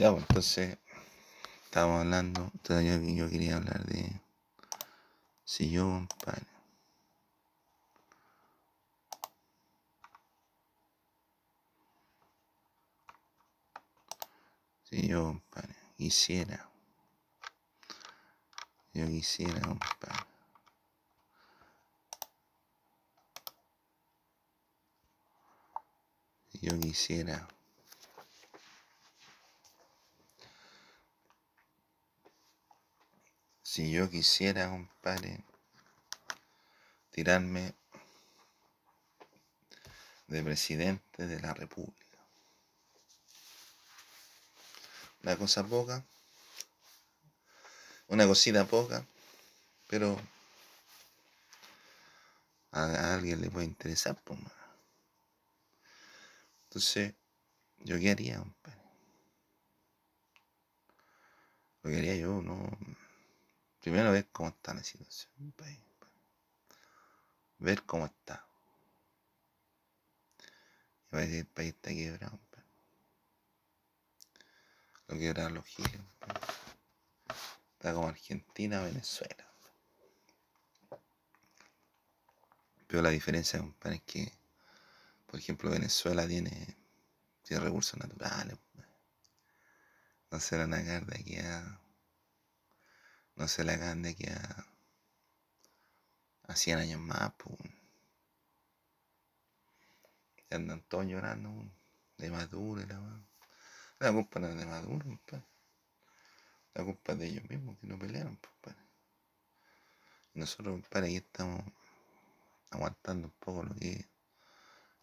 Ya, 0.00 0.12
pues 0.12 0.24
entonces, 0.30 0.78
estábamos 1.64 2.00
hablando, 2.00 2.50
entonces 2.54 2.86
yo, 2.86 3.26
yo 3.26 3.28
quería 3.28 3.56
hablar 3.56 3.84
de 3.84 4.10
si 5.44 5.68
yo, 5.70 5.84
compadre. 5.84 6.46
Si 14.84 15.06
yo, 15.06 15.24
compadre, 15.24 15.76
quisiera, 15.98 16.70
yo 18.94 19.06
quisiera, 19.06 19.60
compadre. 19.60 20.24
Si 26.48 26.58
yo 26.60 26.80
quisiera 26.80 27.46
Si 33.72 33.92
yo 33.92 34.10
quisiera, 34.10 34.68
compadre, 34.68 35.44
tirarme 37.12 37.72
de 40.26 40.42
presidente 40.42 41.28
de 41.28 41.38
la 41.38 41.54
República. 41.54 42.18
Una 45.22 45.36
cosa 45.36 45.62
poca, 45.62 46.04
una 48.08 48.26
cosita 48.26 48.64
poca, 48.64 49.06
pero 49.86 50.20
a, 52.72 53.14
alguien 53.14 53.40
le 53.40 53.50
puede 53.50 53.66
interesar, 53.66 54.20
pues, 54.24 54.40
Entonces, 56.64 57.14
¿yo 57.84 58.00
qué 58.00 58.10
haría, 58.10 58.38
compadre? 58.38 58.82
Lo 61.84 61.90
que 61.92 61.98
haría 61.98 62.16
yo, 62.16 62.42
no 62.42 62.68
Primero 63.80 64.12
ver 64.12 64.28
cómo 64.30 64.50
está 64.50 64.74
la 64.74 64.84
situación 64.84 65.32
Ver 67.58 67.82
cómo 67.82 68.06
está. 68.06 68.46
Y 71.12 71.16
a 71.16 71.18
decir, 71.20 71.36
el 71.40 71.46
país 71.46 71.74
está 71.74 71.90
quebrado. 71.90 72.38
Lo 75.08 75.18
quebraron 75.18 75.54
los 75.54 75.64
giles. 75.64 76.00
Está 77.72 77.92
como 77.92 78.08
Argentina, 78.08 78.80
Venezuela. 78.80 79.46
Pero 82.86 83.02
la 83.02 83.10
diferencia, 83.10 83.62
es 83.84 84.02
que, 84.02 84.32
por 85.26 85.40
ejemplo, 85.40 85.70
Venezuela 85.70 86.26
tiene, 86.26 86.76
tiene 87.42 87.64
recursos 87.64 87.98
naturales. 87.98 88.56
No 90.30 90.38
se 90.38 90.56
van 90.56 90.74
a 90.74 90.78
de 90.78 91.16
aquí 91.18 91.38
a 91.38 91.79
no 93.40 93.48
se 93.48 93.64
le 93.64 93.72
hagan 93.72 94.02
de 94.02 94.10
aquí 94.10 94.26
a, 94.26 94.66
a 96.42 96.54
100 96.54 96.78
años 96.78 97.00
más, 97.00 97.32
pues. 97.38 97.58
Y 100.50 100.54
andan 100.54 100.82
todos 100.82 101.06
llorando, 101.06 101.50
de 102.18 102.30
Maduro 102.30 102.82
y 102.82 102.86
la 102.86 103.00
La 103.98 104.12
culpa 104.12 104.40
no 104.40 104.48
es 104.48 104.58
de 104.58 104.66
Maduro, 104.66 105.18
La 106.74 106.84
culpa 106.84 107.12
es 107.14 107.18
de 107.18 107.26
ellos 107.28 107.48
mismos 107.48 107.78
que 107.78 107.86
no 107.86 107.98
pelearon, 107.98 108.38
pues, 108.60 108.76
Y 110.34 110.40
nosotros, 110.40 110.74
compadre, 110.74 111.06
aquí 111.06 111.16
estamos 111.16 111.64
aguantando 112.68 113.28
un 113.28 113.34
poco 113.38 113.62
lo 113.62 113.74
que 113.74 113.92
es 113.92 114.06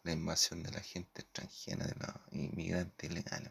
la 0.04 0.12
invasión 0.12 0.62
de 0.62 0.70
la 0.70 0.80
gente 0.80 1.22
extranjera, 1.22 1.88
de 1.88 1.94
los 1.96 2.14
inmigrantes 2.30 3.10
ilegales, 3.10 3.50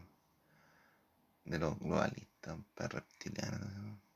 de 1.43 1.59
los 1.59 1.77
globalistas, 1.77 2.57
reptilianos. 2.77 4.06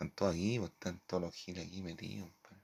Están 0.00 0.12
todos 0.12 0.32
aquí, 0.32 0.58
pues, 0.58 0.70
están 0.70 0.98
todos 1.00 1.22
los 1.24 1.34
giles 1.34 1.66
aquí 1.66 1.82
metidos, 1.82 2.30
compadre. 2.30 2.62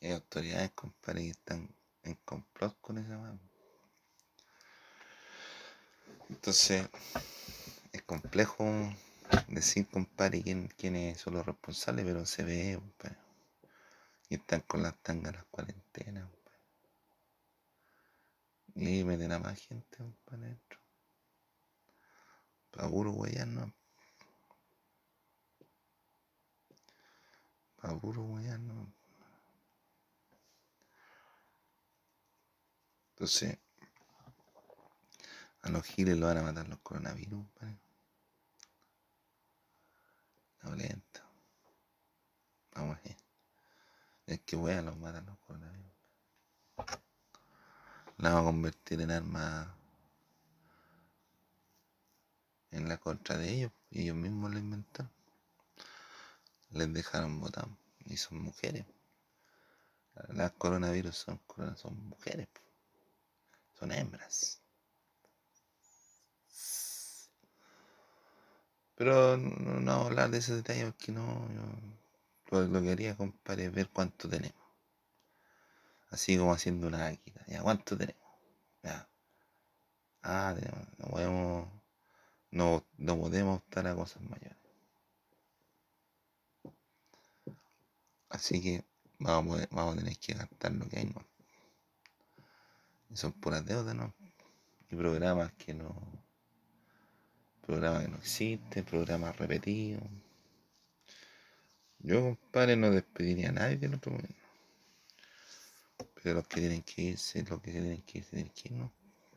hay 0.00 0.10
autoridades, 0.12 0.70
compadre, 0.76 1.22
que 1.22 1.30
están 1.30 1.74
en 2.04 2.14
complot 2.24 2.80
con 2.80 2.98
esa 2.98 3.18
mano. 3.18 3.40
Entonces, 6.28 6.88
es 7.90 8.02
complejo 8.02 8.64
decir, 9.48 9.88
compadre, 9.88 10.40
quién, 10.42 10.68
quiénes 10.68 11.18
son 11.18 11.34
los 11.34 11.44
responsables, 11.44 12.04
pero 12.04 12.24
se 12.24 12.44
ve, 12.44 12.76
compadre. 12.76 13.18
Y 14.28 14.36
están 14.36 14.60
con 14.60 14.84
las 14.84 14.96
tangas 15.02 15.34
las 15.34 15.44
cuarentenas, 15.46 16.30
compadre. 16.30 16.60
Y 18.76 18.86
ahí 18.86 19.02
meten 19.02 19.42
más 19.42 19.58
gente, 19.58 19.96
compadre, 19.98 20.44
adentro. 20.44 20.78
Para 22.70 23.46
no. 23.46 23.79
A 27.82 27.94
puro 27.94 28.22
no. 28.22 28.92
Entonces, 33.10 33.58
a 35.62 35.70
los 35.70 35.84
giles 35.84 36.18
lo 36.18 36.26
van 36.26 36.38
a 36.38 36.42
matar 36.42 36.68
los 36.68 36.78
coronavirus, 36.80 37.44
¿vale? 37.60 37.78
No 40.62 40.74
lento. 40.74 41.20
Vamos 42.74 42.98
a 42.98 43.00
ver. 43.02 43.16
Es 44.26 44.40
que 44.40 44.56
weón 44.56 44.86
los 44.86 44.96
matan 44.98 45.26
los 45.26 45.38
coronavirus. 45.38 45.92
La 48.18 48.34
vamos 48.34 48.42
a 48.42 48.52
convertir 48.52 49.00
en 49.00 49.10
arma 49.10 49.74
en 52.70 52.88
la 52.88 52.98
contra 52.98 53.38
de 53.38 53.50
ellos. 53.50 53.72
Ellos 53.90 54.16
mismos 54.16 54.52
lo 54.52 54.58
inventaron 54.58 55.19
les 56.70 56.92
dejaron 56.92 57.40
votar 57.40 57.68
y 58.06 58.16
son 58.16 58.42
mujeres. 58.42 58.84
Las 60.28 60.52
coronavirus 60.52 61.16
son, 61.16 61.40
son 61.76 62.08
mujeres, 62.08 62.48
son 63.78 63.92
hembras. 63.92 64.60
Pero 69.00 69.38
no, 69.38 69.92
hablar 69.92 70.30
de 70.30 70.38
ese 70.38 70.54
detalle 70.56 70.84
porque 70.84 71.10
no, 71.10 71.48
lo, 72.50 72.70
que 72.70 72.82
quería, 72.86 73.16
compadre, 73.16 73.66
es 73.66 73.72
ver 73.72 73.88
cuánto 73.88 74.28
tenemos. 74.28 74.60
Así 76.10 76.36
como 76.36 76.52
haciendo 76.52 76.88
una 76.88 76.98
máquina. 76.98 77.42
Ya, 77.46 77.62
¿cuánto 77.62 77.96
tenemos? 77.96 78.22
Ya. 78.82 79.08
Ah, 80.22 80.54
tenemos, 80.54 80.86
no 80.98 81.06
podemos, 81.06 81.68
no, 82.50 82.84
no 82.98 83.18
podemos 83.18 83.58
optar 83.60 83.86
a 83.86 83.94
cosas 83.94 84.22
mayores. 84.22 84.59
Así 88.30 88.62
que 88.62 88.84
vamos 89.18 89.60
a, 89.60 89.68
vamos 89.70 89.94
a 89.94 89.98
tener 89.98 90.16
que 90.18 90.34
gastar 90.34 90.72
lo 90.72 90.88
que 90.88 90.98
hay, 90.98 91.04
¿no? 91.04 91.24
Y 93.10 93.16
son 93.16 93.32
puras 93.32 93.64
deudas, 93.66 93.94
¿no? 93.94 94.14
Y 94.88 94.96
programas 94.96 95.52
que 95.54 95.74
no. 95.74 95.94
Programas 97.66 98.04
que 98.04 98.08
no 98.08 98.16
existen, 98.18 98.84
programas 98.84 99.36
repetidos. 99.36 100.02
Yo, 101.98 102.20
compadre, 102.22 102.76
no 102.76 102.90
despediría 102.90 103.50
a 103.50 103.52
nadie 103.52 103.76
del 103.76 103.94
otro 103.94 104.12
mundo. 104.12 104.28
Pero 106.14 106.36
los 106.36 106.46
que 106.48 106.60
tienen 106.60 106.82
que 106.82 107.02
irse, 107.02 107.42
los 107.42 107.60
que 107.60 107.72
tienen 107.72 108.02
que 108.02 108.18
irse, 108.18 108.30
tienen 108.30 108.52
que 108.52 108.68
ir, 108.68 108.74
¿no? 108.74 108.92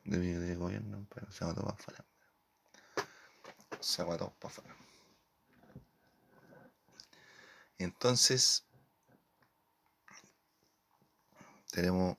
De 0.06 0.18
mi 0.18 0.28
de 0.28 0.56
gobierno, 0.56 1.06
pero 1.14 1.32
se 1.32 1.46
va 1.46 1.54
todo 1.54 1.66
para 1.66 1.76
afuera. 1.76 2.06
Se 3.80 4.04
va 4.04 4.18
todo 4.18 4.34
para 4.40 4.54
afuera. 4.54 4.76
Entonces, 7.78 8.66
tenemos. 11.74 12.18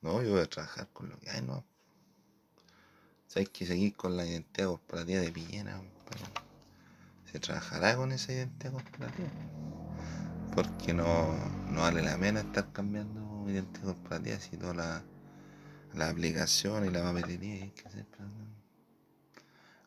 No, 0.00 0.22
yo 0.22 0.30
voy 0.30 0.40
a 0.40 0.46
trabajar 0.46 0.88
con 0.92 1.10
lo 1.10 1.18
que 1.18 1.30
hay, 1.30 1.42
no. 1.42 1.64
hay 3.34 3.46
que 3.46 3.66
seguir 3.66 3.96
con 3.96 4.16
la 4.16 4.24
identidad 4.24 4.68
corporativa 4.68 5.20
de 5.20 5.32
Piñera. 5.32 5.82
¿Se 7.30 7.40
trabajará 7.40 7.96
con 7.96 8.12
esa 8.12 8.32
identidad 8.32 8.72
corporativa? 8.72 9.28
Porque 10.54 10.94
no, 10.94 11.34
no 11.70 11.80
vale 11.80 12.02
la 12.02 12.16
pena 12.16 12.40
estar 12.40 12.72
cambiando 12.72 13.44
identidad 13.50 13.86
corporativa 13.86 14.38
si 14.38 14.56
toda 14.56 14.74
la, 14.74 15.04
la 15.94 16.08
aplicación 16.08 16.86
y 16.86 16.90
la 16.90 17.02
papelería 17.02 17.64
hay 17.64 17.70
que 17.70 17.88
hacer. 17.88 18.06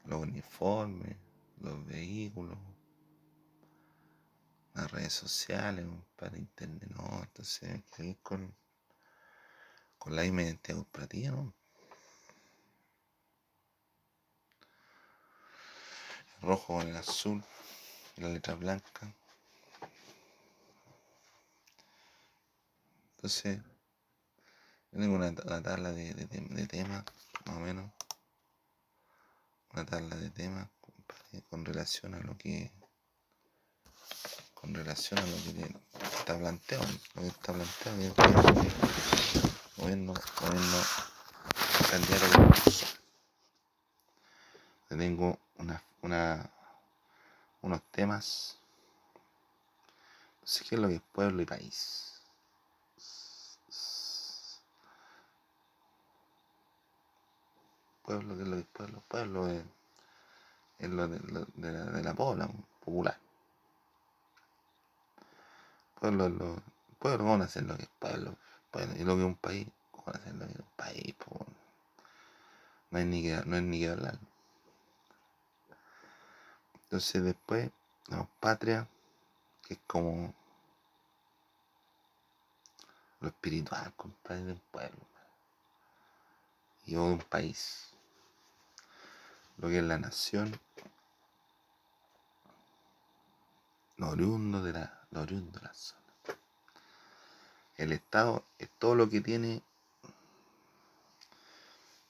Los 0.06 0.22
uniformes, 0.22 1.16
los 1.62 1.86
vehículos 1.86 2.58
las 4.82 4.92
redes 4.92 5.14
sociales, 5.14 5.86
para 6.16 6.38
internet, 6.38 6.90
no, 6.90 7.22
entonces 7.24 7.84
hay 7.98 8.16
con, 8.24 8.56
con 9.98 10.16
la 10.16 10.22
misma 10.24 10.44
identidad 10.44 10.78
corporativa, 10.78 11.32
¿no? 11.32 11.54
Rojo 16.42 16.76
con 16.78 16.88
el 16.88 16.96
azul 16.96 17.44
la 18.18 18.30
letra 18.30 18.56
blanca. 18.56 19.14
Entonces, 23.16 23.60
tengo 24.92 25.16
una, 25.16 25.36
tabla 25.36 25.92
de, 25.92 26.14
de, 26.14 26.26
de 26.26 26.68
temas, 26.68 27.04
más 27.46 27.58
o 27.58 27.60
menos. 27.60 27.92
una 29.74 29.86
tabla 29.86 30.16
de 30.16 30.30
temas 30.30 30.70
con 31.50 31.66
relación 31.66 32.16
a 32.16 32.20
lo 32.20 32.38
que 32.38 32.72
con 34.60 34.74
relación 34.74 35.20
a 35.20 35.26
lo 35.26 35.36
que 35.38 35.76
está 36.18 36.38
planteado, 36.38 36.86
lo 37.16 37.22
que 37.22 37.28
está 37.28 37.54
planteado 37.54 38.02
el 38.02 38.14
gobierno, 39.78 40.14
gobierno 40.42 40.82
candidato 41.90 42.28
tengo 44.90 45.40
una, 45.58 45.82
una, 46.02 46.50
unos 47.62 47.82
temas 47.92 48.58
no 50.42 50.48
sé 50.48 50.66
qué 50.66 50.76
es 50.76 50.82
lo 50.82 50.88
que 50.88 50.96
es 50.96 51.02
pueblo 51.14 51.42
y 51.42 51.46
país 51.46 52.10
pueblo, 58.10 58.36
que 58.36 58.42
es 58.42 58.48
lo 58.48 58.56
que 58.56 58.62
es 58.62 58.68
pueblo? 58.68 59.04
Pueblo 59.08 59.48
es, 59.48 59.64
lo 60.90 61.08
de, 61.08 61.20
la, 61.62 61.84
de 61.84 62.04
la 62.04 62.14
población 62.16 62.66
popular. 62.84 63.29
Pueblo 66.00 66.26
es 66.26 66.32
lo. 66.32 66.62
Pueblo, 67.00 67.26
¿cómo 67.26 67.44
hacer 67.44 67.64
lo 67.64 67.78
que 67.78 67.84
es 67.84 67.90
pueblo? 68.00 68.36
y 68.98 69.04
lo 69.04 69.16
que 69.16 69.22
es 69.22 69.28
un 69.28 69.36
país, 69.36 69.68
¿cómo 69.92 70.10
hacer 70.10 70.36
lo 70.36 70.46
que 70.46 70.54
es 70.54 70.60
un 70.60 70.72
país? 70.76 71.16
no, 72.92 72.98
hay 72.98 73.06
ni 73.06 73.22
que, 73.22 73.42
no 73.46 73.56
hay 73.56 73.62
ni 73.62 73.80
que 73.80 73.90
hablar. 73.90 74.20
Entonces 76.84 77.24
después, 77.24 77.70
la 78.08 78.28
patria, 78.40 78.88
que 79.68 79.76
es 79.76 79.80
como 79.88 80.34
lo 83.22 83.28
espiritual, 83.28 83.94
compadre, 83.96 84.44
del 84.44 84.62
pueblo. 84.72 85.00
Y 86.86 86.94
de 86.94 87.00
un 87.00 87.20
país 87.20 87.90
lo 89.60 89.68
que 89.68 89.80
es 89.80 89.84
la 89.84 89.98
nación, 89.98 90.58
lo 93.98 94.10
oriundo 94.10 94.64
de 94.64 94.74
la, 94.74 94.99
lo 95.12 95.22
oriundo 95.22 95.60
de 95.60 95.66
la 95.66 95.74
zona. 95.74 96.02
El 97.78 97.92
Estado 97.92 98.44
es 98.58 98.70
todo 98.78 98.96
lo 98.96 99.10
que 99.10 99.22
tiene, 99.22 99.62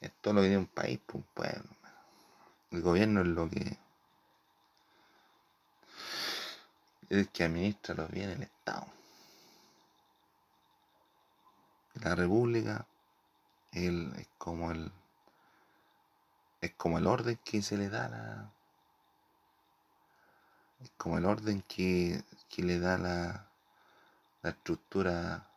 es 0.01 0.12
todo 0.22 0.34
lo 0.34 0.42
que 0.42 0.48
tiene 0.48 0.62
un 0.62 0.68
país, 0.68 1.00
pues, 1.06 1.24
un 1.24 1.30
pueblo. 1.34 1.69
El 2.72 2.81
gobierno 2.81 3.22
es 3.22 3.28
lo 3.28 3.50
que 3.50 3.78
es 7.10 7.18
el 7.18 7.30
que 7.30 7.44
administra 7.44 7.96
los 7.96 8.10
bienes 8.12 8.38
del 8.38 8.44
Estado. 8.44 8.86
La 11.95 12.16
República 12.16 12.86
es 13.72 14.28
como 14.38 14.72
el 14.72 14.92
es 16.62 16.74
como 16.75 16.98
el 16.98 17.07
orden 17.07 17.40
que 17.44 17.62
se 17.62 17.78
le 17.78 17.90
da 17.90 18.10
la. 18.10 18.52
Es 20.81 20.92
como 20.98 21.18
el 21.18 21.25
orden 21.25 21.62
que, 21.68 22.22
le 22.57 22.80
da 22.80 22.98
la, 22.98 23.48
la 24.42 24.50
estructura 24.50 25.48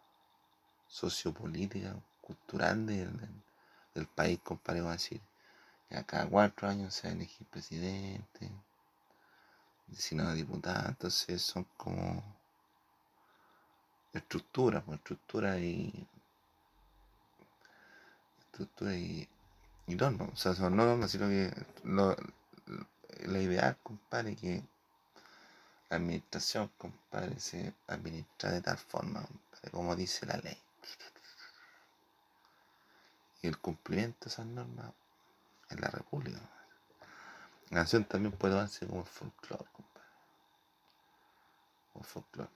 sociopolítica, 0.86 1.94
cultural 2.20 2.86
del, 2.86 3.10
del 3.94 4.06
país, 4.06 4.38
compadre, 4.42 4.80
a 4.80 4.92
decir. 4.92 5.20
Que 5.88 6.04
cada 6.04 6.26
cuatro 6.26 6.68
años 6.68 6.94
se 6.94 7.08
va 7.08 7.12
a 7.12 7.16
elegir 7.16 7.46
presidente, 7.48 8.50
senado 9.94 10.32
diputado, 10.34 10.88
entonces 10.88 11.42
son 11.42 11.66
como 11.76 12.22
estructuras, 14.14 14.82
pues 14.84 14.98
estructura 14.98 15.58
y 15.58 16.06
estructura 18.40 18.94
y 18.94 19.28
y 19.86 19.96
no, 19.96 20.10
no, 20.10 20.24
o 20.32 20.36
sea, 20.36 20.54
son 20.54 20.76
normas, 20.76 21.10
sino 21.10 21.28
que 21.28 21.50
lo, 21.84 22.16
la 23.26 23.40
idea, 23.40 23.76
compadre, 23.82 24.36
que 24.36 24.62
administración, 25.96 26.68
compadre, 26.78 27.38
se 27.38 27.74
administra 27.86 28.50
de 28.50 28.62
tal 28.62 28.78
forma, 28.78 29.26
como 29.70 29.94
dice 29.94 30.26
la 30.26 30.36
ley. 30.38 30.58
Y 33.42 33.48
el 33.48 33.58
cumplimiento 33.58 34.24
de 34.24 34.30
esas 34.30 34.46
normas 34.46 34.92
en 35.70 35.80
la 35.80 35.88
República. 35.88 36.40
La 37.70 37.80
nación 37.80 38.04
también 38.04 38.32
puede 38.32 38.54
darse 38.54 38.86
como 38.86 39.04
folclore, 39.04 39.64
compadre. 39.72 40.08
Como 41.92 42.04
folclore. 42.04 42.50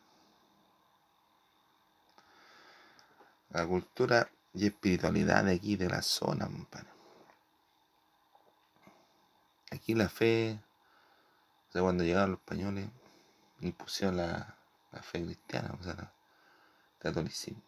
La 3.50 3.66
cultura 3.66 4.30
y 4.54 4.66
espiritualidad 4.66 5.44
de 5.44 5.54
aquí, 5.54 5.76
de 5.76 5.88
la 5.88 6.02
zona, 6.02 6.46
compadre. 6.46 6.88
Aquí 9.70 9.94
la 9.94 10.08
fe, 10.08 10.58
o 11.74 11.80
cuando 11.80 12.04
llegaron 12.04 12.30
los 12.32 12.40
españoles, 12.40 12.88
impusieron 13.60 14.16
la, 14.16 14.54
fe 15.02 15.22
cristiana, 15.24 15.76
o 15.78 15.82
sea, 15.82 15.92
el 15.92 16.08
catolicismo. 16.98 17.62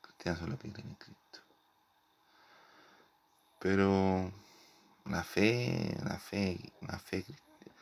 Cristianos 0.00 0.58
que 0.60 0.72
creen 0.72 0.88
en 0.88 0.94
Cristo. 0.94 1.40
Pero 3.58 4.32
la 5.06 5.24
fe, 5.24 5.96
la 6.04 6.18
fe, 6.18 6.58
la 6.80 6.98
fe 6.98 7.24
cristiana, 7.24 7.76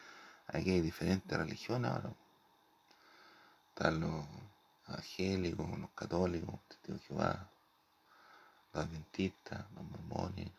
aquí 0.48 0.70
hay 0.70 0.80
diferentes 0.80 1.38
religiones 1.38 1.90
ahora. 1.90 2.12
Están 3.68 4.00
los 4.00 4.26
evangélicos, 4.88 5.78
los 5.78 5.90
católicos, 5.90 6.50
los 6.50 6.68
testigos 6.68 7.00
de 7.00 7.06
Jehová, 7.06 7.50
los 8.72 8.84
adventistas, 8.84 9.64
los 9.74 9.84
mormones, 9.84 10.50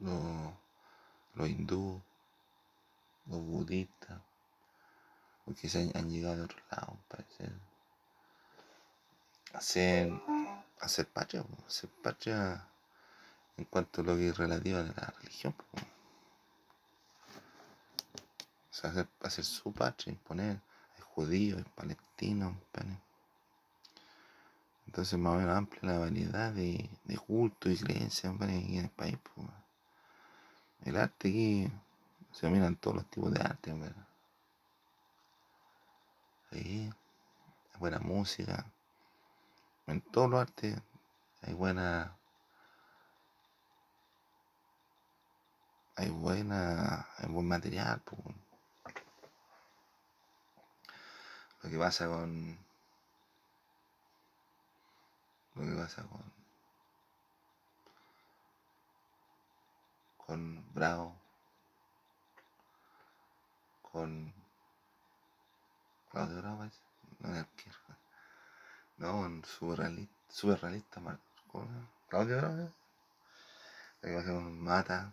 los, 0.00 0.61
los 1.34 1.48
hindúes, 1.48 2.02
los 3.26 3.40
budistas, 3.40 4.20
porque 5.44 5.68
se 5.68 5.90
han, 5.94 6.10
llegado 6.10 6.36
de 6.36 6.42
otro 6.42 6.58
lado, 6.70 6.98
parece. 7.08 7.50
Hacer, 9.52 10.10
hacer 10.80 11.08
patria, 11.08 11.44
hacer 11.66 11.90
patria 12.02 12.66
en 13.56 13.64
cuanto 13.66 14.00
a 14.00 14.04
lo 14.04 14.16
que 14.16 14.28
es 14.28 14.36
relativo 14.36 14.78
a 14.78 14.82
la 14.82 15.14
religión. 15.18 15.54
Sea, 18.70 19.06
hacer, 19.20 19.44
su 19.44 19.72
patria, 19.72 20.12
imponer, 20.12 20.60
hay 20.96 21.02
judíos, 21.02 21.58
hay 21.58 21.70
palestinos, 21.74 22.54
entonces 24.86 25.18
más 25.18 25.34
o 25.34 25.38
menos 25.38 25.56
amplia 25.56 25.92
la 25.92 25.98
variedad 25.98 26.52
de, 26.52 26.90
cultos 27.26 27.72
y 27.72 27.78
creencias 27.78 28.34
en 28.40 28.74
el 28.74 28.90
país. 28.90 29.18
Pues. 29.34 29.61
El 30.84 30.96
arte 30.96 31.28
aquí 31.28 31.72
se 32.32 32.48
miran 32.48 32.76
todos 32.76 32.96
los 32.96 33.06
tipos 33.10 33.32
de 33.32 33.40
arte, 33.40 33.72
¿verdad? 33.72 34.06
Ahí 36.50 36.92
hay 37.72 37.78
buena 37.78 38.00
música. 38.00 38.66
En 39.86 40.00
todos 40.00 40.28
los 40.28 40.40
artes 40.40 40.76
hay 41.42 41.54
buena. 41.54 42.16
Hay 45.94 46.10
buena. 46.10 47.06
Hay 47.18 47.28
buen 47.28 47.46
material, 47.46 48.00
pues. 48.04 48.20
Lo 51.62 51.70
que 51.70 51.78
pasa 51.78 52.08
con. 52.08 52.58
Lo 55.54 55.62
que 55.62 55.76
pasa 55.76 56.02
con 56.02 56.41
con 60.26 60.72
Bravo, 60.72 61.16
con 63.82 64.32
Claudio 66.10 66.42
Bravo, 66.42 66.70
no 67.20 67.46
no, 68.98 69.20
un 69.20 69.44
surrealista, 69.44 70.14
super 70.28 70.60
realista, 70.60 71.00
con 71.48 71.88
Claudio 72.08 72.36
Bravo, 72.36 72.72
que 74.00 74.14
pasa 74.14 74.32
con 74.32 74.60
Mata, 74.60 75.12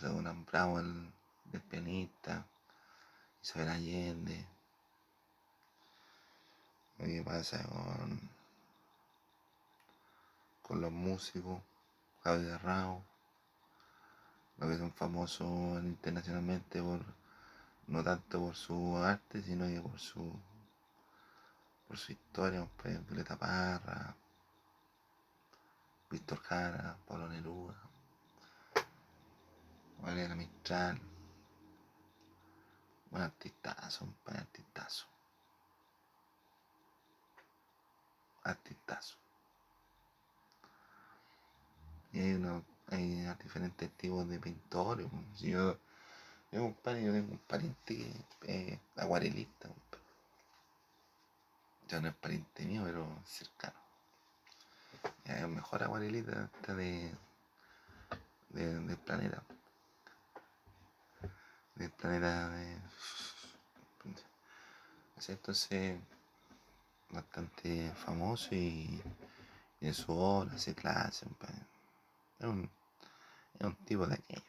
con 0.00 0.44
Bravo, 0.46 0.80
el, 0.80 1.12
el 1.52 1.60
pianista, 1.60 2.46
Isabel 3.42 3.68
Allende, 3.68 4.46
¿qué 6.98 7.22
pasa 7.24 7.62
con, 7.68 8.30
con 10.62 10.80
los 10.80 10.92
músicos, 10.92 11.60
Claudio 12.22 12.58
Rao, 12.58 13.04
los 14.58 14.70
que 14.70 14.78
son 14.78 14.92
famosos 14.92 15.82
internacionalmente 15.84 16.82
por 16.82 17.00
no 17.86 18.02
tanto 18.02 18.40
por 18.40 18.54
su 18.54 18.96
arte 18.96 19.42
sino 19.42 19.64
por 19.82 19.98
su 19.98 20.32
por 21.86 21.96
su 21.96 22.12
historia 22.12 22.68
pues 22.76 23.06
Violeta 23.06 23.36
Parra 23.36 24.14
Víctor 26.10 26.40
Jara 26.40 26.96
Pablo 27.06 27.28
Neruda 27.28 27.74
Valeria 30.00 30.36
Mistral. 30.36 31.00
Buen 33.10 33.22
artistazo 33.22 34.04
un 34.04 34.16
buen 34.24 34.36
artistazo 34.36 35.06
artistazo 38.44 39.16
Y 42.12 42.20
hay, 42.20 42.62
hay 42.90 43.24
diferentes 43.42 43.90
tipos 43.92 44.28
de 44.28 44.38
pintores. 44.38 45.06
Si 45.34 45.50
yo, 45.50 45.78
yo, 46.52 46.74
yo 46.74 46.74
tengo 46.82 47.32
un 47.32 47.38
pariente 47.46 48.12
que 48.40 48.72
es 48.72 48.78
acuarelista. 48.96 49.68
compadre. 49.68 50.04
Ya 51.88 52.00
no 52.00 52.08
es 52.08 52.14
pariente 52.14 52.64
mío, 52.64 52.82
pero 52.84 53.06
cercano. 53.24 53.78
Es 55.24 55.36
el 55.36 55.48
mejor 55.48 55.82
acuarelista 55.82 56.50
de, 56.74 57.14
de- 58.50 58.80
del 58.80 58.96
planeta. 58.98 59.42
Del 61.76 61.90
planeta 61.90 62.48
de... 62.50 62.76
Entonces, 65.28 66.00
bastante 67.10 67.92
famoso 67.94 68.54
y, 68.54 69.02
y 69.80 69.86
en 69.86 69.94
su 69.94 70.12
obra 70.12 70.54
hace 70.54 70.74
clase. 70.74 71.26
Es 72.38 72.46
es 73.58 73.66
un 73.66 73.76
tipo 73.84 74.06
de 74.06 74.14
aquello. 74.14 74.42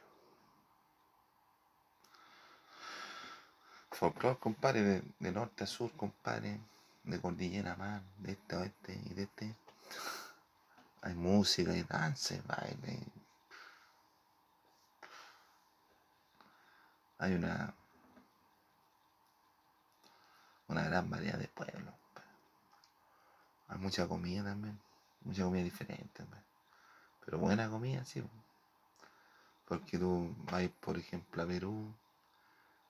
Folclore, 3.91 4.37
compadre, 4.37 4.81
de, 4.81 5.03
de 5.19 5.31
norte 5.31 5.63
a 5.63 5.67
sur, 5.67 5.91
compadre, 5.93 6.59
de 7.03 7.19
cordillera 7.19 7.73
a 7.73 7.75
mar, 7.75 8.01
de 8.19 8.31
este 8.31 8.55
a 8.55 8.59
oeste 8.59 8.93
y 8.93 9.13
de 9.13 9.23
este. 9.23 9.55
Hay 11.01 11.15
música, 11.15 11.71
hay 11.71 11.83
danza, 11.83 12.35
hay 12.35 12.41
baile. 12.41 12.99
Hay 17.17 17.33
una, 17.33 17.73
una 20.67 20.83
gran 20.83 21.09
variedad 21.09 21.37
de 21.37 21.47
pueblos. 21.47 21.93
Hay 23.67 23.77
mucha 23.77 24.07
comida 24.07 24.43
también, 24.43 24.79
mucha 25.21 25.43
comida 25.43 25.63
diferente. 25.63 26.25
Pero 27.25 27.37
buena 27.37 27.69
comida, 27.69 28.05
sí. 28.05 28.23
Po. 29.69 29.75
Porque 29.77 29.97
tú 29.97 30.35
vas, 30.51 30.67
por 30.81 30.97
ejemplo, 30.97 31.43
a 31.43 31.47
Perú. 31.47 31.93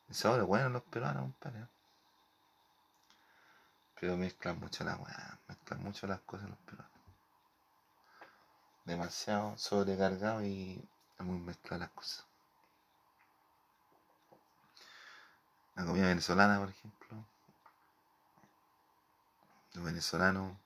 Y 0.09 0.13
sobre 0.13 0.41
bueno 0.43 0.69
los 0.69 0.83
peruanos, 0.83 1.23
compadre. 1.23 1.67
Pero 3.99 4.15
mezclan 4.15 4.59
mucho 4.59 4.83
la 4.85 4.95
weá, 4.95 5.39
mezclan 5.47 5.83
mucho 5.83 6.07
las 6.07 6.21
cosas 6.21 6.49
los 6.49 6.57
peruanos. 6.59 6.91
Demasiado 8.85 9.57
sobrecargado 9.57 10.43
y 10.43 10.81
es 11.19 11.25
muy 11.25 11.37
mezcladas 11.37 11.81
las 11.81 11.89
cosas. 11.91 12.25
La 15.75 15.85
comida 15.85 16.07
venezolana, 16.07 16.59
por 16.59 16.69
ejemplo. 16.69 17.25
Los 19.73 19.83
venezolanos, 19.83 20.57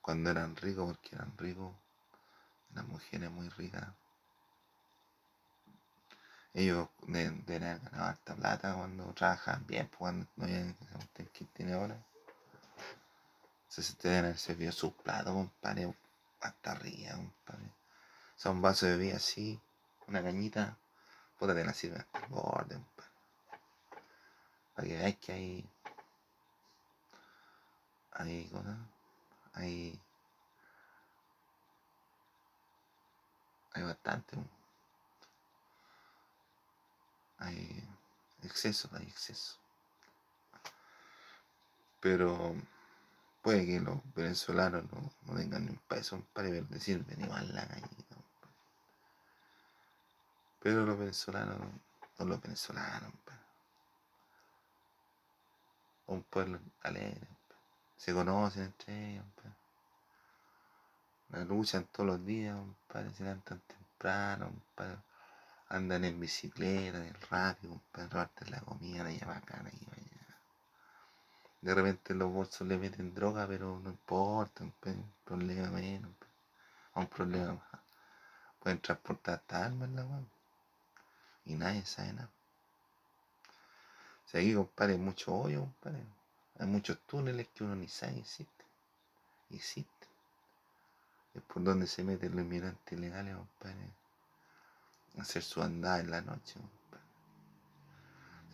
cuando 0.00 0.30
eran 0.30 0.56
ricos, 0.56 0.86
porque 0.86 1.14
eran 1.14 1.36
ricos, 1.38 1.74
las 2.74 2.86
mujeres 2.86 3.30
muy 3.30 3.48
ricas. 3.50 3.86
Ellos 6.56 6.88
de- 7.06 7.30
deben 7.44 7.64
haber 7.64 7.80
ganado 7.82 8.04
harta 8.06 8.34
plata 8.34 8.74
cuando 8.74 9.12
trabajaban 9.12 9.66
bien, 9.66 9.88
pues 9.88 9.98
cuando 9.98 10.26
no 10.36 10.44
había 10.44 10.60
esa 10.60 10.94
cuestión 10.94 11.28
que 11.34 11.44
tiene 11.44 11.74
ahora. 11.74 12.02
Te 13.74 14.08
deben 14.08 14.24
haber 14.24 14.38
servido 14.38 14.72
sus 14.72 14.94
platos, 14.94 15.34
compadre, 15.34 15.94
hasta 16.40 16.72
arriba, 16.72 17.12
compadre. 17.12 17.66
O 17.66 18.38
sea, 18.38 18.52
un 18.52 18.62
vaso 18.62 18.86
de 18.86 18.96
bebida 18.96 19.16
así, 19.16 19.60
una 20.06 20.22
cañita, 20.22 20.78
puta 21.38 21.54
te 21.54 21.62
la 21.62 21.74
sirve 21.74 21.98
hasta 21.98 22.20
el 22.20 22.26
borde, 22.28 22.76
compadre. 22.76 23.10
Para 24.74 24.88
que 24.88 24.94
veáis 24.96 25.16
que 25.18 25.32
hay. 25.32 25.70
Hay 28.12 28.48
cosas. 28.48 28.78
Hay. 29.52 30.00
Hay 33.74 33.82
bastante. 33.82 34.36
po. 34.36 34.55
Hay 37.38 37.88
exceso, 38.42 38.88
hay 38.92 39.04
exceso. 39.04 39.56
Pero 42.00 42.54
puede 43.42 43.66
que 43.66 43.80
los 43.80 43.98
venezolanos 44.14 44.84
no, 44.92 45.12
no 45.22 45.38
tengan 45.38 45.64
ni 45.64 45.70
un 45.70 45.80
peso 45.88 46.22
para 46.32 46.48
ver 46.48 46.66
decir 46.68 47.04
igual 47.18 47.54
la 47.54 47.64
gallina. 47.64 47.88
Pero 50.60 50.84
los 50.84 50.98
venezolanos 50.98 51.58
son 52.16 52.28
los 52.28 52.40
venezolanos. 52.40 53.12
Un 56.06 56.22
pueblo 56.22 56.60
alegre. 56.82 57.28
Se 57.96 58.12
conocen 58.12 58.64
entre 58.64 59.12
ellos. 59.12 59.24
La 61.30 61.44
luchan 61.44 61.84
todos 61.86 62.06
los 62.06 62.24
días. 62.24 62.56
Se 63.16 63.22
levantan 63.24 63.60
temprano. 63.60 64.52
Andan 65.68 66.04
en 66.04 66.20
bicicleta, 66.20 66.98
en 66.98 67.04
el 67.04 67.20
radio, 67.22 67.70
compadre. 67.70 68.08
Reparten 68.08 68.50
la 68.50 68.60
comida 68.60 69.04
de 69.04 69.14
allá 69.14 69.36
acá, 69.36 69.62
de 69.62 69.70
allá. 69.70 70.06
De 71.60 71.74
repente 71.74 72.12
en 72.12 72.20
los 72.20 72.30
bolsos 72.30 72.66
le 72.68 72.78
meten 72.78 73.12
droga, 73.12 73.46
pero 73.48 73.80
no 73.80 73.90
importa, 73.90 74.60
compadre. 74.60 75.02
Problema 75.24 75.68
menos, 75.70 76.12
un 76.94 77.06
problema 77.08 77.54
más. 77.54 77.80
Pueden 78.60 78.80
transportar 78.80 79.34
hasta 79.34 79.64
armas 79.64 79.90
la 79.90 80.04
weá. 80.04 80.22
Y 81.44 81.54
nadie 81.54 81.84
sabe 81.84 82.12
nada. 82.12 82.30
O 84.24 84.28
sea, 84.28 84.40
aquí, 84.40 84.54
compadre, 84.54 84.92
hay 84.92 84.98
mucho 84.98 85.34
hoyo, 85.34 85.60
compadre. 85.60 86.04
Hay 86.58 86.66
muchos 86.66 86.98
túneles 87.06 87.48
que 87.48 87.64
uno 87.64 87.74
ni 87.74 87.88
sabe 87.88 88.18
existen. 88.18 88.66
Y 89.50 89.56
existen. 89.56 90.08
Es 91.34 91.42
por 91.42 91.62
donde 91.62 91.86
se 91.86 92.02
meten 92.04 92.36
los 92.36 92.44
inmigrantes 92.44 92.98
ilegales, 92.98 93.36
compadre. 93.36 93.90
Hacer 95.18 95.42
su 95.42 95.62
andada 95.62 96.00
en 96.00 96.10
la 96.10 96.20
noche. 96.20 96.60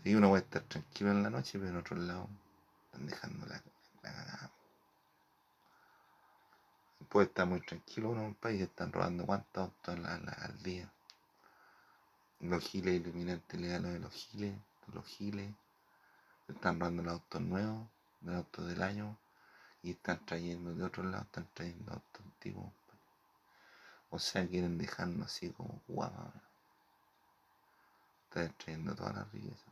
Sí, 0.03 0.15
uno 0.15 0.31
puede 0.31 0.43
estar 0.43 0.63
tranquilo 0.63 1.11
en 1.11 1.23
la 1.23 1.31
noche, 1.31 1.59
pero 1.59 1.71
en 1.71 1.77
otro 1.77 1.97
lado 1.97 2.29
están 2.87 3.07
dejando 3.07 3.47
la, 3.47 3.63
la 4.03 4.13
cagada. 4.13 4.51
Puede 7.09 7.27
estar 7.27 7.47
muy 7.47 7.61
tranquilo 7.61 8.11
uno, 8.11 8.23
compadre, 8.23 8.57
y 8.57 8.59
se 8.59 8.65
están 8.65 8.93
robando 8.93 9.27
cuántos 9.27 9.65
autos 9.65 9.99
al, 10.05 10.63
día. 10.63 10.91
Los 12.41 12.65
giles 12.65 13.01
iluminantes 13.01 13.59
ilegales 13.59 13.93
de 13.93 13.99
los 14.01 14.13
giles, 14.13 14.59
los 14.93 15.07
giles. 15.07 15.55
Están 16.49 16.81
robando 16.81 17.03
los 17.03 17.13
autos 17.15 17.41
nuevos, 17.41 17.89
los 18.23 18.35
autos 18.35 18.67
del 18.67 18.83
año, 18.83 19.19
y 19.83 19.91
están 19.91 20.25
trayendo 20.25 20.75
de 20.75 20.85
otro 20.85 21.03
lado, 21.05 21.25
están 21.25 21.49
trayendo 21.55 21.93
autos 21.93 22.23
antiguos. 22.25 22.73
O 24.11 24.19
sea, 24.19 24.47
quieren 24.47 24.79
dejarnos 24.79 25.27
así 25.27 25.51
como 25.51 25.81
guapa. 25.87 26.33
Están 28.35 28.55
trayendo 28.57 28.95
toda 28.95 29.13
la 29.13 29.25
riqueza. 29.25 29.71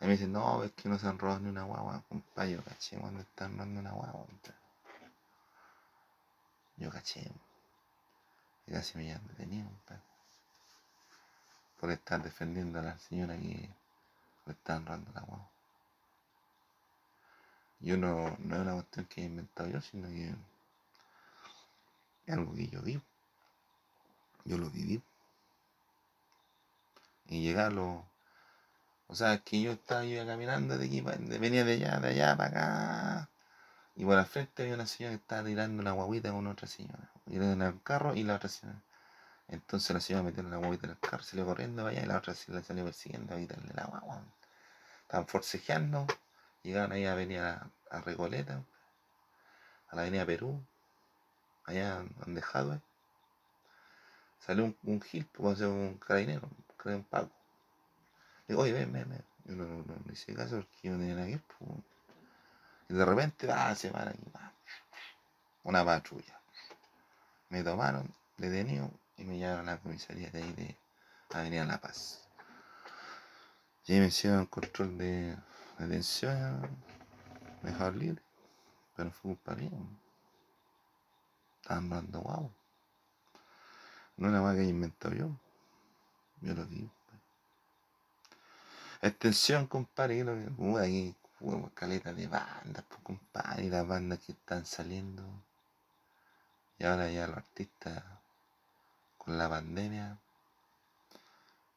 A 0.00 0.06
me 0.06 0.12
dicen, 0.12 0.32
no, 0.32 0.64
es 0.64 0.72
que 0.72 0.88
no 0.88 0.98
se 0.98 1.06
han 1.06 1.18
robado 1.18 1.40
ni 1.40 1.50
una 1.50 1.64
guagua, 1.64 2.02
compadre. 2.08 2.52
Yo 2.52 2.64
caché 2.64 2.96
cuando 2.96 3.20
están 3.20 3.52
robando 3.52 3.80
una 3.80 3.92
guagua. 3.92 4.26
Yo 6.76 6.90
caché. 6.90 7.30
Y 8.66 8.72
casi 8.72 8.96
me 8.96 9.04
llevan 9.04 9.26
detenido, 9.26 9.66
compadre. 9.66 10.02
Por 11.78 11.90
estar 11.90 12.22
defendiendo 12.22 12.78
a 12.78 12.82
la 12.82 12.98
señora 12.98 13.36
que 13.36 13.68
le 14.46 14.52
estaban 14.52 14.86
robando 14.86 15.12
la 15.12 15.20
guagua. 15.20 15.50
Yo 17.80 17.96
no, 17.98 18.36
no 18.38 18.54
es 18.56 18.62
una 18.62 18.72
cuestión 18.72 19.04
que 19.04 19.20
he 19.20 19.24
inventado 19.24 19.68
yo, 19.68 19.82
sino 19.82 20.08
que 20.08 20.34
es 22.26 22.34
algo 22.34 22.54
que 22.54 22.68
yo 22.68 22.80
vivo. 22.80 23.02
Yo 24.46 24.56
lo 24.56 24.70
viví. 24.70 25.02
Y 27.28 27.42
llegarlo. 27.42 28.06
O 29.06 29.14
sea, 29.14 29.38
que 29.38 29.62
yo 29.62 29.72
estaba 29.72 30.04
yo 30.04 30.26
caminando 30.26 30.76
de 30.76 30.86
aquí, 30.86 31.00
venía 31.00 31.64
de 31.64 31.74
allá, 31.74 32.00
de 32.00 32.08
allá 32.08 32.36
para 32.36 32.48
acá. 32.50 33.30
Y 33.96 34.04
por 34.04 34.18
al 34.18 34.26
frente 34.26 34.62
había 34.62 34.74
una 34.74 34.86
señora 34.86 35.16
que 35.16 35.22
estaba 35.22 35.44
tirando 35.44 35.80
una 35.82 35.92
guaguita 35.92 36.30
con 36.30 36.46
otra 36.46 36.68
señora. 36.68 37.10
Y 37.26 37.36
en 37.36 37.62
el 37.62 37.82
carro 37.82 38.14
y 38.14 38.22
la 38.24 38.36
otra 38.36 38.48
señora. 38.48 38.82
Entonces 39.48 39.90
la 39.94 40.00
señora 40.00 40.24
metió 40.24 40.42
la 40.42 40.58
guaguita 40.58 40.86
en 40.86 40.92
el 40.92 40.98
carro, 41.00 41.22
salió 41.22 41.46
corriendo 41.46 41.86
allá 41.86 42.02
y 42.02 42.06
la 42.06 42.18
otra 42.18 42.34
se 42.34 42.52
la 42.52 42.62
salió 42.62 42.84
persiguiendo 42.84 43.34
a 43.34 43.38
quitarle 43.38 43.72
la 43.74 43.84
guagua. 43.86 44.22
Estaban 45.02 45.26
forcejeando, 45.26 46.06
llegaron 46.62 46.92
ahí 46.92 47.06
a 47.06 47.12
avenida 47.12 47.70
a 47.90 48.00
Recoleta, 48.02 48.62
a 49.88 49.96
la 49.96 50.02
avenida 50.02 50.26
Perú, 50.26 50.62
allá 51.64 52.04
donde 52.20 52.42
Jadwe. 52.42 52.80
Salió 54.38 54.64
un, 54.64 54.76
un 54.84 55.00
gil, 55.00 55.26
pues, 55.32 55.54
o 55.54 55.56
sea, 55.56 55.68
un 55.68 55.98
carabinero, 55.98 56.48
creo 56.78 56.96
un 56.96 57.04
paco. 57.04 57.30
Le 58.46 58.54
digo, 58.54 58.62
oye, 58.62 58.72
ven, 58.72 58.92
ven, 58.92 59.08
ven. 59.08 59.24
Yo 59.44 59.54
no, 59.56 59.64
no, 59.64 60.12
hice 60.12 60.34
caso 60.34 60.56
porque 60.56 60.88
yo 60.88 60.92
no 60.92 60.98
tenía 60.98 61.14
nada. 61.14 61.28
Y 61.28 62.94
de 62.94 63.04
repente, 63.04 63.50
ah, 63.52 63.74
se 63.74 63.90
para 63.90 64.10
aquí, 64.10 64.24
va. 64.34 64.52
Una 65.64 65.84
patrulla. 65.84 66.40
Me 67.50 67.62
tomaron 67.62 68.14
detenido 68.36 68.90
y 69.16 69.24
me 69.24 69.38
llevaron 69.38 69.68
a 69.68 69.72
la 69.72 69.80
comisaría 69.80 70.30
de 70.30 70.42
ahí 70.42 70.52
de 70.52 70.76
Avenida 71.30 71.64
La 71.64 71.80
Paz. 71.80 72.26
Y 73.86 73.94
ahí 73.94 74.00
me 74.00 74.06
hicieron 74.06 74.46
control 74.46 74.96
de 74.96 75.36
detención, 75.78 76.60
me 77.62 77.70
dejaron 77.70 77.98
libre. 77.98 78.22
Pero 78.96 79.10
fue 79.10 79.34
culpa 79.34 79.54
mía. 79.54 79.70
Estaban 81.62 81.88
dando 81.90 82.20
guau. 82.20 82.52
No 84.16 84.28
una 84.28 84.42
weá 84.42 84.54
que 84.54 84.64
inventado 84.64 85.14
yo. 85.14 85.30
Lo 86.42 86.64
digo. 86.66 86.90
Extensión, 89.02 89.66
compadre. 89.66 90.24
Que, 90.24 90.78
aquí, 90.80 91.14
uh, 91.40 91.68
caleta 91.74 92.12
de 92.12 92.26
bandas, 92.26 92.84
pues, 92.88 93.00
compadre. 93.02 93.64
Y 93.64 93.70
las 93.70 93.86
bandas 93.86 94.20
que 94.20 94.32
están 94.32 94.64
saliendo. 94.66 95.22
Y 96.78 96.84
ahora 96.84 97.10
ya 97.10 97.26
los 97.26 97.38
artistas 97.38 98.02
con 99.16 99.36
la 99.36 99.48
pandemia 99.48 100.18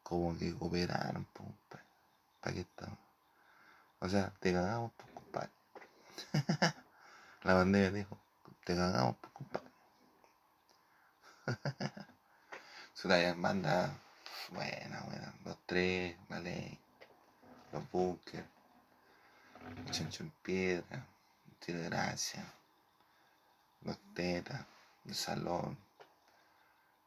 como 0.02 0.36
que 0.38 0.54
cooperaron, 0.54 1.24
pues, 1.32 1.48
compadre. 1.48 1.86
¿Para 2.40 2.54
qué 2.54 2.60
estamos? 2.60 2.98
O 4.00 4.08
sea, 4.08 4.32
te 4.40 4.52
cagamos, 4.52 4.92
pues, 4.96 5.10
compadre. 5.12 5.50
la 7.42 7.54
pandemia 7.54 7.90
dijo, 7.90 8.18
te 8.64 8.76
cagamos, 8.76 9.16
pues, 9.20 9.32
compadre. 9.32 9.70
Su 12.94 13.08
banda 13.08 13.98
buena, 14.52 15.02
buena. 15.02 15.34
Los 15.44 15.58
tres, 15.66 16.16
vale. 16.28 16.78
Los 17.72 17.90
bunkers. 17.90 18.46
Chancho 19.90 20.22
en 20.24 20.30
piedra. 20.42 21.06
Tiene 21.58 21.82
gracia. 21.84 22.44
Los 23.82 23.98
tetas. 24.14 24.64
El 25.04 25.14
salón. 25.14 25.78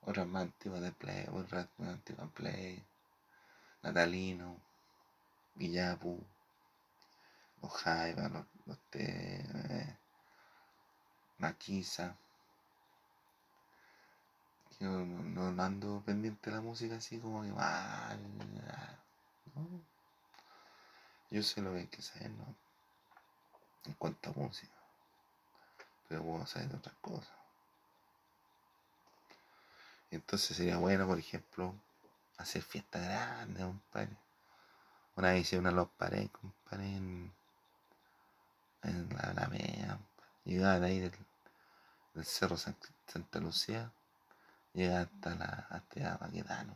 Otras 0.02 0.28
más 0.28 0.44
antiguas 0.44 0.82
de 0.82 0.92
play. 0.92 1.26
Otras 1.32 1.68
más 1.78 1.90
antiguas 1.90 2.28
de 2.28 2.34
play. 2.34 2.84
Natalino. 3.84 4.58
Villapu. 5.56 6.20
Los 7.62 7.74
Jaiba. 7.74 8.30
Los, 8.30 8.46
los 8.66 8.80
te, 8.90 9.42
eh, 9.42 9.98
Maquisa 11.38 12.18
yo 14.80 14.90
no, 14.90 15.52
no, 15.52 15.64
ando 15.64 16.02
pendiente 16.06 16.50
de 16.50 16.56
la 16.58 16.62
música 16.62 16.96
así 16.98 17.20
como 17.20 17.44
que 17.44 17.50
mal. 17.50 18.20
¿no? 19.56 19.68
Yo 21.32 21.42
sé 21.44 21.62
lo 21.62 21.72
que 21.74 21.80
hay 21.80 21.88
que 21.88 22.02
saber, 22.02 22.32
¿no? 22.32 22.56
En 23.86 23.94
cuanto 23.94 24.30
a 24.30 24.34
música. 24.34 24.74
Pero 26.08 26.24
puedo 26.24 26.46
saber 26.46 26.70
de 26.70 26.78
otras 26.78 26.96
cosas. 27.02 27.34
Entonces 30.12 30.56
sería 30.56 30.78
bueno, 30.78 31.08
por 31.08 31.20
ejemplo, 31.20 31.74
hacer 32.38 32.62
fiestas 32.62 33.04
grandes, 33.04 33.64
compadre. 33.64 34.18
Una 35.16 35.32
vez 35.32 35.42
hice 35.42 35.58
una 35.58 35.72
Los 35.72 35.90
Paredes, 35.90 36.30
compadre, 36.32 36.86
en, 36.96 37.34
en 38.84 39.10
la 39.10 39.22
Alameda. 39.22 40.00
Llegaba 40.44 40.86
ahí 40.86 41.00
del, 41.00 41.14
del 42.14 42.26
Cerro 42.26 42.58
Santa 42.58 43.40
Lucía 43.40 43.92
llega 44.76 45.02
hasta 45.02 45.36
la 45.36 45.68
hasta 45.70 46.18
Baquedano, 46.18 46.76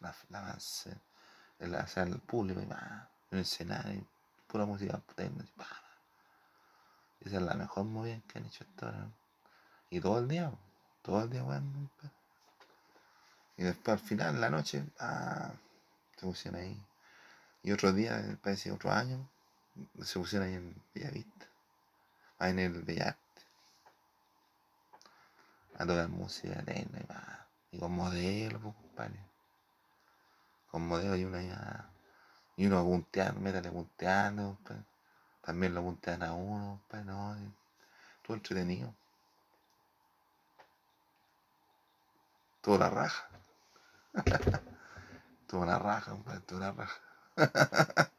la, 0.00 0.14
la 0.28 0.38
avance, 0.40 0.94
el, 1.58 1.76
sea, 1.86 2.02
el 2.02 2.18
público 2.18 2.60
y 2.60 2.66
va, 2.66 3.08
en 3.30 3.38
el 3.38 3.42
escenario, 3.44 4.06
pura 4.46 4.66
música 4.66 4.98
potente, 4.98 5.44
esa 7.20 7.36
es 7.36 7.42
la 7.42 7.54
mejor 7.54 7.84
movida 7.84 8.20
que 8.26 8.38
han 8.38 8.46
hecho 8.46 8.64
hasta 8.64 8.86
ahora. 8.86 9.08
Y 9.90 10.00
todo 10.00 10.18
el 10.18 10.28
día, 10.28 10.50
todo 11.02 11.22
el 11.22 11.30
día 11.30 11.42
bueno, 11.42 11.90
y 13.56 13.62
después 13.62 14.00
al 14.00 14.06
final, 14.06 14.40
la 14.40 14.48
noche, 14.48 14.82
ah, 14.98 15.52
se 16.16 16.26
pusieron 16.26 16.60
ahí. 16.60 16.82
Y 17.62 17.72
otro 17.72 17.92
día, 17.92 18.38
parece 18.42 18.72
otro 18.72 18.90
año, 18.90 19.28
se 20.02 20.18
pusieron 20.18 20.48
ahí 20.48 20.54
en 20.54 20.82
Bellavista, 20.94 21.46
ahí 22.38 22.52
en 22.52 22.58
el 22.58 22.82
Bellavista 22.82 23.29
a 25.80 25.86
tocar 25.86 26.08
música 26.08 26.62
y. 26.66 27.48
Y 27.72 27.78
con 27.78 27.92
modelo, 27.92 28.60
pues, 28.60 28.74
compadre. 28.74 29.18
Con 30.70 30.86
modelo 30.86 31.16
y 31.16 31.24
uno 31.24 31.40
ya. 31.40 31.90
Y 32.56 32.66
uno 32.66 32.84
punteando, 32.84 33.40
métale 33.40 33.70
punteando. 33.70 34.58
También 35.40 35.74
lo 35.74 35.82
puntean 35.82 36.22
a 36.22 36.34
uno, 36.34 36.80
compadre, 36.80 37.04
no. 37.06 37.54
todo 38.22 38.36
entretenido. 38.36 38.94
Toda 42.60 42.78
la 42.78 42.90
raja. 42.90 43.28
toda 45.46 45.64
la 45.64 45.78
raja, 45.78 46.10
compadre, 46.10 46.40
toda 46.40 46.60
la 46.60 46.72
raja. 46.72 47.00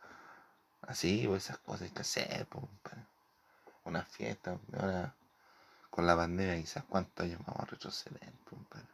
Así, 0.81 1.27
pues 1.27 1.45
esas 1.45 1.59
cosas 1.59 1.83
hay 1.83 1.89
que 1.91 2.01
hacer, 2.01 2.47
pues. 2.47 2.65
Una 3.83 4.03
fiesta, 4.03 4.57
ahora 4.79 5.13
con 5.91 6.07
la 6.07 6.15
pandemia 6.15 6.55
quizás 6.55 6.85
cuántos 6.85 7.25
años 7.25 7.41
vamos 7.45 7.63
a 7.63 7.65
retroceder, 7.65 8.33
compadre. 8.49 8.87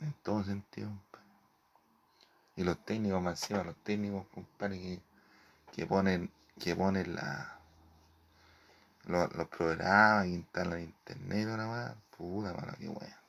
En 0.00 0.12
todo 0.22 0.44
sentido, 0.44 0.88
compadre. 0.88 1.28
Y 2.56 2.64
los 2.64 2.84
técnicos 2.84 3.20
más 3.20 3.42
encima, 3.42 3.64
los 3.64 3.76
técnicos, 3.82 4.26
compadre, 4.28 4.78
que, 4.80 5.02
que 5.72 5.86
ponen, 5.86 6.32
que 6.60 6.76
ponen 6.76 7.16
la, 7.16 7.58
los, 9.06 9.34
los 9.34 9.48
programas, 9.48 10.24
que 10.24 10.30
instalan 10.30 10.80
internet, 10.80 11.48
nada 11.48 11.66
más, 11.66 11.96
puta 12.16 12.54
mano, 12.54 12.72
qué 12.78 12.88
wea. 12.88 13.22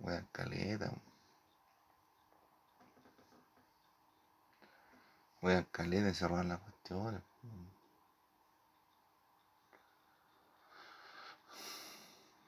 Wea 0.00 0.26
caleta, 0.32 0.90
wea 5.42 5.64
caleta 5.70 6.08
y 6.08 6.14
cerrar 6.14 6.46
las 6.46 6.60
cuestiones. 6.60 7.22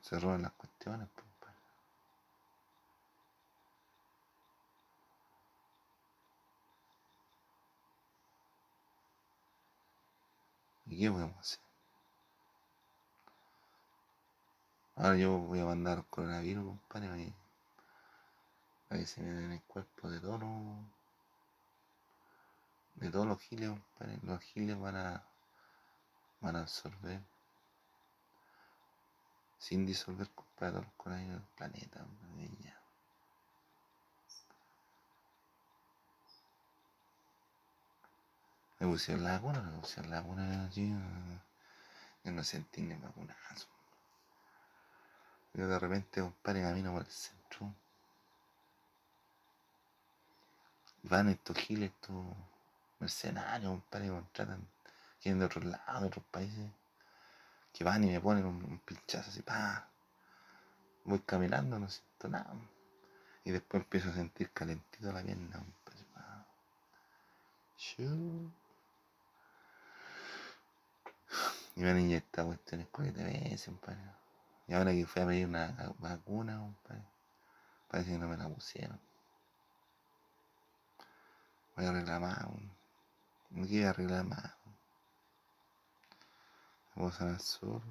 Se 0.07 0.21
roban 0.21 0.42
las 0.42 0.53
cuestiones. 0.53 1.09
Pues, 1.14 1.27
¿Y 10.87 11.01
qué 11.01 11.11
podemos 11.11 11.37
hacer? 11.38 11.59
Ahora 14.95 15.16
yo 15.16 15.38
voy 15.38 15.59
a 15.59 15.64
mandar 15.64 16.05
coronavirus, 16.07 16.64
compadre, 16.64 17.35
para 18.88 19.01
que 19.01 19.07
se 19.07 19.21
me 19.21 19.45
en 19.45 19.53
el 19.53 19.62
cuerpo 19.62 20.09
de 20.09 20.21
todos 20.21 20.40
de 22.95 23.11
todos 23.11 23.27
los 23.27 23.40
giles, 23.40 23.71
compadre. 23.71 24.19
Los 24.23 24.40
giles 24.40 24.79
van 24.79 24.97
a 24.97 25.25
van 26.40 26.57
a 26.57 26.61
absorber 26.61 27.21
sin 29.59 29.87
disolver 29.87 30.29
compadre 30.31 30.87
con 30.97 31.12
el 31.12 31.29
del 31.31 31.40
planeta, 31.57 32.05
niña. 32.37 32.79
Me 38.79 38.87
pusieron 38.87 39.25
la 39.25 39.33
vacuna, 39.33 39.62
me 39.62 39.79
pusieron 39.79 40.11
la 40.11 40.21
vacuna, 40.21 40.71
Yo 40.71 42.33
no 42.33 42.45
sentí 42.45 42.83
ni 42.83 42.95
vacunazo. 42.95 43.69
Yo 45.55 45.66
de 45.66 45.79
repente, 45.79 46.21
compadre, 46.21 46.62
camino 46.62 46.92
por 46.92 47.03
el 47.03 47.11
centro. 47.11 47.73
Van 51.05 51.29
estos 51.31 51.57
giles, 51.57 51.90
estos 51.90 52.27
mercenarios, 53.01 53.71
compadre, 53.71 54.09
contratan, 54.09 54.69
quieren 55.23 55.38
de 55.38 55.47
otros 55.47 55.64
lados, 55.64 56.01
de 56.03 56.07
otros 56.09 56.25
países 56.27 56.71
que 57.77 57.85
van 57.85 58.05
y 58.05 58.07
me 58.07 58.21
ponen 58.21 58.47
un, 58.47 58.79
pinchazo 58.87 59.29
así, 59.31 59.43
pa. 59.43 59.87
Voy 61.05 61.21
caminando, 61.21 61.79
no 61.79 61.91
siento 61.91 62.29
nada. 62.29 62.55
Y 63.45 63.51
después 63.51 63.83
empiezo 63.83 64.09
a 64.09 64.15
sentir 64.15 64.51
calentito 64.51 65.12
la 65.12 65.23
pierna. 65.23 65.62
Pues, 65.85 66.07
y 71.77 71.81
me 71.81 71.91
han 71.91 72.01
inyectado 72.01 72.49
cuestiones 72.49 72.89
con 72.89 73.12
veces, 73.12 73.71
Y 74.67 74.73
ahora 74.73 74.93
que 74.93 75.05
fui 75.05 75.23
a 75.23 75.27
pedir 75.27 75.47
una 75.47 75.95
vacuna, 75.99 76.75
parece 77.89 78.12
que 78.12 78.19
no 78.19 78.27
me 78.27 78.39
la 78.39 78.49
pusieron. 78.49 78.99
Voy 81.77 81.85
a 81.85 81.93
reclamar, 81.93 82.49
no 83.51 83.67
quiero 83.67 83.93
reclamar. 83.93 84.56
Vamos 86.97 87.21
al 87.21 87.39
sur. 87.41 87.83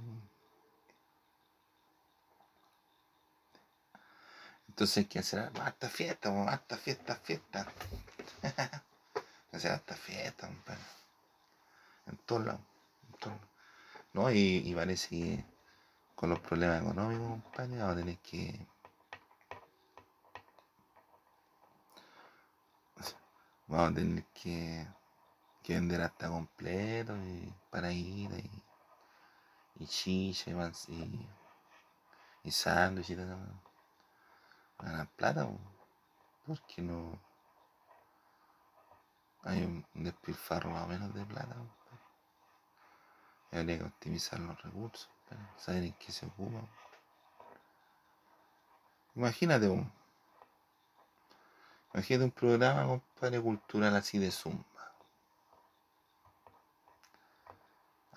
Entonces 4.67 4.97
hay 4.97 5.05
que 5.05 5.19
hacer 5.19 5.51
hasta 5.61 5.89
fiesta, 5.89 6.29
hasta 6.49 6.75
fiesta, 6.75 7.15
fiesta. 7.15 7.67
hacer 9.53 9.71
hasta 9.71 9.95
fiesta, 9.95 10.47
compadre. 10.47 10.81
En 12.07 12.17
todos 12.17 12.45
lados. 12.45 12.61
¿No? 14.13 14.31
Y, 14.31 14.63
y, 14.65 14.73
parece 14.73 15.09
que 15.09 15.45
con 16.15 16.29
los 16.29 16.39
problemas 16.39 16.81
económicos, 16.81 17.41
compadre, 17.41 17.77
vamos 17.77 17.93
a 17.93 17.99
tener 17.99 18.17
que. 18.19 18.67
Vamos 23.67 23.91
a 23.91 23.93
tener 23.95 24.23
que, 24.25 24.87
que 25.63 25.73
vender 25.73 26.01
hasta 26.01 26.27
completo 26.27 27.15
y 27.17 27.53
para 27.69 27.91
ir 27.91 28.31
y 28.31 28.64
y 29.75 29.87
chicha 29.87 30.51
y, 30.87 31.29
y 32.43 32.51
sándwich 32.51 33.09
y 33.09 33.15
todo. 33.15 33.37
Ganar 34.79 35.07
plata, 35.15 35.47
porque 36.45 36.81
no 36.81 37.19
hay 39.43 39.63
un 39.63 39.85
despilfarro 39.93 40.71
más 40.71 40.83
o 40.83 40.87
menos 40.87 41.13
de 41.13 41.25
plata. 41.25 41.55
Habría 43.51 43.77
que 43.77 43.85
optimizar 43.85 44.39
los 44.39 44.61
recursos, 44.61 45.09
saber 45.55 45.83
en 45.83 45.93
qué 45.93 46.11
se 46.11 46.25
ocupa. 46.25 46.67
Imagínate 49.15 49.69
un, 49.69 49.89
imagínate 51.93 52.25
un 52.25 52.31
programa, 52.31 52.85
compadre, 52.85 53.41
cultural 53.41 53.95
así 53.95 54.17
de 54.17 54.29
zumba. 54.31 54.65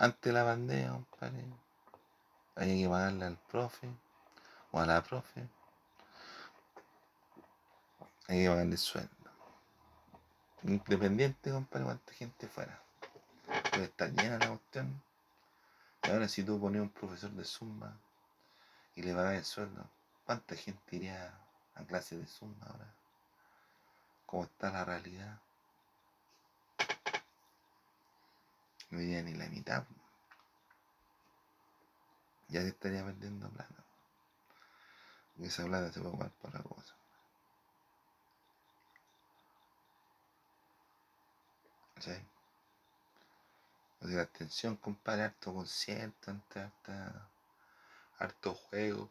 Antes 0.01 0.33
de 0.33 0.33
la 0.33 0.45
pandemia, 0.45 0.91
compadre, 0.91 1.45
había 2.55 2.77
que 2.77 2.89
pagarle 2.89 3.25
al 3.25 3.37
profe 3.37 3.89
o 4.71 4.79
a 4.79 4.87
la 4.87 5.03
profe. 5.03 5.49
Hay 8.29 8.45
que 8.45 8.49
pagarle 8.49 8.77
sueldo. 8.77 9.11
Independiente, 10.63 11.51
compadre, 11.51 11.87
cuánta 11.87 12.13
gente 12.13 12.47
fuera. 12.47 12.81
Puede 13.71 13.85
estar 13.87 14.09
llena 14.11 14.39
la 14.39 14.51
cuestión. 14.51 15.03
Y 16.05 16.11
ahora 16.11 16.29
si 16.29 16.45
tú 16.45 16.61
pones 16.61 16.81
un 16.81 16.91
profesor 16.91 17.31
de 17.33 17.45
Zumba 17.45 17.93
y 18.95 19.03
le 19.03 19.13
pagas 19.15 19.35
el 19.35 19.45
sueldo, 19.45 19.85
¿cuánta 20.25 20.55
gente 20.55 20.95
iría 20.95 21.37
a 21.75 21.83
clase 21.83 22.17
de 22.17 22.27
Zumba 22.27 22.67
ahora? 22.69 22.95
¿Cómo 24.27 24.45
está 24.45 24.71
la 24.71 24.85
realidad? 24.85 25.41
No 28.91 29.01
iría 29.01 29.23
ni 29.23 29.35
la 29.35 29.49
mitad. 29.49 29.85
Ya 32.49 32.63
se 32.63 32.69
estaría 32.69 33.05
perdiendo 33.05 33.51
plata. 33.51 33.85
Y 35.37 35.47
esa 35.47 35.65
plata 35.65 35.93
se 35.93 36.01
puede 36.01 36.13
jugar 36.13 36.31
para 36.43 36.63
cosa. 36.63 36.95
¿Sí? 42.01 42.13
O 44.01 44.09
sea, 44.09 44.23
atención, 44.23 44.77
compadre, 44.77 45.25
harto 45.25 45.53
concierto, 45.53 46.31
harto, 46.31 46.61
harto 48.19 48.55
juego, 48.55 49.11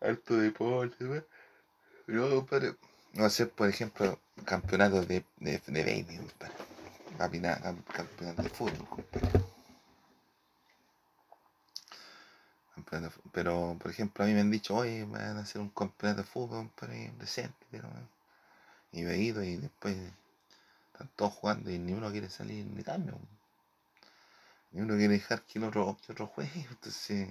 harto 0.00 0.36
deporte, 0.36 1.04
¿no? 1.04 1.22
No, 2.06 2.36
compadre. 2.36 2.76
No 3.12 3.24
hacer, 3.24 3.50
por 3.50 3.68
ejemplo, 3.68 4.20
campeonatos 4.44 5.08
de, 5.08 5.24
de, 5.38 5.58
de 5.66 5.82
baby, 5.82 6.18
compadre. 6.18 6.75
Campeonatos 7.18 8.44
de 8.44 8.50
fútbol, 8.50 8.88
compadre. 8.88 9.46
Pero, 13.32 13.76
por 13.80 13.90
ejemplo, 13.90 14.24
a 14.24 14.28
mí 14.28 14.34
me 14.34 14.40
han 14.40 14.50
dicho, 14.50 14.74
oye, 14.76 15.04
van 15.04 15.36
a 15.36 15.40
hacer 15.40 15.60
un 15.60 15.70
campeonato 15.70 16.22
de 16.22 16.28
fútbol, 16.28 16.70
decente, 17.18 17.66
pero... 17.70 17.88
Y 18.92 19.04
he 19.04 19.18
ido 19.18 19.42
y 19.42 19.56
después 19.56 19.96
están 20.92 21.10
todos 21.16 21.34
jugando 21.34 21.70
y 21.70 21.78
ni 21.78 21.92
uno 21.92 22.10
quiere 22.10 22.30
salir 22.30 22.64
ni 22.64 22.82
cambio. 22.82 23.18
Ni 24.72 24.80
uno 24.80 24.94
quiere 24.96 25.14
dejar 25.14 25.42
que 25.42 25.58
el 25.58 25.64
otro, 25.64 25.98
que 26.04 26.12
otro 26.12 26.26
juegue. 26.26 26.66
Entonces, 26.70 27.28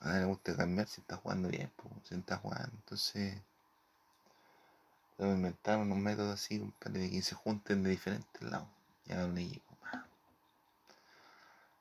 a 0.00 0.06
nadie 0.08 0.20
le 0.20 0.26
gusta 0.26 0.56
cambiar 0.56 0.88
si 0.88 1.00
está 1.00 1.16
jugando 1.16 1.48
bien, 1.48 1.70
pues, 1.76 1.94
si 2.08 2.14
está 2.14 2.38
jugando. 2.38 2.70
Entonces, 2.74 3.38
debo 5.18 5.32
inventar 5.32 5.78
unos 5.78 5.98
métodos 5.98 6.34
así, 6.34 6.58
compadre, 6.58 7.00
de 7.00 7.10
que 7.10 7.22
se 7.22 7.34
junten 7.34 7.82
de 7.82 7.90
diferentes 7.90 8.42
lados. 8.42 8.68
Ya 9.06 9.24
un 9.24 9.38
equipo. 9.38 9.76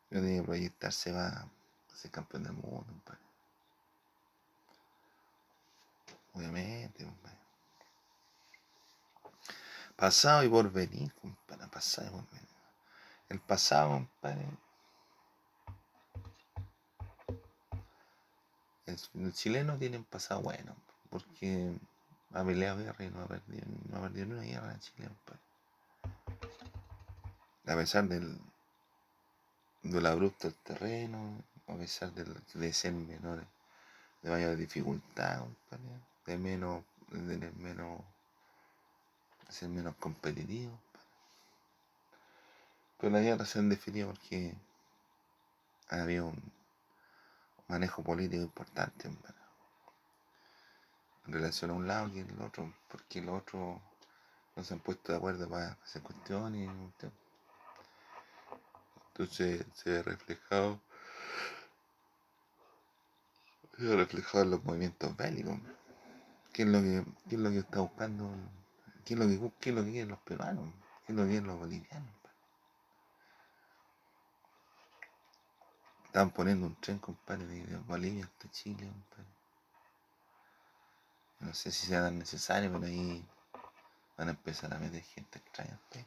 Yo 0.10 0.22
tengo 0.22 0.42
que 0.42 0.46
proyectarse 0.46 1.12
va 1.12 1.28
a 1.28 1.96
ser 1.96 2.12
campeón 2.12 2.44
del 2.44 2.54
mundo, 2.54 2.86
compadre. 2.86 3.22
Obviamente, 6.34 7.04
compadre. 7.04 7.38
Pasado 9.96 10.44
y 10.44 10.50
por 10.50 10.72
venir, 10.72 11.14
compadre, 11.16 11.68
pasado 11.68 12.08
y 12.08 12.12
por. 12.12 12.44
El 13.30 13.40
pasado, 13.40 13.90
compadre. 13.90 14.46
El, 18.86 19.34
chileno 19.34 19.78
tiene 19.78 19.98
un 19.98 20.04
pasado 20.04 20.42
bueno, 20.42 20.76
porque 21.10 21.76
ha 22.34 22.44
peleado 22.44 22.80
guerra 22.80 23.06
y 23.06 23.10
no 23.10 23.22
ha 23.22 23.28
perdido, 23.28 23.66
no 23.90 23.98
ha 23.98 24.02
perdido 24.02 24.26
ni 24.28 24.34
una 24.34 24.44
guerra 24.44 24.74
en 24.74 24.80
Chile, 24.80 25.08
compadre. 25.08 25.42
A 27.66 27.76
pesar 27.76 28.08
del, 28.08 28.38
del 29.84 30.06
abrupto 30.06 30.50
del 30.50 30.58
terreno, 30.58 31.44
a 31.68 31.76
pesar 31.76 32.12
de, 32.12 32.74
ser 32.74 32.94
menores, 32.94 33.46
de 34.22 34.30
mayor 34.30 34.58
dificultad, 34.58 35.40
compadre, 35.40 36.00
de 36.26 36.38
menos, 36.38 36.84
de 37.12 37.52
menos 37.52 38.02
ser 39.54 39.70
menos 39.70 39.96
competitivo. 39.98 40.78
Pero 42.98 43.14
la 43.14 43.20
guerra 43.20 43.46
se 43.46 43.60
han 43.60 43.70
definido 43.70 44.08
porque 44.08 44.56
había 45.90 46.24
un 46.24 46.52
manejo 47.68 48.04
político 48.04 48.44
importante 48.44 49.10
en 51.26 51.34
relación 51.34 51.72
a 51.72 51.74
un 51.74 51.88
lado 51.88 52.10
y 52.10 52.20
el 52.20 52.42
otro, 52.42 52.74
porque 52.90 53.22
los 53.22 53.42
otros 53.42 53.80
no 54.56 54.64
se 54.64 54.74
han 54.74 54.80
puesto 54.80 55.12
de 55.12 55.18
acuerdo 55.18 55.50
para 55.50 55.78
hacer 55.84 56.02
cuestiones. 56.02 56.70
Entonces 59.08 59.66
se 59.74 59.90
ve 59.90 60.04
reflejado, 60.04 60.80
se 63.78 63.84
ve 63.84 63.96
reflejado 63.96 64.44
en 64.44 64.52
los 64.52 64.64
movimientos 64.64 65.16
bélicos. 65.16 65.60
¿Qué 66.52 66.64
es 66.64 66.68
lo 66.68 66.82
que, 66.82 67.04
qué 67.30 67.36
es 67.36 67.42
lo 67.42 67.50
que 67.50 67.60
está 67.60 67.80
buscando 67.80 68.30
¿Qué 69.06 69.18
lo 69.18 69.28
que, 69.28 69.52
qué 69.60 69.70
es 69.72 69.76
lo 69.76 69.84
que 69.84 69.92
quieren 69.92 70.10
los 70.10 70.20
peruanos? 70.20 70.66
¿Qué 71.06 71.12
es 71.12 71.18
lo 71.18 71.24
que 71.24 71.30
quieren 71.32 71.48
los 71.48 71.60
bolivianos? 71.60 72.10
Están 76.06 76.30
poniendo 76.32 76.68
un 76.68 76.76
tren, 76.80 77.00
compadre, 77.00 77.46
de 77.46 77.78
Bolivia 77.78 78.24
hasta 78.26 78.50
Chile, 78.52 78.88
compadre. 78.88 79.33
No 81.44 81.54
sé 81.54 81.72
si 81.72 81.88
sea 81.88 82.04
tan 82.04 82.18
necesario, 82.20 82.72
pero 82.72 82.86
ahí 82.86 83.26
van 84.18 84.30
a 84.30 84.32
empezar 84.32 84.74
a 84.74 84.80
meter 84.80 85.04
gente 85.04 85.40
extraña 85.40 85.78
Si 85.92 86.06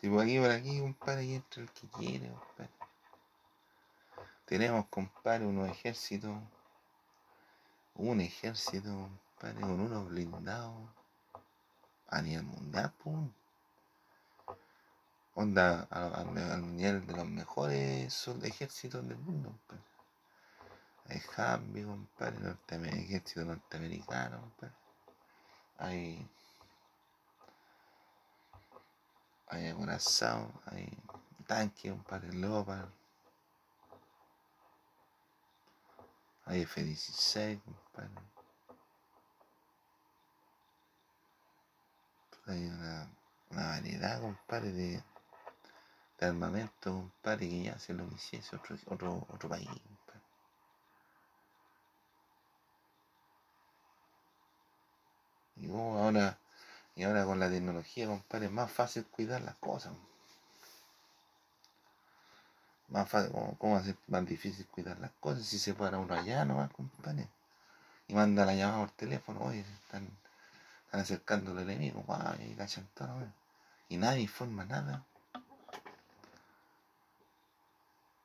Si 0.00 0.08
por 0.08 0.22
aquí, 0.22 0.38
por 0.38 0.50
aquí, 0.50 0.80
compadre, 0.80 1.20
ahí 1.20 1.34
entra 1.34 1.62
el 1.62 1.70
que 1.70 1.86
quiere, 1.88 2.30
compadre. 2.30 2.70
Tenemos, 4.46 4.86
compadre, 4.86 5.44
unos 5.44 5.68
ejércitos, 5.68 6.38
un 7.96 8.20
ejército, 8.20 8.88
compadre, 8.88 9.60
con 9.60 9.80
unos 9.80 10.08
blindados 10.08 10.88
a 12.08 12.22
nivel 12.22 12.44
mundial, 12.44 12.92
pum. 13.02 13.30
Onda 15.34 15.82
al 15.90 16.76
nivel 16.76 17.06
de 17.06 17.12
los 17.14 17.26
mejores 17.26 18.28
ejércitos 18.42 19.06
del 19.06 19.18
mundo, 19.18 19.50
compadre. 19.50 19.95
Hay 21.08 21.22
Hambi, 21.36 21.84
compadre, 21.84 22.40
norteamericano, 22.40 23.02
ejército 23.02 23.44
norteamericano, 23.44 24.40
compadre. 24.40 24.74
Hay. 25.78 26.28
Hay 29.48 29.68
acorazado, 29.68 30.50
hay 30.66 30.88
tanque, 31.46 31.90
compadre, 31.90 32.32
Leopard. 32.32 32.88
Hay 36.46 36.62
F-16, 36.62 37.60
compadre. 37.62 38.10
hay 42.46 42.64
una, 42.66 43.08
variedad, 43.50 44.20
compadre, 44.20 44.72
de, 44.72 45.02
de 46.18 46.26
armamento, 46.26 46.92
compadre, 46.92 47.48
que 47.48 47.62
ya 47.64 47.78
se 47.78 47.92
lo 47.92 48.06
hiciese 48.12 48.56
otro, 48.56 48.76
otro, 48.86 49.26
otro 49.30 49.48
país, 49.48 49.68
Y 55.56 55.70
ahora, 55.70 56.38
y 56.94 57.04
ahora 57.04 57.24
con 57.24 57.40
la 57.40 57.48
tecnología, 57.48 58.06
compadre, 58.06 58.46
es 58.46 58.52
más 58.52 58.70
fácil 58.70 59.04
cuidar 59.06 59.42
las 59.42 59.56
cosas. 59.56 59.92
Más 62.88 63.08
fácil, 63.08 63.32
¿cómo, 63.58 63.76
a 63.76 63.82
ser 63.82 63.96
más 64.06 64.26
difícil 64.26 64.66
cuidar 64.66 64.98
las 65.00 65.10
cosas 65.20 65.46
si 65.46 65.58
se 65.58 65.74
para 65.74 65.98
uno 65.98 66.14
allá 66.14 66.44
nomás, 66.44 66.70
compadre? 66.72 67.28
Y 68.08 68.14
manda 68.14 68.44
la 68.46 68.54
llamada 68.54 68.86
por 68.86 68.90
teléfono, 68.92 69.40
oye, 69.40 69.60
están 69.60 70.08
están 70.86 71.00
acercando 71.00 71.50
al 71.50 71.58
enemigo, 71.58 72.04
y 72.40 72.54
cachan 72.54 72.88
todo, 72.94 73.26
Y 73.88 73.96
nadie 73.96 74.22
informa 74.22 74.64
nada. 74.64 75.04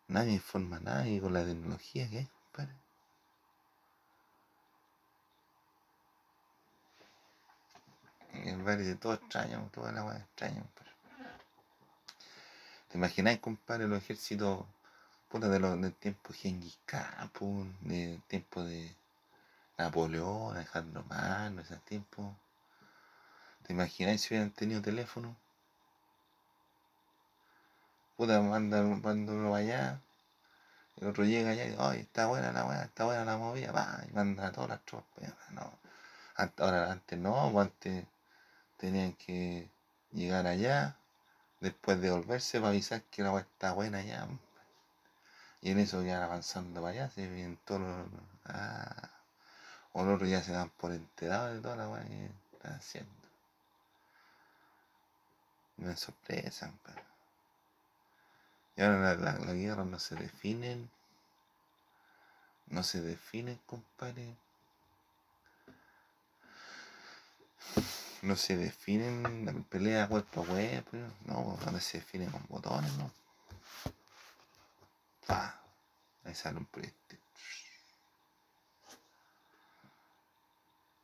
Nadie 0.08 0.34
informa 0.34 0.80
nada 0.80 1.08
y 1.08 1.20
con 1.20 1.34
la 1.34 1.44
tecnología 1.44 2.10
que 2.10 2.18
hay, 2.20 2.26
compadre. 2.26 2.76
Me 8.44 8.64
parece 8.64 8.96
todo 8.96 9.14
extraño, 9.14 9.70
toda 9.72 9.92
la 9.92 10.04
weá 10.04 10.18
extraña, 10.18 10.62
compadre. 10.62 10.92
¿Te 12.90 12.98
imagináis, 12.98 13.40
compadre, 13.40 13.88
los 13.88 14.00
ejércitos 14.00 14.66
puta, 15.30 15.48
de 15.48 15.60
los, 15.60 15.80
del 15.82 15.94
tiempo 15.94 16.34
Genghis 16.34 16.78
Khan, 16.86 17.32
del 17.82 18.22
tiempo 18.24 18.64
de 18.64 18.94
Napoleón, 19.78 20.56
Alejandro 20.56 21.04
Magno, 21.10 21.62
ese 21.62 21.78
tiempo. 21.78 22.36
¿Te 23.66 23.74
imagináis 23.74 24.22
si 24.22 24.34
hubieran 24.34 24.52
tenido 24.52 24.82
teléfono? 24.82 25.36
Puta, 28.18 28.42
mandan, 28.42 29.02
mandan 29.02 29.54
allá, 29.54 30.00
el 30.98 31.08
otro 31.08 31.24
llega 31.24 31.52
allá 31.52 31.66
y 31.66 31.70
dice, 31.70 31.82
ay, 31.82 32.00
está 32.02 32.28
buena 32.28 32.52
la 32.52 32.66
weá, 32.66 32.84
está 32.84 33.06
buena 33.06 33.26
la 33.26 33.38
movida, 33.38 33.72
va, 33.72 34.04
y 34.08 34.14
manda 34.14 34.48
a 34.48 34.52
todas 34.52 34.70
las 34.70 34.82
tropas. 34.86 35.34
No. 35.52 35.72
Ahora, 36.58 36.92
antes 36.92 37.18
no, 37.18 37.50
pues 37.52 37.68
antes 37.68 38.06
tenían 38.82 39.14
que 39.14 39.70
llegar 40.12 40.48
allá, 40.48 40.98
después 41.60 42.02
de 42.02 42.10
volverse 42.10 42.60
para 42.60 42.72
avisar 42.72 43.04
que 43.04 43.22
la 43.22 43.32
weá 43.32 43.44
está 43.44 43.74
buena 43.74 44.00
allá. 44.00 44.28
Y 45.62 45.70
en 45.70 45.80
eso 45.80 46.02
ya 46.02 46.24
avanzando 46.24 46.82
para 46.82 46.94
allá, 46.94 47.10
se 47.12 47.30
ven 47.30 47.60
todos 47.64 47.82
los. 47.82 48.08
Ah, 48.46 49.12
o 49.94 50.04
los 50.04 50.28
ya 50.28 50.42
se 50.42 50.54
dan 50.54 50.70
por 50.72 50.92
enterados 50.92 51.54
de 51.54 51.62
toda 51.62 51.76
la 51.76 51.90
weá 51.90 52.04
que 52.04 52.32
están 52.54 52.74
haciendo. 52.74 53.12
Me 55.78 55.96
sorpresan, 55.96 56.78
pero. 56.84 57.02
Y 58.78 58.82
ahora 58.82 59.16
la, 59.16 59.34
la, 59.34 59.54
guerra 59.54 59.86
no 59.86 60.00
se 60.00 60.16
definen. 60.16 60.90
No 62.68 62.82
se 62.82 63.02
definen, 63.02 63.60
compadre. 63.68 64.36
No 68.22 68.36
se 68.36 68.56
definen 68.56 69.46
la 69.46 69.54
pelea 69.54 70.08
cuerpo 70.08 70.44
a 70.44 70.46
cuerpo. 70.46 70.98
No, 71.26 71.58
no 71.72 71.80
se 71.80 72.00
definen 72.00 72.30
con 72.30 72.46
botones, 72.48 72.92
no. 72.98 73.12
Ah, 75.28 75.60
ahí 76.24 76.36
sale 76.36 76.58
un 76.58 76.66
proyecto. 76.66 77.16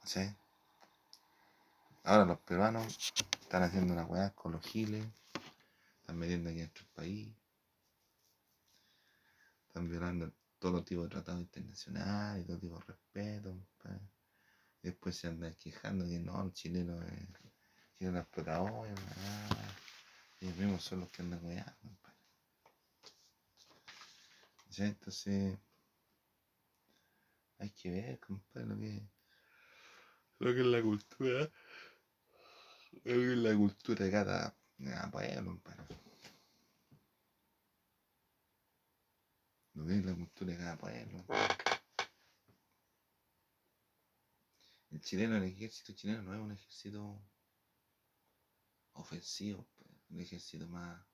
¿Sí? 0.04 0.34
Ahora 2.04 2.26
los 2.26 2.40
peruanos 2.40 3.14
están 3.42 3.64
haciendo 3.64 3.94
una 3.94 4.06
weá 4.06 4.30
con 4.32 4.54
los 4.54 4.62
giles. 4.62 5.06
Están 6.02 6.18
metiendo 6.18 6.50
aquí 6.50 6.60
en 6.60 6.66
nuestro 6.66 6.86
país 6.96 7.30
están 9.78 9.92
violando 9.92 10.32
todo 10.58 10.84
tipo 10.84 11.04
de 11.04 11.10
tratados 11.10 11.42
internacionales, 11.42 12.48
todo 12.48 12.58
tipo 12.58 12.80
de 12.80 12.86
respeto. 12.86 13.56
Después 14.88 15.16
se 15.16 15.28
andan 15.28 15.56
quejando 15.56 16.06
que 16.06 16.20
no, 16.20 16.44
el 16.44 16.54
chileno 16.54 17.02
es, 17.04 17.28
chileno 17.98 18.20
explotador, 18.20 18.88
y 20.40 20.46
ellos 20.46 20.58
mismos 20.58 20.84
son 20.84 21.02
los 21.02 21.10
que 21.10 21.22
andan 21.22 21.44
weando. 21.44 21.98
Entonces, 24.78 25.58
hay 27.58 27.70
que 27.72 27.90
ver, 27.90 28.20
compadre, 28.20 28.68
lo 28.68 28.78
que, 28.78 29.10
lo 30.40 30.54
que 30.54 30.60
es 30.62 30.68
la 30.68 30.82
cultura, 30.82 31.52
lo 33.04 33.14
que 33.14 33.32
es 33.32 33.38
la 33.38 33.56
cultura 33.56 34.06
de 34.06 34.12
cada, 34.12 34.56
pueblo, 35.12 35.46
compadre. 35.46 35.96
Lo 39.74 39.86
que 39.88 39.98
es 39.98 40.06
la 40.06 40.14
cultura 40.14 40.52
de 40.52 40.58
cada 40.58 40.78
pueblo. 40.78 41.26
El 44.98 45.04
chileno, 45.04 45.38
el 45.38 45.44
ejército 45.44 45.94
chileno 45.94 46.24
no 46.24 46.34
es 46.34 46.40
un 46.40 46.52
ejército 46.54 47.24
ofensivo, 48.94 49.68
pues, 49.76 49.92
un 50.10 50.22
ejército 50.22 50.68
más 50.70 51.06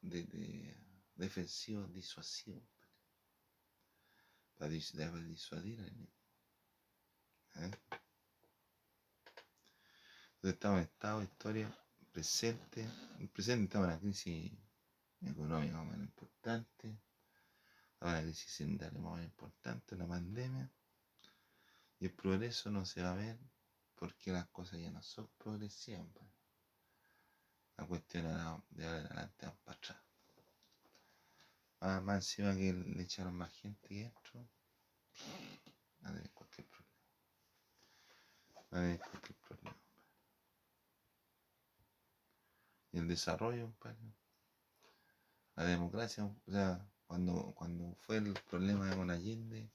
de, 0.00 0.76
defensivo, 1.16 1.88
disuasivo. 1.88 2.62
Pues. 4.56 4.92
Para, 4.94 5.18
disuadir 5.24 5.80
al 5.80 5.88
enemigo. 5.88 6.12
¿Eh? 7.56 7.70
Entonces 10.34 10.54
estamos 10.54 10.78
en 10.78 10.84
estado 10.84 11.22
historia 11.24 11.84
presente. 12.12 12.88
En 13.18 13.26
presente 13.26 13.64
estamos 13.64 13.88
en 13.88 13.92
la 13.92 13.98
crisis 13.98 14.52
económica 15.22 15.82
más 15.82 15.98
importante, 15.98 16.96
una 17.98 18.22
crisis 18.22 18.52
sanitaria 18.52 19.00
más 19.00 19.20
importante, 19.24 19.96
la 19.96 20.06
pandemia, 20.06 20.70
y 22.00 22.06
el 22.06 22.12
progreso 22.12 22.70
no 22.70 22.84
se 22.84 23.02
va 23.02 23.12
a 23.12 23.16
ver 23.16 23.38
porque 23.94 24.32
las 24.32 24.48
cosas 24.48 24.80
ya 24.80 24.90
no 24.90 25.02
son 25.02 25.28
progresivas. 25.38 26.06
La 27.76 27.86
cuestión 27.86 28.26
era 28.26 28.62
de 28.70 28.86
ahora 28.86 29.00
en 29.00 29.06
adelante 29.06 29.46
van 29.46 29.58
para 29.64 29.76
atrás. 29.76 30.02
Más, 32.02 32.16
encima 32.16 32.54
que 32.54 32.72
le 32.72 33.02
echaron 33.02 33.34
más 33.34 33.52
gente 33.52 33.88
que 33.88 34.06
esto, 34.06 34.48
va 36.04 36.10
a 36.10 36.14
tener 36.14 36.30
cualquier 36.32 36.66
problema. 36.66 36.96
Va 38.56 38.78
a 38.78 38.80
tener 38.80 38.98
cualquier 38.98 39.38
problema. 39.38 39.76
Y 42.92 42.98
el 42.98 43.08
desarrollo, 43.08 43.72
padre 43.78 44.12
la 45.60 45.66
democracia, 45.66 46.24
o 46.24 46.50
sea, 46.50 46.88
cuando, 47.06 47.52
cuando 47.54 47.94
fue 47.96 48.16
el 48.16 48.32
problema 48.48 48.96
con 48.96 49.10
Allende, 49.10 49.70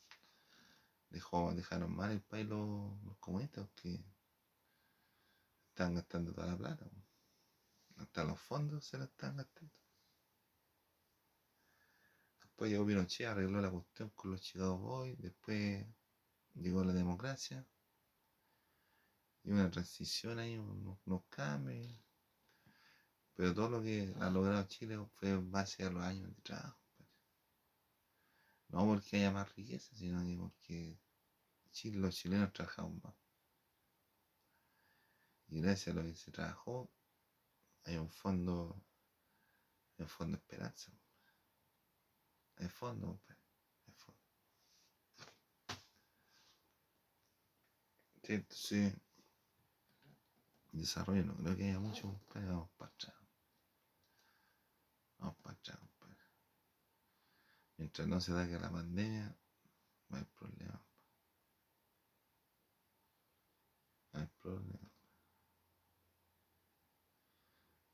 dejó, 1.15 1.53
dejaron 1.53 1.95
mal 1.95 2.11
el 2.11 2.21
país 2.21 2.45
los, 2.45 2.91
comunistas 3.19 3.67
que 3.75 4.03
están 5.69 5.95
gastando 5.95 6.33
toda 6.33 6.47
la 6.47 6.57
plata. 6.57 6.85
Hasta 7.97 8.23
los 8.23 8.39
fondos 8.39 8.85
se 8.85 8.97
la 8.97 9.05
están 9.05 9.37
gastando. 9.37 9.73
Después 12.41 12.71
llegó 12.71 12.85
Pinochet, 12.85 13.27
arregló 13.27 13.61
la 13.61 13.71
cuestión 13.71 14.09
con 14.11 14.31
los 14.31 14.41
Chicago 14.41 14.77
Boys, 14.77 15.17
después 15.17 15.85
llegó 16.53 16.83
la 16.83 16.93
democracia 16.93 17.65
y 19.43 19.51
una 19.51 19.69
transición 19.71 20.39
ahí, 20.39 20.57
unos, 20.57 20.97
unos 21.05 21.23
cambios 21.29 21.93
pero 23.35 23.53
todo 23.53 23.69
lo 23.69 23.83
que 23.83 24.13
ha 24.21 24.29
logrado 24.29 24.65
Chile 24.67 24.97
fue 25.15 25.29
en 25.29 25.51
base 25.51 25.83
a 25.83 25.89
los 25.89 26.01
años 26.01 26.33
de 26.33 26.41
trabajo. 26.41 26.79
Pues. 26.95 27.09
No 28.69 28.85
porque 28.85 29.17
haya 29.17 29.31
más 29.31 29.53
riqueza, 29.55 29.93
sino 29.95 30.23
que 30.23 30.37
porque 30.37 30.97
Chile, 31.75 31.97
los 31.99 32.15
chilenos 32.15 32.53
trabajaron 32.53 33.01
más. 33.03 33.13
Y 35.49 35.59
gracias 35.59 35.93
a 35.93 35.99
lo 35.99 36.05
que 36.05 36.15
se 36.15 36.31
trabajó, 36.31 36.89
hay 37.83 37.97
un 37.97 38.09
fondo, 38.09 38.81
hay 39.97 40.03
un 40.03 40.07
fondo 40.07 40.37
de 40.37 40.41
esperanza. 40.41 40.93
Hay 42.55 42.69
fondo, 42.69 43.19
pues. 43.25 43.37
Hay 43.87 43.93
fondo. 43.93 44.21
Sí, 48.23 48.33
entonces, 48.33 48.93
desarrollo 50.71 51.25
no 51.25 51.35
creo 51.35 51.57
que 51.57 51.63
haya 51.65 51.79
mucho, 51.79 52.21
pero 52.31 52.47
vamos 52.47 52.69
para 52.77 52.91
atrás. 52.93 53.15
Vamos 55.17 55.35
para 55.43 55.55
atrás, 55.55 55.77
compadre. 55.77 56.23
Mientras 57.75 58.07
no 58.07 58.21
se 58.21 58.31
da 58.31 58.47
que 58.47 58.57
la 58.57 58.71
pandemia, 58.71 59.35
no 60.07 60.17
hay 60.17 60.23
problema. 60.23 60.23
No 60.23 60.23
hay 60.23 60.23
problema. 60.23 60.85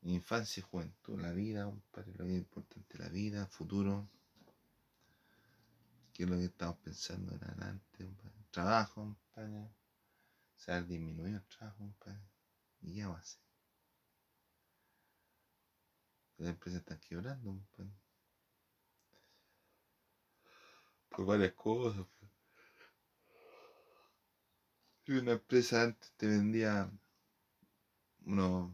Infancia 0.02 0.60
y 0.60 0.64
juventud, 0.64 1.20
la 1.20 1.32
vida, 1.32 1.64
compadre, 1.64 2.12
lo 2.14 2.24
que 2.24 2.32
es 2.32 2.38
importante, 2.38 2.98
la 2.98 3.08
vida, 3.08 3.46
futuro. 3.46 4.08
¿Qué 6.12 6.24
es 6.24 6.28
lo 6.28 6.36
que 6.36 6.44
estamos 6.44 6.76
pensando 6.78 7.34
en 7.34 7.44
adelante? 7.44 8.10
Trabajo, 8.50 9.16
compadre. 9.34 9.70
Se 10.56 10.72
ha 10.72 10.82
disminuido 10.82 11.38
el 11.38 11.44
trabajo. 11.46 11.94
¿Y 12.80 12.94
ya 12.94 13.08
va 13.08 13.18
a 13.18 13.22
ser? 13.22 13.40
Las 16.38 16.50
empresas 16.50 16.80
están 16.80 16.98
quebrando. 16.98 17.60
Por 21.08 21.26
varias 21.26 21.52
cosas. 21.52 22.06
Una 25.18 25.32
empresa 25.32 25.82
antes 25.82 26.10
te 26.16 26.26
vendía 26.26 26.90
unos, 28.24 28.72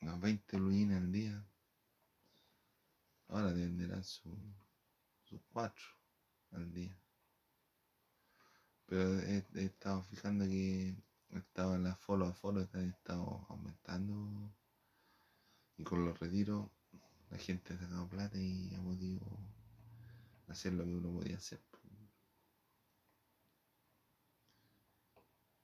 unos 0.00 0.20
20 0.20 0.58
luines 0.58 0.96
al 0.96 1.12
día, 1.12 1.46
ahora 3.28 3.52
te 3.52 3.60
venderán 3.60 4.02
sus 4.02 4.32
4 5.52 5.84
al 6.52 6.72
día. 6.72 6.98
Pero 8.86 9.20
he, 9.20 9.44
he 9.56 9.64
estado 9.66 10.02
fijando 10.02 10.46
que 10.46 10.96
estaba 11.32 11.74
en 11.74 11.84
la 11.84 11.96
follow 11.96 12.28
a 12.28 12.32
follow, 12.32 12.62
está 12.62 12.82
estado 12.82 13.46
aumentando 13.50 14.54
y 15.76 15.84
con 15.84 16.02
los 16.02 16.18
retiros 16.18 16.70
la 17.28 17.36
gente 17.36 17.74
ha 17.74 17.78
sacado 17.78 18.08
plata 18.08 18.38
y 18.38 18.74
ha 18.74 18.82
podido 18.82 19.20
hacer 20.48 20.72
lo 20.72 20.84
que 20.84 20.94
uno 20.94 21.12
podía 21.12 21.36
hacer. 21.36 21.60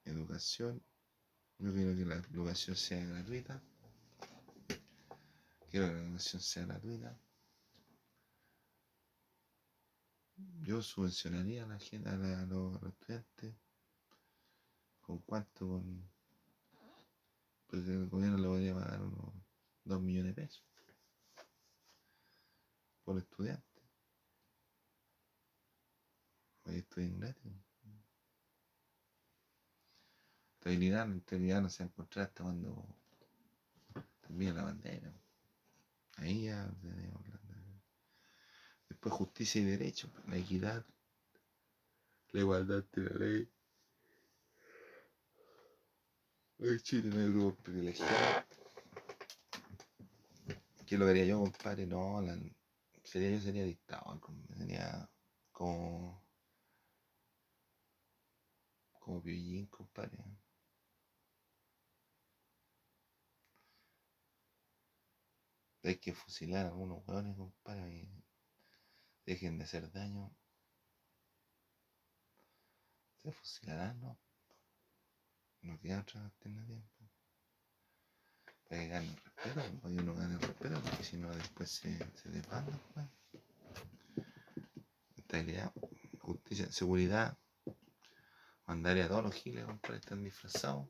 Educación, 0.05 0.81
yo 1.59 1.71
quiero 1.73 1.95
que 1.95 2.05
la 2.05 2.15
educación 2.15 2.75
sea 2.75 3.05
gratuita, 3.05 3.61
quiero 5.69 5.87
que 5.87 5.93
la 5.93 5.99
educación 6.01 6.41
sea 6.41 6.65
gratuita. 6.65 7.17
Yo 10.65 10.81
subvencionaría 10.81 11.63
a 11.63 11.67
la 11.67 11.79
gente, 11.79 12.09
a, 12.09 12.17
la- 12.17 12.41
a 12.41 12.45
los, 12.45 12.81
estudiantes. 12.83 13.55
¿Con 15.01 15.19
cuánto? 15.19 15.67
Con. 15.67 16.09
Porque 17.67 17.91
el 17.91 18.07
gobierno 18.09 18.37
le 18.37 18.47
podría 18.47 18.73
pagar 18.73 19.01
unos 19.01 19.33
2 19.83 20.01
millones 20.01 20.35
de 20.35 20.41
pesos. 20.41 20.63
Por 23.03 23.17
estudiante. 23.17 23.81
Hoy 26.65 26.75
estudian 26.77 27.19
gratis. 27.19 27.53
Estabilidad, 30.63 31.09
la 31.09 31.17
estabilidad 31.17 31.61
no 31.61 31.69
se 31.69 31.83
va 31.83 31.87
a 31.87 31.91
encontrar 31.91 32.25
hasta 32.27 32.41
cuando 32.43 32.85
termine 34.21 34.53
la 34.53 34.63
bandera. 34.63 35.11
Ahí 36.15 36.45
ya 36.45 36.71
tenemos 36.81 37.27
la- 37.27 37.41
Después 38.87 39.13
justicia 39.13 39.59
y 39.59 39.65
derecho, 39.65 40.09
la 40.29 40.37
equidad, 40.37 40.85
la 42.31 42.39
igualdad 42.39 42.77
ante 42.77 43.01
la 43.01 43.09
ley. 43.19 43.49
En 46.59 46.79
Chile 46.79 47.09
no 47.09 47.19
hay 47.19 47.27
grupos 47.33 47.61
privilegiados. 47.61 48.45
¿Qué 50.85 50.97
lo 50.97 51.07
haría 51.07 51.25
yo, 51.25 51.41
compadre? 51.41 51.85
No, 51.85 52.21
la- 52.21 52.39
sería 53.03 53.31
yo 53.31 53.41
sería 53.41 53.65
dictador, 53.65 54.21
sería 54.57 55.09
como 55.51 56.23
como 59.01 59.21
Piollín, 59.21 59.65
compadre. 59.65 60.17
Hay 65.83 65.97
que 65.97 66.13
fusilar 66.13 66.65
a 66.65 66.69
algunos 66.69 67.05
hueones, 67.05 67.35
compadre, 67.35 67.91
y 67.93 68.23
dejen 69.25 69.57
de 69.57 69.65
hacer 69.65 69.91
daño. 69.91 70.33
Se 73.21 73.31
fusilarán, 73.31 73.99
¿no? 73.99 74.17
No 75.61 75.79
queda 75.79 76.01
otra 76.01 76.23
alternativa. 76.23 76.81
Para 78.69 78.81
que 78.81 78.87
gane 78.87 79.07
el 79.07 79.17
respeto, 79.17 79.81
que 79.81 79.87
uno 79.87 80.15
gane 80.15 80.33
el 80.35 80.41
respeto, 80.41 80.81
porque 80.81 81.03
si 81.03 81.17
no 81.17 81.35
después 81.35 81.69
se, 81.69 81.97
se 82.15 82.29
desbandan, 82.29 82.79
pues. 82.93 83.07
Justicia, 86.19 86.71
seguridad. 86.71 87.37
Mandaré 88.67 89.03
a 89.03 89.07
todos 89.07 89.23
los 89.23 89.33
giles, 89.33 89.65
compadre, 89.65 89.97
están 89.97 90.23
disfrazados. 90.23 90.87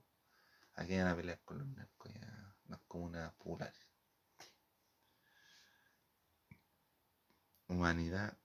A 0.76 0.86
que 0.86 0.94
vayan 0.94 1.08
a 1.08 1.16
pelear 1.16 1.40
con 1.46 1.60
los 1.60 1.68
narcos 1.68 2.12
y 2.14 2.18
a 2.20 2.56
las 2.68 2.80
comunas 2.88 3.34
populares. 3.36 3.83
Humanidad. 7.74 8.38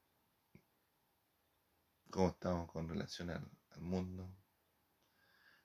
¿Cómo 2.11 2.29
estamos 2.29 2.73
con 2.73 2.88
relación 2.88 3.29
al, 3.29 3.47
mundo? 3.79 4.35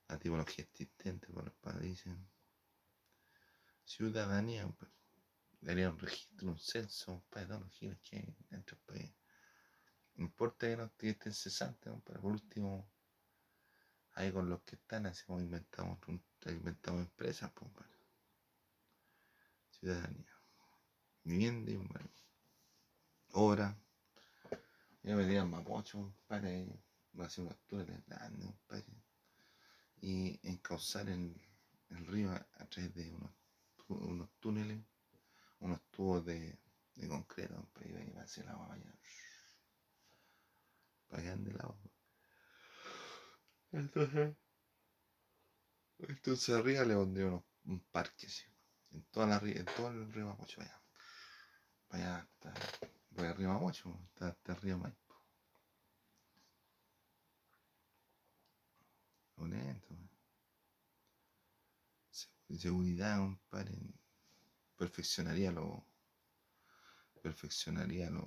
La 0.10 0.20
tipología 0.20 0.66
existente 0.66 1.28
por 1.28 1.46
los 1.46 1.54
países. 1.56 2.14
Ciudadanía, 3.86 4.68
pues. 4.68 4.92
Daría 5.62 5.90
un 5.90 5.98
registro, 5.98 6.50
un 6.50 6.60
censo, 6.60 7.24
para 7.30 7.48
todos 7.48 7.62
los 7.62 7.72
giles 7.72 7.98
que 8.02 8.18
hay 8.18 8.36
dentro 8.50 8.76
del 8.76 8.86
país. 8.86 9.16
No 10.16 10.26
importa 10.26 10.68
que 10.68 10.76
no 10.76 10.84
estén 10.84 11.34
cesantes, 11.34 11.90
compadre, 11.90 12.20
por 12.20 12.32
último, 12.34 12.92
ahí 14.16 14.30
con 14.34 14.50
los 14.50 14.62
que 14.64 14.76
están, 14.76 15.06
hacemos, 15.06 15.42
inventamos, 15.42 16.00
inventamos 16.48 17.00
empresas, 17.04 17.50
pues, 17.54 17.72
compadre. 17.72 17.98
Ciudadanía. 19.70 20.38
Vivienda 21.24 21.72
y 21.72 21.78
bueno, 21.78 22.12
obra. 23.34 23.78
Yo 25.04 25.16
me 25.16 25.24
diría 25.24 25.46
Mapocho, 25.46 26.00
compadre, 26.00 26.66
va 27.20 27.26
a 27.26 27.28
hacer 27.28 27.44
unos 27.46 27.60
túneles 27.68 28.04
grandes, 28.08 28.48
compadre. 28.48 28.86
Y 30.02 30.40
encauzar 30.44 31.10
el, 31.10 31.36
el 31.90 32.06
río 32.06 32.32
a, 32.32 32.66
través 32.68 32.94
de 32.94 33.12
unos, 33.12 33.32
unos 33.88 34.30
túneles, 34.40 34.80
unos 35.62 35.82
tubos 35.92 36.26
de, 36.26 36.60
de 36.96 37.08
concreto, 37.10 37.70
y 37.86 37.94
va 38.14 38.22
a 38.22 38.26
hacer 38.26 38.46
la 38.46 38.54
agua 38.54 38.74
allá. 38.76 38.94
Para 41.08 41.24
que 41.24 41.30
ande 41.30 41.52
el 41.52 41.62
agua. 41.62 41.78
Entonces, 43.74 44.36
entonces 46.08 46.56
arriba 46.56 46.86
le 46.86 46.94
pondría 46.96 47.26
unos- 47.28 47.44
un 47.66 47.80
parque, 47.92 48.28
en, 48.92 49.04
toda 49.12 49.26
la, 49.28 49.38
en 49.44 49.66
todo 49.66 49.90
el 49.90 50.14
río 50.14 50.28
Mapocho, 50.28 50.62
allá. 50.62 50.80
Allá 51.92 52.18
hasta, 52.18 52.54
río 53.16 53.50
Mapocho, 53.50 54.00
hasta, 54.06 54.28
hasta 54.30 54.54
el 54.54 54.62
río 54.62 54.78
Maipo. 54.78 55.16
Honesto, 59.38 59.96
Seguridad, 62.58 63.18
compadre. 63.18 63.76
Perfeccionaría 64.78 65.52
lo. 65.52 65.86
Perfeccionaría 67.22 68.10
lo. 68.10 68.24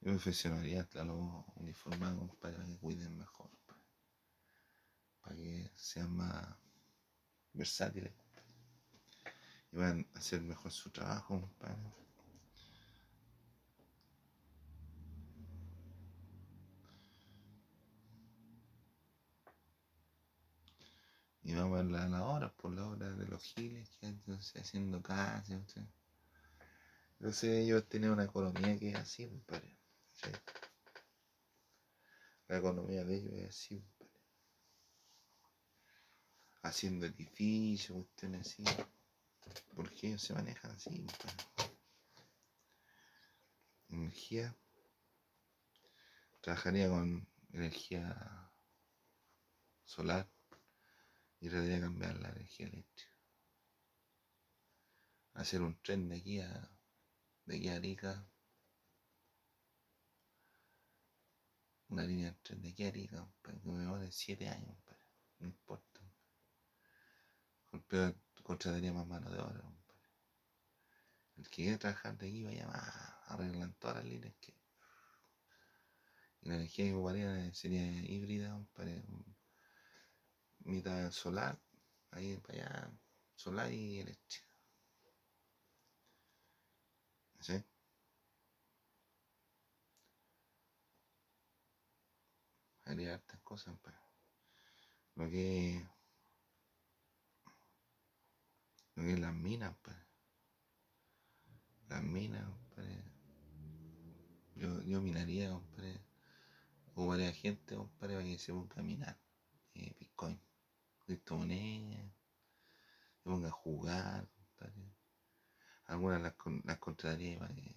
Yo 0.00 0.12
perfeccionaría 0.12 0.82
hasta 0.82 1.04
los 1.04 1.44
uniformados, 1.56 2.30
para 2.36 2.62
que 2.64 2.76
cuiden 2.76 3.16
mejor. 3.16 3.50
Para 5.22 5.36
que 5.36 5.70
sean 5.74 6.14
más 6.14 6.46
versátiles. 7.52 8.12
Y 9.72 9.76
van 9.76 10.06
a 10.14 10.18
hacer 10.18 10.42
mejor 10.42 10.70
su 10.70 10.90
trabajo, 10.90 11.40
compadre. 11.40 12.03
Y 21.44 21.54
vamos 21.54 21.78
a 21.78 21.82
ver 21.82 21.92
la- 21.92 22.08
las 22.08 22.22
horas, 22.22 22.52
por 22.52 22.72
las 22.74 22.86
horas 22.86 23.18
de 23.18 23.26
los 23.26 23.42
giles 23.42 23.98
andan 24.02 24.38
haciendo 24.38 25.02
casas. 25.02 25.62
¿sí? 25.66 25.80
Entonces 27.18 27.64
ellos 27.64 27.86
tienen 27.86 28.10
una 28.10 28.24
economía 28.24 28.78
que 28.78 28.88
es 28.90 28.96
así. 28.96 29.30
La 32.48 32.56
economía 32.58 33.04
de 33.04 33.16
ellos 33.16 33.32
es 33.34 33.48
así. 33.50 33.84
Haciendo 36.62 37.04
edificios, 37.04 37.94
cuestiones 37.98 38.46
así. 38.46 38.64
Porque 39.74 40.08
ellos 40.08 40.22
se 40.22 40.32
manejan 40.32 40.70
así. 40.70 41.06
Energía. 43.90 44.56
Trabajaría 46.40 46.88
con 46.88 47.28
energía 47.52 48.50
solar 49.84 50.33
y 51.44 51.48
trataría 51.50 51.74
de 51.74 51.80
cambiar 51.82 52.16
la 52.20 52.30
energía 52.30 52.66
eléctrica. 52.68 53.12
Hacer 55.34 55.60
un 55.60 55.78
tren 55.82 56.08
de 56.08 56.16
aquí 56.16 56.40
a, 56.40 56.70
de 57.44 57.56
aquí 57.56 57.68
a 57.68 57.74
Arica. 57.76 58.26
Una 61.88 62.04
línea 62.04 62.30
de 62.30 62.38
tren 62.42 62.62
de 62.62 62.70
aquí 62.70 62.84
a 62.84 62.88
Arica, 62.88 63.28
para 63.42 63.60
que 63.60 63.68
me 63.68 63.78
demore 63.78 64.10
7 64.10 64.48
años, 64.48 64.74
no 65.38 65.46
importa. 65.46 66.00
Pero 67.88 68.14
contrataría 68.42 68.94
más 68.94 69.06
mano 69.06 69.30
de 69.30 69.38
obra. 69.38 69.70
El 71.36 71.44
que 71.50 71.62
quiere 71.62 71.76
trabajar 71.76 72.16
de 72.16 72.26
aquí 72.26 72.42
vaya 72.42 72.66
más, 72.68 72.88
arreglan 73.26 73.74
todas 73.74 73.96
las 73.96 74.06
líneas 74.06 74.34
que. 74.40 74.54
La 76.40 76.54
energía 76.54 76.86
que 76.86 76.94
ocuparía 76.94 77.52
sería 77.52 77.86
híbrida. 77.86 78.58
Mitad 80.64 81.10
solar, 81.12 81.56
ahí 82.10 82.36
para 82.38 82.54
allá, 82.58 82.90
solar 83.36 83.72
y 83.72 84.00
eléctrica. 84.00 84.48
¿Sí? 87.40 87.64
Haría 92.84 93.14
hartas 93.14 93.40
cosas, 93.42 93.74
pues. 93.82 93.94
Lo 95.16 95.28
que 95.30 95.82
lo 98.96 99.02
que 99.04 99.12
es 99.12 99.20
las 99.20 99.32
minas, 99.34 99.72
pues. 99.82 99.96
Las 101.88 102.02
minas, 102.02 102.44
compadre. 102.44 103.02
Yo, 104.56 104.82
yo 104.82 105.00
minaría, 105.00 105.50
compadre. 105.50 106.00
Ocuparía 106.94 107.32
gente, 107.32 107.76
compadre, 107.76 108.14
para 108.16 108.26
que 108.26 108.38
se 108.38 108.52
ponga 108.52 108.80
a 108.80 108.82
minar. 108.82 109.18
eh, 109.74 109.94
Bitcoin. 109.98 110.40
Criptomonedas. 111.06 112.12
Se 113.22 113.30
ponga 113.30 113.48
a 113.48 113.52
jugar, 113.52 114.28
compadre. 114.28 114.94
Algunas 115.86 116.22
las, 116.22 116.34
las 116.64 116.78
contrataría 116.78 117.38
para 117.38 117.54
que, 117.54 117.74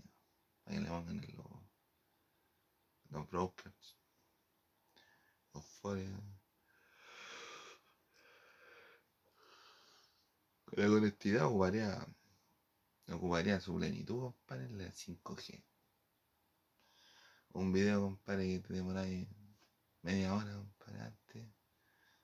para 0.63 0.77
que 0.77 0.81
le 0.81 0.89
pongan 0.89 1.23
en 1.23 1.35
los, 1.35 1.47
los 3.09 3.29
brokers. 3.29 3.97
Los 5.53 5.65
forex. 5.65 6.11
La 10.71 10.87
conectividad 10.87 11.45
ocuparía, 11.45 12.07
ocuparía 13.07 13.59
su 13.59 13.75
plenitud, 13.75 14.21
compadre, 14.21 14.65
en 14.65 14.77
la 14.77 14.91
5G. 14.91 15.63
Un 17.53 17.71
video, 17.71 18.01
compadre, 18.01 18.47
que 18.47 18.59
te 18.59 18.73
demoráis 18.73 19.27
media 20.01 20.35
hora, 20.35 20.53
compadre, 20.53 21.01
antes. 21.01 21.56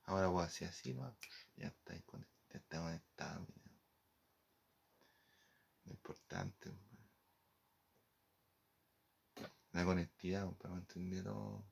Ahora 0.06 0.30
puedo 0.30 0.46
hacer 0.46 0.68
así, 0.68 0.94
¿no? 0.94 1.16
Ya 1.56 1.68
está, 1.68 1.94
ya 1.94 2.00
está 2.58 2.80
conectado 2.80 3.46
video. 3.46 3.80
Lo 5.86 5.92
importante, 5.92 6.70
compadre. 6.70 6.94
La 9.72 9.86
conectividad, 9.86 10.46
compadre, 10.46 10.76
mantener 10.76 11.24
todo, 11.24 11.66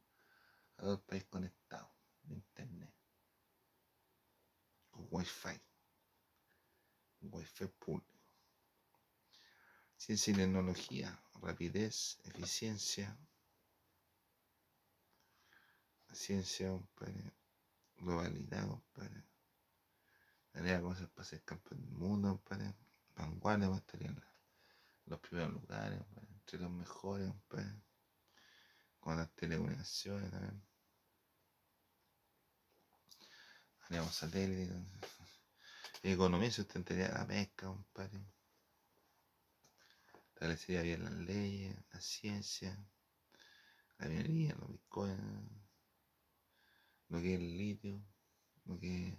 a 0.77 0.81
todo 0.81 0.93
el 0.93 1.01
país 1.01 1.25
conectado. 1.25 1.91
Internet. 2.29 2.93
Con 4.89 5.07
wifi. 5.11 5.61
Wi-Fi 7.21 7.67
público. 7.67 8.11
Ciencia 9.95 10.33
y 10.33 10.37
tecnología, 10.37 11.23
rapidez, 11.41 12.19
eficiencia. 12.23 13.15
Ciencia, 16.11 16.71
Globalidad, 18.01 18.67
compadre. 18.67 19.23
Haría 20.53 20.81
cosas 20.81 21.07
para 21.09 21.23
ser 21.23 21.43
campeón 21.43 21.83
del 21.83 21.91
mundo, 21.91 22.29
compadre. 22.29 22.73
Vanguardia, 23.15 23.69
va 23.69 23.75
a 23.75 23.77
estar 23.77 24.01
en 24.01 24.19
los 25.05 25.19
primeros 25.19 25.53
lugares, 25.53 25.99
compadre. 25.99 26.27
Entre 26.33 26.59
los 26.59 26.71
mejores, 26.71 27.27
compadre. 27.27 27.81
Con 28.99 29.17
las 29.17 29.31
telecomunicaciones 29.35 30.31
también. 30.31 30.63
Haríamos 33.81 34.15
satélites. 34.15 34.75
Economía 36.01 36.49
de 36.49 37.07
la 37.07 37.27
pesca, 37.27 37.67
compadre. 37.67 38.25
Establecería 40.33 40.81
bien 40.81 41.03
las 41.03 41.13
leyes, 41.13 41.77
la 41.93 42.01
ciencia, 42.01 42.75
la 43.99 44.07
minería, 44.07 44.55
los 44.55 44.71
bitcoins, 44.71 45.60
lo 47.11 47.19
que 47.19 47.33
es 47.33 47.39
el 47.41 47.57
litio, 47.57 48.01
lo 48.65 48.79
que 48.79 49.17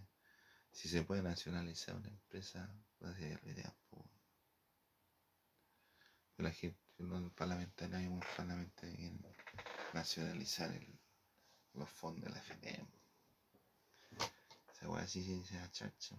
si 0.70 0.88
se 0.88 1.02
puede 1.04 1.22
nacionalizar 1.22 1.94
una 1.94 2.08
empresa, 2.08 2.74
puede 2.98 3.14
ser 3.16 3.44
la 3.44 3.52
idea. 3.52 3.76
Pero 6.34 6.48
la 6.48 6.50
gente, 6.50 6.80
los 6.96 7.32
parlamentarios, 7.34 8.00
hay 8.00 8.06
un 8.06 8.20
parlamentario 8.36 8.96
que 8.96 9.12
nacionalizar 9.92 10.74
los 11.74 11.90
fondos 11.90 12.24
de 12.24 12.30
la 12.30 12.38
FPM. 12.40 12.88
Esa 14.72 14.88
weá 14.88 15.06
sí 15.06 15.44
se 15.44 15.54
la 15.54 15.70
chacha. 15.70 16.16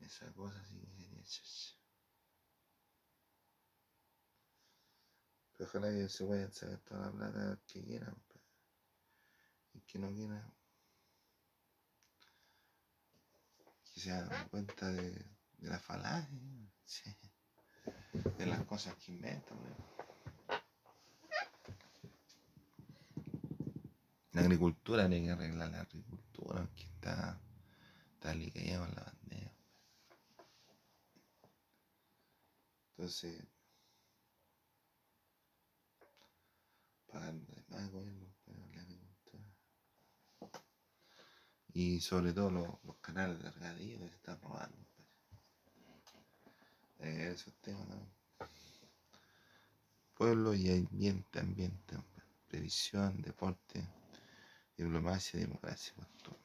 Esa 0.00 0.32
cosa 0.32 0.64
sí 0.66 0.80
que 0.80 0.90
sería 1.02 1.22
chacha. 1.24 1.76
Pero 5.52 5.68
ojalá 5.68 5.88
que 5.90 6.08
se 6.08 6.24
a 6.24 6.50
sacar 6.50 6.78
toda 6.78 7.06
la 7.06 7.12
plata 7.12 7.60
que 7.66 7.82
quieran. 7.82 8.16
Y 9.74 9.80
que 9.82 9.98
no 9.98 10.08
quiera. 10.08 10.50
Que 13.92 14.00
se 14.00 14.10
hagan 14.12 14.48
cuenta 14.48 14.90
de, 14.90 15.10
de 15.10 15.68
la 15.68 15.78
falacia. 15.78 16.28
Sí. 16.84 17.14
De 18.38 18.46
las 18.46 18.64
cosas 18.64 18.94
que 18.96 19.12
inventan. 19.12 19.58
La 24.32 24.40
agricultura 24.40 25.08
tiene 25.08 25.26
que 25.26 25.32
arreglar 25.32 25.70
la 25.70 25.80
agricultura, 25.82 26.68
que 26.74 26.82
está, 26.82 27.40
está 28.14 28.34
ligada 28.34 28.86
con 28.86 28.94
la 28.96 29.02
bandera. 29.04 29.54
Entonces, 32.90 33.46
pagando 37.06 37.54
más 37.68 37.88
gobierno 37.92 38.26
para 38.44 38.58
la 38.58 38.80
agricultura. 38.82 39.44
Y 41.74 42.00
sobre 42.00 42.32
todo 42.32 42.50
los, 42.50 42.68
los 42.84 42.96
canales 42.98 43.42
de 43.42 43.50
regadío 43.50 43.98
que 43.98 44.08
se 44.08 44.14
están 44.14 44.40
robando. 44.40 44.78
Eh, 47.00 47.32
esos 47.34 47.52
temas 47.60 47.86
también. 47.88 48.14
Pueblo 50.14 50.54
y 50.54 50.70
ambiente, 50.70 51.40
ambiente, 51.40 51.96
previsión, 52.46 53.20
deporte, 53.20 53.84
diplomacia, 54.76 55.40
democracia, 55.40 55.92
costumbre. 55.94 56.40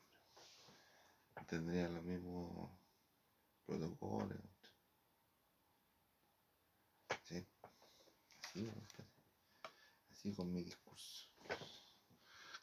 Tendría 1.48 1.88
los 1.90 2.04
mismos 2.04 2.72
protocolos. 3.68 4.38
¿sí? 7.26 7.46
Así, 8.44 8.70
así 10.12 10.34
con 10.34 10.52
mi 10.52 10.64
discurso. 10.64 11.30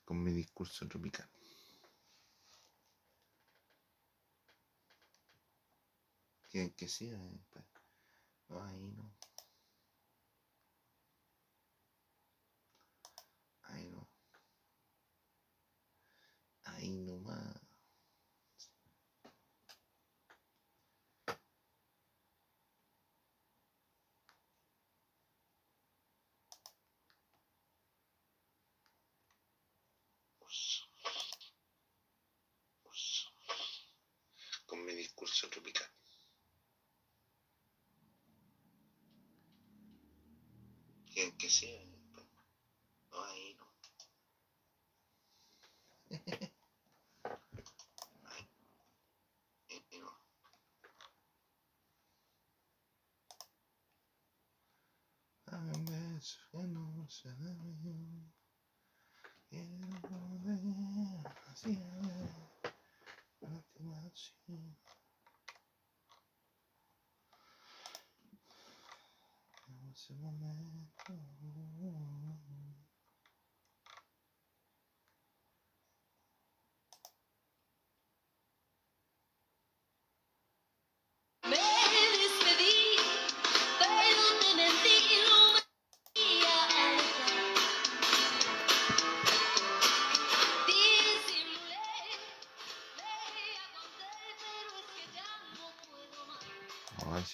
Con 0.05 0.23
mi 0.23 0.33
discurso 0.33 0.89
tropical. 0.89 1.29
Que, 6.57 6.73
que 6.75 6.87
eh, 6.87 7.39
pues. 7.51 7.67
No, 8.49 8.65
ahí 8.65 8.81
no. 8.97 9.13
Ahí 13.65 13.87
no. 13.91 14.09
Ahí 16.65 16.91
nomás. 16.97 17.61
Con 34.67 34.85
mi 34.87 34.95
discurso 34.95 35.49
tropical. 35.51 35.87
Que, 41.39 41.51
sea. 41.51 41.81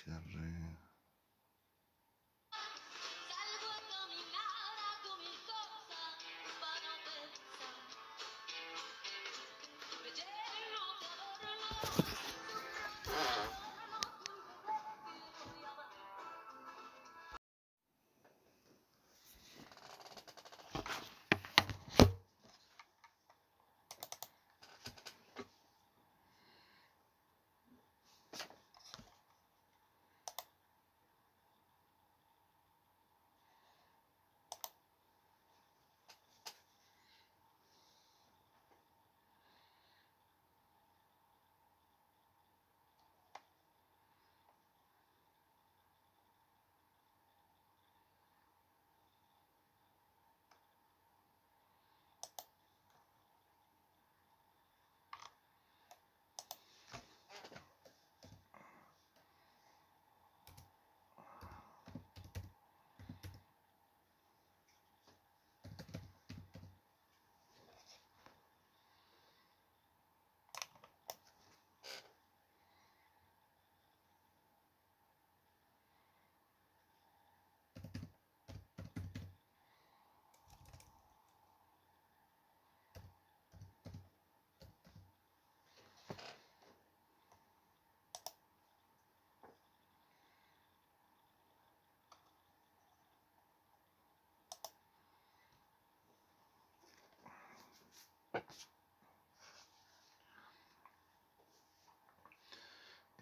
держи 0.06 0.81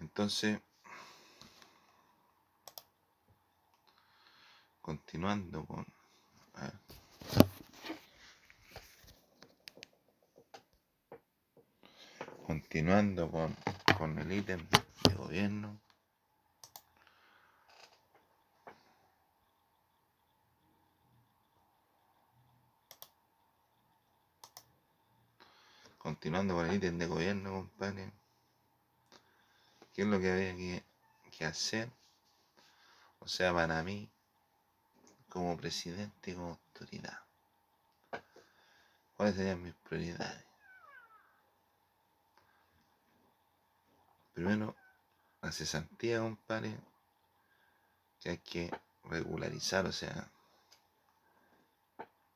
Entonces, 0.01 0.61
continuando 4.81 5.65
con... 5.67 5.87
a 6.55 6.63
ver. 6.63 6.73
Continuando 12.47 13.31
con, 13.31 13.57
con 13.97 14.19
el 14.19 14.33
ítem 14.33 14.67
de 14.69 15.15
gobierno. 15.15 15.81
Continuando 26.21 26.55
con 26.55 26.67
el 26.67 26.75
ítem 26.75 26.99
de 26.99 27.07
gobierno, 27.07 27.51
compadre. 27.51 28.13
¿Qué 29.95 30.03
es 30.03 30.07
lo 30.07 30.21
que 30.21 30.31
había 30.31 30.83
que, 31.31 31.47
hacer? 31.47 31.91
O 33.21 33.27
sea, 33.27 33.55
para 33.55 33.83
mí, 33.83 34.07
como 35.31 35.57
presidente 35.57 36.33
y 36.33 36.35
como 36.35 36.51
autoridad. 36.51 37.21
¿Cuáles 39.17 39.37
serían 39.37 39.63
mis 39.63 39.73
prioridades? 39.77 40.45
Primero, 44.35 44.77
la 45.41 45.53
cesantía, 45.53 46.21
compadre, 46.21 46.77
que 48.21 48.29
hay 48.29 48.39
que 48.39 48.71
regularizar, 49.05 49.87
o 49.87 49.93
sea, 49.93 50.31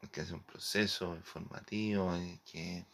hay 0.01 0.09
que 0.09 0.23
hacer 0.23 0.37
un 0.37 0.43
proceso 0.43 1.15
informativo, 1.15 2.11
hay 2.11 2.41
que, 2.47 2.87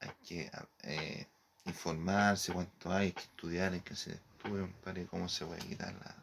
hay 0.00 0.10
que 0.26 0.50
eh, 0.82 1.26
informarse 1.64 2.52
cuánto 2.52 2.92
hay, 2.92 3.06
hay 3.06 3.12
que 3.12 3.22
estudiar, 3.22 3.72
hay 3.72 3.80
que 3.80 3.94
hacer 3.94 4.14
estudios, 4.14 4.70
compadre, 4.70 5.06
cómo 5.06 5.28
se 5.28 5.44
puede 5.46 5.60
quitar 5.60 5.92
la, 5.94 6.16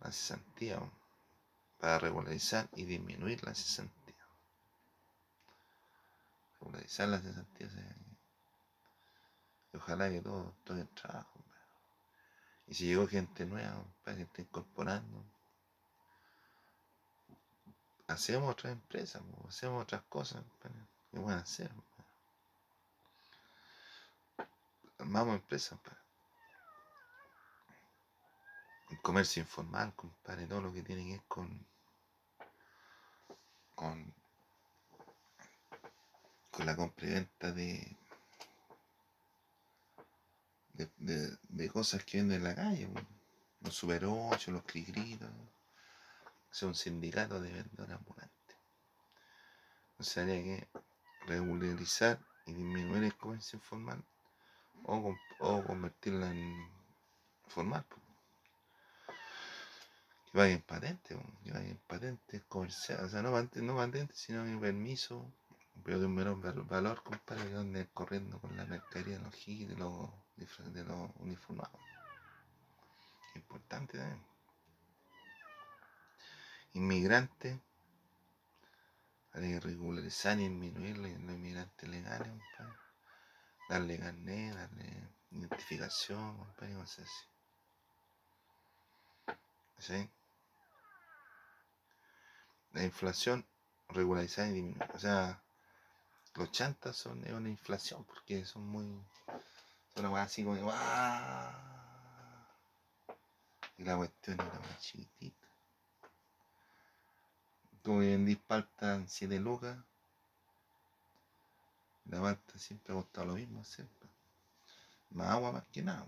la 0.00 0.12
cesantía, 0.12 0.80
para 1.78 1.98
regularizar 1.98 2.68
y 2.76 2.84
disminuir 2.84 3.42
la 3.44 3.54
cesantía. 3.54 4.14
Regularizar 6.60 7.08
la 7.08 7.20
cesantía, 7.20 7.68
y 9.72 9.76
ojalá 9.76 10.10
que 10.10 10.20
todo, 10.20 10.54
todo 10.64 10.78
el 10.78 10.88
trabajo. 10.88 11.44
Y 12.66 12.74
si 12.74 12.86
llegó 12.86 13.06
gente 13.06 13.46
nueva, 13.46 13.84
para 14.04 14.16
que 14.16 14.22
esté 14.24 14.42
incorporando, 14.42 15.24
hacemos 18.06 18.50
otras 18.50 18.72
empresas, 18.72 19.22
hacemos 19.48 19.82
otras 19.82 20.02
cosas 20.02 20.44
que 20.60 20.68
pueden 21.10 21.38
hacer. 21.38 21.70
Compadre. 25.00 25.20
Armamos 25.20 25.34
empresas, 25.36 25.70
compadre. 25.70 26.00
El 28.90 29.00
comercio 29.00 29.42
informal, 29.42 29.94
compadre, 29.94 30.46
todo 30.46 30.60
lo 30.60 30.72
que 30.72 30.82
tiene 30.82 31.04
que 31.04 31.12
ver 31.12 31.22
con, 31.28 31.66
con, 33.74 34.14
con 36.50 36.66
la 36.66 36.76
compra 36.76 37.06
y 37.06 37.10
venta 37.10 37.52
de, 37.52 37.96
de, 40.74 41.38
de- 41.48 41.68
cosas 41.70 42.04
que 42.04 42.18
venden 42.18 42.38
en 42.38 42.44
la 42.44 42.54
calle, 42.54 42.88
los 43.60 43.74
super 43.74 44.04
8, 44.04 44.50
los 44.50 44.64
crigritos, 44.64 45.30
es 46.52 46.62
un 46.62 46.74
sindicato 46.74 47.40
de 47.40 47.52
vendedores 47.52 47.96
ambulantes. 47.96 48.56
Entonces 49.92 50.18
habría 50.18 50.42
que 50.42 50.68
regularizar 51.26 52.18
y 52.46 52.52
disminuir 52.54 53.04
el 53.04 53.16
comercio 53.16 53.58
informal 53.58 54.02
o, 54.84 55.14
o 55.38 55.64
convertirla 55.64 56.30
en 56.30 56.68
formal. 57.48 57.84
Que 60.32 60.38
vaya 60.38 60.54
en 60.54 60.62
patente, 60.62 61.16
que 61.44 61.52
vaya 61.52 61.68
en 61.68 61.78
patente 61.88 62.42
comercial, 62.48 63.04
o 63.04 63.08
sea, 63.08 63.22
no 63.22 63.32
patente, 63.32 63.62
no 63.62 63.76
patente, 63.76 64.14
sino 64.14 64.44
en 64.46 64.60
permiso, 64.60 65.32
pero 65.84 65.98
de 66.00 66.06
un 66.06 66.14
menor 66.14 66.40
val- 66.40 66.62
valor, 66.62 67.02
compadre, 67.02 67.48
que 67.50 67.56
ande 67.56 67.88
corriendo 67.92 68.38
con 68.40 68.56
la 68.56 68.64
mercadería 68.64 69.18
de 69.18 69.24
los 69.24 69.34
giles, 69.34 69.68
de 69.70 69.76
los, 69.76 70.10
de 70.72 70.84
los 70.84 71.10
uniformados. 71.18 71.80
Importante 73.34 73.98
también. 73.98 74.22
Inmigrantes, 76.74 77.58
hay 79.32 79.42
que 79.52 79.60
regularizar 79.60 80.38
y 80.38 80.48
disminuir 80.48 80.98
los 80.98 81.10
inmigrantes 81.10 81.88
legales, 81.88 82.28
compadre. 82.28 82.79
Darle 83.70 84.00
carnet, 84.00 84.52
darle 84.52 85.08
identificación, 85.30 86.36
compadre, 86.38 86.74
cosas 86.74 87.06
así. 87.06 87.26
¿Sí? 89.78 90.10
La 92.72 92.82
inflación 92.82 93.46
regularizada 93.88 94.48
y 94.48 94.54
disminuir. 94.54 94.90
O 94.92 94.98
sea, 94.98 95.40
los 96.34 96.50
chantas 96.50 96.96
son 96.96 97.24
es 97.24 97.32
una 97.32 97.48
inflación 97.48 98.04
porque 98.04 98.44
son 98.44 98.66
muy. 98.66 99.06
Son 99.94 100.06
una 100.06 100.20
así 100.20 100.42
como. 100.42 100.56
Y 103.78 103.84
la 103.84 103.96
cuestión 103.96 104.40
era 104.40 104.58
más 104.58 104.80
chiquitita. 104.80 105.46
Tú 107.82 107.98
vendís 107.98 108.38
palta 108.38 108.96
en 108.96 109.08
7 109.08 109.38
lucas. 109.38 109.78
La 112.10 112.20
palta 112.20 112.58
siempre 112.58 112.92
ha 112.92 112.96
costado 112.96 113.28
lo 113.28 113.34
mismo 113.34 113.64
siempre. 113.64 114.08
Más 115.10 115.28
agua 115.28 115.52
más 115.52 115.64
que 115.72 115.80
nada. 115.80 116.04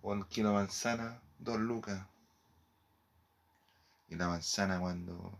O 0.00 0.14
el 0.14 0.24
kilo 0.26 0.50
de 0.50 0.54
manzana, 0.54 1.20
2 1.40 1.58
lucas. 1.58 2.06
Y 4.08 4.14
la 4.14 4.28
manzana 4.28 4.78
cuando 4.78 5.36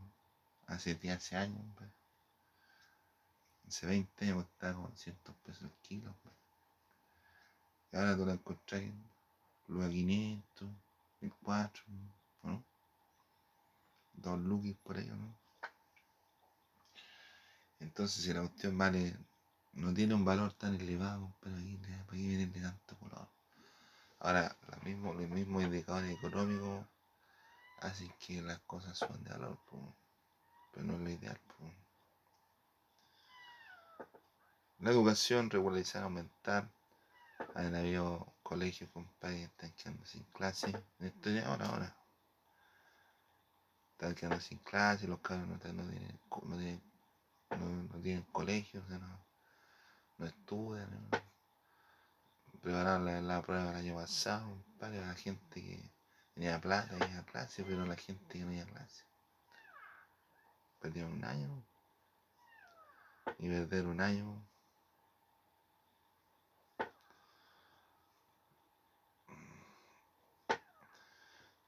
hace 0.66 0.96
10 0.96 1.16
hace 1.16 1.36
años, 1.36 1.64
pues, 1.76 1.88
hace 3.68 3.86
20 3.86 4.24
años 4.24 4.44
costaba 4.44 4.74
como 4.74 4.88
200 4.88 5.34
pesos 5.36 5.62
el 5.62 5.70
kilo. 5.82 6.12
pues. 6.24 6.34
Y 7.92 7.96
ahora 7.96 8.16
tú 8.16 8.26
la 8.26 8.32
encontrás 8.32 8.82
en 8.82 9.00
lucas 9.68 9.90
500, 9.90 10.68
1004, 11.20 11.84
¿no? 12.42 12.64
Dos 14.14 14.38
lucas 14.40 14.74
por 14.82 14.96
ahí, 14.96 15.06
¿no? 15.06 15.46
Entonces 17.78 18.24
si 18.24 18.32
la 18.32 18.40
cuestión 18.40 18.76
vale, 18.76 19.16
no 19.76 19.94
tiene 19.94 20.14
un 20.14 20.24
valor 20.24 20.52
tan 20.54 20.74
elevado, 20.74 21.32
pero 21.40 21.56
aquí, 21.56 21.76
le- 21.78 22.04
¿para 22.04 22.18
qué 22.18 22.26
viene 22.28 22.46
de 22.46 22.60
tanto 22.60 22.96
color? 22.98 23.28
Ahora, 24.20 24.56
los 24.68 24.82
mismos 25.30 25.62
indicadores 25.62 26.12
económicos 26.16 26.84
hacen 27.80 28.12
que 28.18 28.42
las 28.42 28.58
cosas 28.60 28.96
suban 28.98 29.22
de 29.24 29.30
valor, 29.30 29.58
pues, 29.70 29.82
pero 30.72 30.86
no 30.86 30.94
es 30.94 31.00
lo 31.00 31.10
ideal. 31.10 31.40
pues. 31.58 31.72
La 34.78 34.90
educación, 34.90 35.50
regularizar, 35.50 36.02
aumentar. 36.02 36.68
Han 37.54 37.74
habido 37.74 38.26
colegios, 38.42 38.90
compadre, 38.90 39.36
que 39.38 39.44
están 39.44 39.72
quedando 39.72 40.04
sin 40.06 40.22
clase. 40.32 40.72
Esto 40.98 41.30
ya 41.30 41.46
ahora, 41.48 41.66
ahora. 41.66 41.96
Están 43.92 44.14
quedando 44.14 44.40
sin 44.40 44.58
clase, 44.58 45.06
los 45.06 45.20
cabros 45.20 45.48
no, 45.48 45.54
no 45.54 45.58
tienen, 45.90 46.20
no, 46.42 46.56
tienen, 46.56 46.82
no, 47.90 48.00
tienen 48.00 48.22
colegio, 48.32 48.82
o 48.84 48.88
sea, 48.88 49.00
no 50.18 50.26
estudian. 50.26 50.90
¿no? 50.90 51.18
Prepararon 52.60 53.04
la, 53.04 53.20
la 53.20 53.42
prueba 53.42 53.70
el 53.70 53.76
año 53.76 53.94
pasado, 53.94 54.48
compadre, 54.48 55.00
la 55.00 55.14
gente 55.14 55.62
que 55.62 55.90
tenía 56.34 56.60
plata 56.60 56.96
iba 56.96 57.18
a 57.20 57.24
clase, 57.24 57.64
pero 57.64 57.84
la 57.86 57.96
gente 57.96 58.38
que 58.38 58.44
no 58.44 58.52
iba 58.52 58.64
a 58.64 58.66
clase. 58.66 59.04
Perdieron 60.80 61.12
un 61.12 61.24
año. 61.24 61.64
Y 63.38 63.48
perder 63.48 63.86
un 63.86 64.00
año 64.00 64.46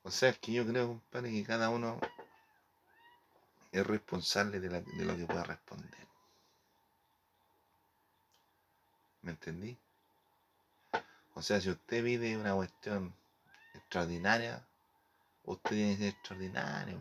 O 0.09 0.11
sea, 0.11 0.30
es 0.30 0.38
que 0.38 0.53
yo 0.55 0.66
creo, 0.66 0.88
compadre, 0.88 1.30
que 1.30 1.44
cada 1.44 1.68
uno 1.68 2.01
es 3.72 3.86
responsable 3.86 4.59
de, 4.59 4.70
la- 4.70 4.80
de 4.80 5.05
lo 5.05 5.14
que 5.16 5.26
pueda 5.26 5.44
responder. 5.44 6.08
¿Me 9.23 9.33
entendí? 9.33 9.77
O 11.35 11.43
sea, 11.43 11.61
si 11.61 11.71
usted 11.71 12.03
pide 12.03 12.37
una 12.37 12.55
cuestión 12.55 13.14
extraordinaria, 13.75 14.64
usted 15.45 15.71
tiene 15.71 15.93
que 15.93 15.99
ser 15.99 16.09
extraordinario. 16.09 16.99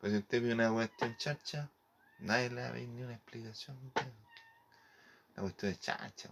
Pero 0.00 0.12
si 0.12 0.18
usted 0.18 0.40
pide 0.40 0.54
una 0.54 0.70
cuestión 0.70 1.16
chacha, 1.16 1.68
nadie 2.20 2.50
le 2.50 2.62
va 2.62 2.68
a 2.68 2.72
ni 2.72 3.02
una 3.02 3.14
explicación. 3.14 3.76
La 5.34 5.42
cuestión 5.42 5.72
es 5.72 5.80
chacha. 5.80 6.30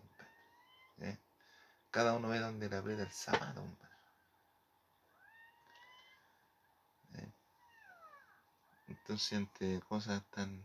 ¿eh? 1.01 1.18
Cada 1.91 2.14
uno 2.14 2.29
ve 2.29 2.39
donde 2.39 2.68
le 2.68 2.76
aprieta 2.76 3.03
el 3.03 3.12
zapato. 3.12 3.62
¿eh? 7.14 7.29
Entonces, 8.89 9.33
entre 9.33 9.81
cosas 9.81 10.22
tan 10.31 10.64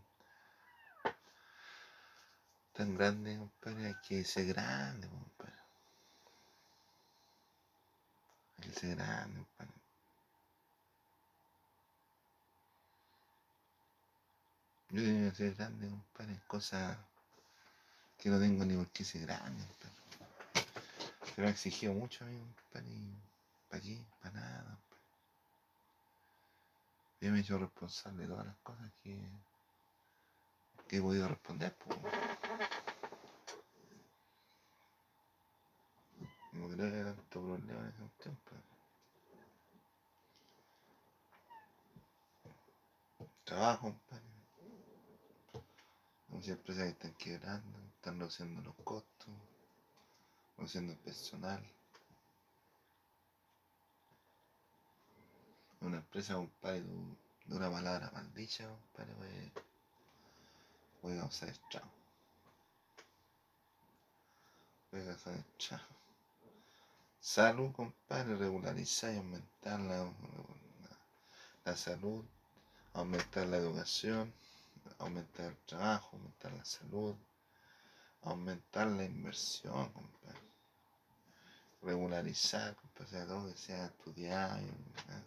tan 2.74 2.94
grande, 2.96 3.38
compadre, 3.38 3.86
hay 3.86 3.94
que 4.06 4.24
ser 4.24 4.46
grande, 4.46 5.08
compadre. 5.08 5.54
Hay 8.58 8.68
que 8.68 8.74
ser 8.74 8.96
grande, 8.96 9.38
compadre. 9.38 9.72
Yo 14.90 15.02
tengo 15.02 15.30
que 15.30 15.36
ser 15.36 15.54
grande, 15.54 15.88
compadre, 15.88 16.40
cosas 16.46 16.98
que 18.18 18.28
no 18.28 18.38
tengo 18.40 18.64
ni 18.64 18.76
por 18.76 18.88
qué 18.88 19.04
ser 19.04 19.22
grande, 19.22 19.64
compadre. 19.66 19.94
Se 21.34 21.40
me 21.40 21.46
ha 21.46 21.50
exigido 21.50 21.94
mucho 21.94 22.24
a 22.24 22.28
mí, 22.28 22.38
compadre, 22.38 22.90
y 22.90 23.16
¿para 23.68 23.82
qué? 23.82 24.04
Para 24.20 24.40
nada. 24.40 24.78
Yo 27.20 27.30
me 27.30 27.38
he 27.38 27.40
hecho 27.40 27.56
responsable 27.56 28.24
de 28.24 28.28
todas 28.28 28.46
las 28.46 28.56
cosas 28.58 28.90
que, 29.02 29.16
que 30.88 30.96
he 30.96 31.00
podido 31.00 31.28
responder, 31.28 31.74
pues. 31.76 31.98
No 36.52 36.68
creo 36.68 36.90
que 36.90 36.96
haya 36.96 37.14
tanto 37.14 37.40
problema 37.40 37.80
en 37.80 37.88
ese 37.88 38.08
tiempo. 38.22 38.50
Trabajo, 43.44 43.82
compadre. 43.82 44.24
Muchas 46.28 46.48
empresas 46.50 46.84
que 46.84 46.90
están 46.90 47.14
quebrando, 47.14 47.78
están 47.96 48.18
reduciendo 48.18 48.62
los 48.62 48.74
costos, 48.76 49.28
reduciendo 50.56 50.92
el 50.92 50.98
personal. 50.98 51.62
Una 55.80 55.98
empresa, 55.98 56.34
compadre, 56.34 56.82
de 57.46 57.56
una 57.56 57.70
palabra 57.70 58.10
maldicha, 58.12 58.66
compadre, 58.68 59.52
puede, 61.04 61.16
puede 61.16 61.20
causar 61.20 61.48
estrago. 61.50 61.90
Puede 64.90 65.06
causar 65.06 65.34
estrago. 65.34 65.84
Salud, 67.20 67.72
compadre, 67.72 68.36
regularizar 68.36 69.12
y 69.12 69.16
aumentar 69.16 69.80
la, 69.80 70.12
la, 71.64 71.76
salud, 71.76 72.24
aumentar 72.92 73.46
la 73.46 73.56
educación, 73.56 74.32
aumentar 74.98 75.46
el 75.46 75.56
trabajo, 75.66 76.16
aumentar 76.16 76.52
la 76.52 76.64
salud, 76.64 77.14
aumentar 78.22 78.86
la 78.88 79.04
inversión, 79.04 79.90
compadre. 79.92 80.40
Regularizar, 81.82 82.76
compadre, 82.76 83.26
todo 83.26 83.46
que 83.48 83.56
sea 83.56 83.86
estudiado. 83.86 84.60
y, 84.60 84.64
¿eh? 84.64 85.24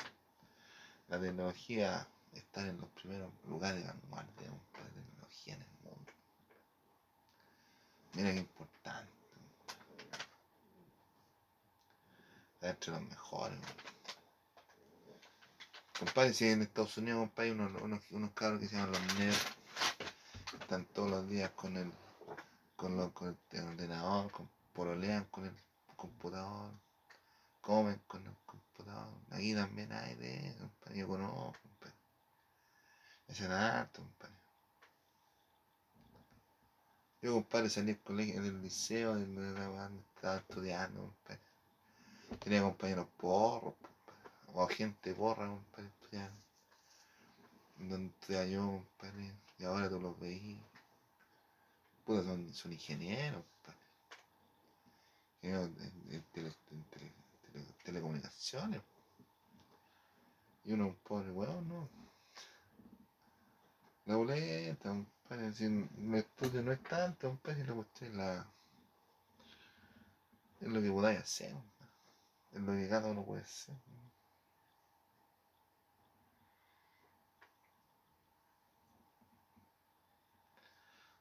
La 1.07 1.19
tecnología 1.19 2.07
está 2.33 2.61
en 2.67 2.79
los 2.79 2.89
primeros 2.89 3.31
lugares 3.47 3.81
de 3.81 3.87
vanguardia, 3.87 4.49
compadre, 4.49 5.16
tecnología 5.47 5.53
en 5.55 5.61
el 5.61 5.67
mundo. 5.83 6.13
Mira 8.13 8.31
qué 8.31 8.39
importante. 8.39 9.13
Entre 12.61 12.91
los 12.91 13.01
mejores. 13.01 13.59
Compadre, 15.99 16.33
si 16.33 16.47
en 16.47 16.61
Estados 16.61 16.97
Unidos, 16.97 17.19
compadre, 17.19 17.51
unos, 17.51 17.81
unos, 17.81 18.11
unos 18.11 18.31
cabros 18.31 18.59
que 18.59 18.67
se 18.67 18.75
llaman 18.75 18.91
los 18.91 19.15
nerds, 19.15 19.45
están 20.59 20.85
todos 20.85 21.09
los 21.09 21.27
días 21.29 21.51
con 21.51 21.75
el, 21.77 21.91
con, 22.75 22.97
lo- 22.97 23.13
con 23.13 23.37
el 23.51 23.63
ordenador, 23.63 24.31
con, 24.31 24.49
pololean 24.73 25.25
con 25.25 25.45
el 25.45 25.55
computador, 25.95 26.71
comen 27.61 27.99
con 28.07 28.25
el 28.25 28.35
computador. 28.45 29.09
Aquí 29.31 29.55
también 29.55 29.91
hay 29.91 30.15
de 30.15 30.49
eso, 30.49 30.59
compadre, 30.59 30.97
yo 30.99 31.07
conozco, 31.07 31.53
compadre. 31.61 31.95
Harto, 33.49 34.01
compadre. 34.03 34.36
Yo, 37.27 37.33
compadre, 37.33 37.69
salí 37.69 37.87
del 37.87 37.99
colegio, 37.99 38.41
del 38.41 38.61
liceo, 38.61 39.15
de 39.15 39.27
la 39.27 39.91
estaba 40.15 40.37
estudiando, 40.37 41.01
compadre. 41.01 41.41
Tenía 42.39 42.61
compañeros 42.61 43.05
porros, 43.17 43.73
o 44.53 44.65
gente 44.67 45.13
porra, 45.13 45.45
compadre, 45.45 45.89
estudiando. 45.89 46.41
Donde 47.79 48.13
estudiaba 48.13 48.45
yo, 48.45 48.61
compadre, 48.61 49.33
y 49.59 49.65
ahora 49.65 49.89
tú 49.89 49.99
los 49.99 50.17
veis. 50.17 50.57
Puta, 52.05 52.23
son, 52.23 52.53
son 52.53 52.71
ingenieros, 52.71 53.43
compadre. 53.43 53.79
Ingenieros 55.41 55.75
de 55.75 56.21
tele- 56.31 56.55
tele- 56.69 57.13
tele- 57.41 57.73
telecomunicaciones. 57.83 58.81
Y 60.63 60.71
uno, 60.71 60.87
un 60.87 60.95
pobre 60.95 61.29
weón, 61.31 61.67
¿no? 61.67 61.89
La 64.05 64.15
boleta, 64.15 64.95
compadre, 65.27 65.53
si 65.53 65.65
el 65.65 66.15
estudio 66.15 66.61
no 66.61 66.71
es 66.71 66.81
tanto, 66.83 67.27
compadre, 67.27 67.61
si 67.61 67.67
la 67.67 67.73
cuestión 67.73 68.11
es 68.11 68.17
la... 68.17 68.47
Es 70.61 70.67
lo 70.67 70.81
que 70.81 70.89
podáis 70.89 71.19
hacer. 71.19 71.53
Es 72.53 72.61
lo 72.61 72.71
que 72.73 72.89
cada 72.89 73.09
uno 73.09 73.23
puede 73.23 73.41
hacer. 73.41 73.75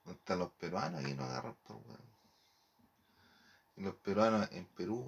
¿Dónde 0.04 0.20
están 0.20 0.38
los 0.38 0.52
peruanos? 0.52 1.04
Aquí 1.04 1.14
no 1.14 1.24
agarran 1.24 1.56
por 1.66 1.76
weón. 1.76 2.16
Y 3.76 3.82
los 3.82 3.94
peruanos 3.96 4.48
en 4.52 4.64
Perú 4.66 5.06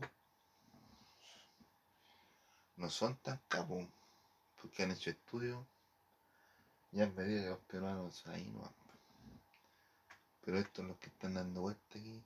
no 2.77 2.91
son 2.91 3.17
tan 3.19 3.41
capos, 3.49 3.87
porque 4.61 4.83
han 4.83 4.91
hecho 4.91 5.11
estudios 5.11 5.65
y 6.93 7.01
han 7.01 7.15
medido 7.15 7.43
que 7.43 7.51
los 7.51 7.61
peruanos 7.61 8.27
ahí 8.27 8.45
no 8.51 8.78
Pero 10.49 10.61
estos 10.61 10.83
los 10.87 10.97
que 10.97 11.09
están 11.09 11.35
dando 11.35 11.61
vuelta 11.61 11.99
aquí, 11.99 12.25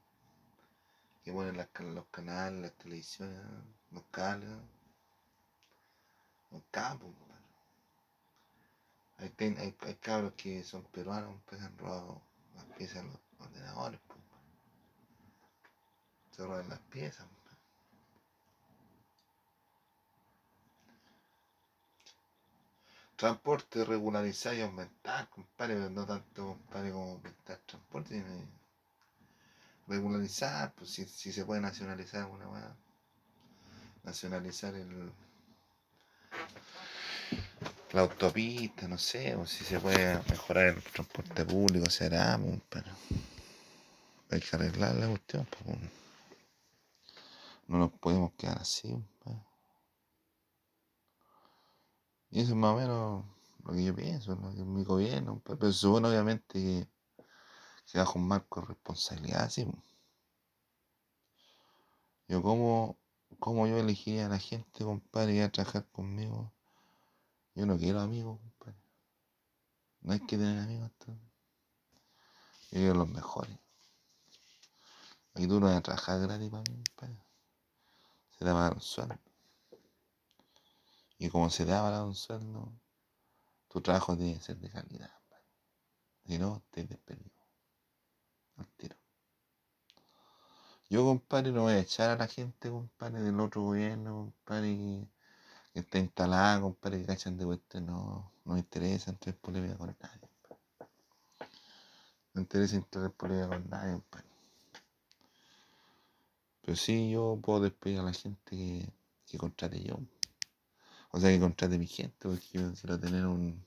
que 1.24 1.32
ponen 1.32 1.56
los 1.56 2.06
canales, 2.06 2.62
las 2.62 2.72
televisiones, 2.74 3.36
los 3.90 4.04
cables, 4.12 4.48
los 6.52 6.62
compadre. 6.70 7.10
Hay, 9.18 9.34
hay, 9.40 9.76
hay 9.80 9.94
cabros 9.96 10.34
que 10.34 10.62
son 10.62 10.84
peruanos, 10.84 11.34
pues 11.46 11.60
han 11.62 11.76
robado 11.76 12.22
las 12.54 12.64
piezas 12.76 13.02
de 13.02 13.10
los 13.10 13.18
ordenadores, 13.40 14.00
pues. 14.06 14.20
Se 16.30 16.44
roban 16.44 16.68
las 16.68 16.78
piezas, 16.78 17.26
Transporte 23.22 23.84
regularizar 23.84 24.52
y 24.56 24.62
aumentar, 24.62 25.28
compadre, 25.28 25.74
pero 25.76 25.90
no 25.90 26.04
tanto, 26.04 26.44
compadre, 26.44 26.90
como 26.90 27.12
aumentar 27.12 27.56
transporte, 27.58 28.20
regularizar, 29.86 30.74
pues 30.74 30.90
si, 30.90 31.06
se 31.06 31.44
puede 31.44 31.60
nacionalizar 31.60 32.22
alguna 32.22 32.48
weá, 32.48 32.76
nacionalizar 34.02 34.74
el 34.74 35.12
la 37.92 38.00
autopista, 38.00 38.88
no 38.88 38.98
sé, 38.98 39.36
o 39.36 39.46
si 39.46 39.62
se 39.62 39.78
puede 39.78 40.20
mejorar 40.28 40.66
el 40.66 40.82
transporte 40.82 41.44
público, 41.44 41.88
será, 41.90 42.40
pero 42.68 42.90
hay 44.30 44.40
que 44.40 44.56
arreglar 44.56 44.96
la 44.96 45.06
cuestión, 45.06 45.46
pues, 45.46 45.78
no 47.68 47.78
nos 47.78 47.92
podemos 47.92 48.32
quedar 48.32 48.58
así, 48.58 49.00
pues. 49.22 49.51
Y 52.32 52.40
eso 52.40 52.52
es 52.52 52.56
más 52.56 52.74
o 52.74 52.78
menos 52.78 53.24
lo 53.62 53.72
que 53.74 53.84
yo 53.84 53.94
pienso, 53.94 54.34
lo 54.34 54.50
que 54.54 54.60
es 54.60 54.66
mi 54.66 54.84
gobierno, 54.84 55.42
pero 55.44 55.70
se 55.70 55.78
supone 55.78 56.08
obviamente 56.08 56.88
que, 57.84 57.98
bajo 57.98 58.18
un 58.18 58.26
marco 58.26 58.62
de 58.62 58.68
responsabilidad, 58.68 59.50
sí. 59.50 59.70
Yo 62.28 62.42
como, 62.42 62.96
como 63.38 63.66
yo 63.66 63.76
elegiría 63.76 64.26
a 64.26 64.28
la 64.30 64.38
gente, 64.38 64.82
compadre, 64.82 65.34
que 65.34 65.42
a 65.42 65.52
trabajar 65.52 65.86
conmigo. 65.92 66.50
Yo 67.54 67.66
no 67.66 67.76
quiero 67.76 68.00
amigos, 68.00 68.40
compadre. 68.40 68.80
No 70.00 70.14
hay 70.14 70.20
que 70.20 70.38
tener 70.38 70.58
amigos. 70.58 70.90
Yo 71.06 71.14
quiero 72.70 72.94
los 72.94 73.10
mejores. 73.10 73.58
Aquí 75.34 75.46
tú 75.46 75.60
no 75.60 75.66
vas 75.66 75.76
a 75.76 75.82
trabajar 75.82 76.18
gratis 76.20 76.48
para 76.48 76.62
mí, 76.62 76.82
compadre. 76.82 77.22
Se 78.38 78.38
te 78.38 78.52
va 78.52 78.60
a 78.60 78.62
dar 78.62 78.74
un 78.74 78.80
sueldo. 78.80 79.31
Y 81.22 81.30
como 81.30 81.48
se 81.50 81.64
te 81.64 81.70
va 81.70 81.86
a 81.86 81.90
dar 81.92 82.02
un 82.02 82.16
sueldo, 82.16 82.72
tu 83.68 83.80
trabajo 83.80 84.16
tiene 84.16 84.34
que 84.34 84.40
ser 84.40 84.56
de 84.56 84.68
calidad. 84.68 85.12
Si 86.26 86.36
no, 86.36 86.64
te 86.72 86.82
despedido. 86.82 87.30
Al 88.56 88.66
tiro. 88.76 88.96
Yo, 90.90 91.04
compadre, 91.04 91.52
no 91.52 91.62
voy 91.62 91.74
a 91.74 91.78
echar 91.78 92.10
a 92.10 92.16
la 92.16 92.26
gente, 92.26 92.70
compadre, 92.70 93.20
del 93.20 93.38
otro 93.38 93.62
gobierno, 93.62 94.34
compadre, 94.34 95.06
que, 95.72 95.78
está 95.78 96.00
instalada, 96.00 96.60
compadre, 96.60 97.02
que 97.02 97.06
cachan 97.06 97.36
de 97.36 97.44
vuelta. 97.44 97.80
No, 97.80 98.32
no 98.44 98.54
me 98.54 98.58
interesa 98.58 99.12
entrar 99.12 99.32
en 99.32 99.40
polémica 99.40 99.76
con 99.76 99.96
nadie. 100.00 100.28
No 100.50 100.56
me 102.34 102.40
interesa 102.40 102.74
entrar 102.74 103.04
en 103.04 103.12
polémica 103.12 103.46
con 103.46 103.70
nadie, 103.70 103.92
compadre. 103.92 104.28
Pero 106.62 106.76
sí, 106.76 107.12
yo 107.12 107.38
puedo 107.40 107.60
despedir 107.60 108.00
a 108.00 108.02
la 108.02 108.12
gente 108.12 108.56
que, 108.56 108.92
que 109.24 109.38
contrate 109.38 109.80
yo. 109.80 110.00
O 111.12 111.20
sea, 111.20 111.30
que 111.30 111.38
contrate 111.40 111.78
mi 111.78 111.86
gente, 111.86 112.16
porque 112.28 112.46
yo 112.52 112.72
quiero 112.74 112.98
tener 112.98 113.26
un, 113.26 113.64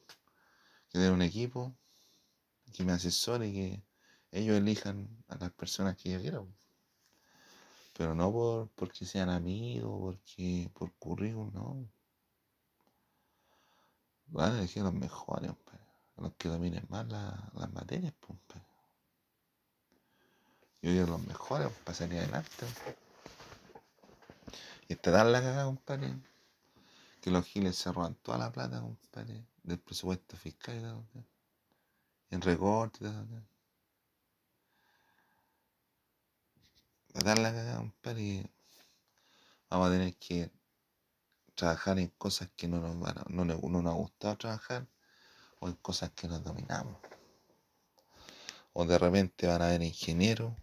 tener 0.91 1.11
un 1.11 1.21
equipo 1.21 1.75
que 2.73 2.83
me 2.83 2.91
asesore 2.91 3.47
y 3.47 3.53
que 3.53 3.83
ellos 4.31 4.57
elijan 4.57 5.07
a 5.27 5.37
las 5.37 5.51
personas 5.51 5.95
que 5.95 6.11
yo 6.11 6.19
quiero. 6.19 6.47
Pero 7.97 8.15
no 8.15 8.31
por 8.31 8.69
porque 8.69 9.05
sean 9.05 9.29
amigos, 9.29 10.15
porque 10.17 10.69
por 10.73 10.91
currículum, 10.93 11.53
no. 11.53 11.87
Van 14.27 14.53
a 14.53 14.57
elegir 14.57 14.81
los 14.83 14.93
mejores, 14.93 15.51
a 16.17 16.21
los 16.21 16.33
que 16.33 16.49
dominen 16.49 16.85
más 16.89 17.07
la- 17.07 17.51
las 17.53 17.71
materias, 17.71 18.13
pues. 18.19 18.39
Yo 20.81 20.91
quiero 20.91 21.07
los 21.07 21.25
mejores 21.27 21.69
salir 21.93 22.19
adelante. 22.19 22.65
Y 24.87 24.93
está 24.93 25.11
tan 25.11 25.31
la 25.31 25.41
cagada, 25.41 25.65
compadre, 25.65 26.15
que 27.25 27.31
los 27.31 27.43
giles 27.43 27.75
se 27.75 27.91
roban 27.91 28.13
toda 28.13 28.37
la 28.37 28.51
plata, 28.51 28.79
compadre, 28.79 29.47
del 29.63 29.79
presupuesto 29.79 30.37
fiscal 30.37 30.77
y 30.77 30.81
¿no? 30.83 31.07
en 32.29 32.39
recorte 32.39 32.99
y 33.03 33.07
¿no? 33.07 33.43
La 37.15 37.77
compadre, 37.77 38.47
vamos 39.71 39.87
a 39.87 39.91
tener 39.91 40.15
que 40.17 40.51
trabajar 41.55 41.97
en 41.97 42.09
cosas 42.09 42.51
que 42.55 42.67
no 42.67 42.79
nos, 42.79 42.99
van 42.99 43.17
a- 43.17 43.25
no, 43.29 43.43
no 43.43 43.81
nos 43.81 43.91
ha 43.91 43.97
gustado 43.97 44.37
trabajar 44.37 44.87
o 45.61 45.67
en 45.67 45.73
cosas 45.77 46.11
que 46.11 46.27
nos 46.27 46.43
dominamos. 46.43 46.95
O 48.73 48.85
de 48.85 48.99
repente 48.99 49.47
van 49.47 49.63
a 49.63 49.69
haber 49.69 49.81
ingenieros, 49.81 50.53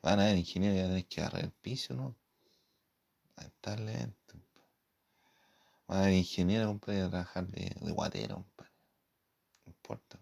van 0.00 0.20
a 0.20 0.26
haber 0.26 0.38
ingenieros 0.38 0.76
y 0.76 0.80
van 0.82 0.86
a 0.86 0.90
tener 0.90 1.06
que 1.08 1.20
agarrar 1.22 1.42
el 1.42 1.50
piso, 1.50 1.92
¿no? 1.92 2.14
Lamentablemente. 3.36 4.21
Van 5.86 5.98
a 5.98 6.02
haber 6.02 6.14
ingenieros, 6.14 6.68
compadre, 6.68 7.02
a 7.02 7.10
trabajar 7.10 7.46
de, 7.48 7.74
de 7.80 7.92
guatero, 7.92 8.36
compadre. 8.36 8.72
No 9.64 9.72
importa. 9.72 10.18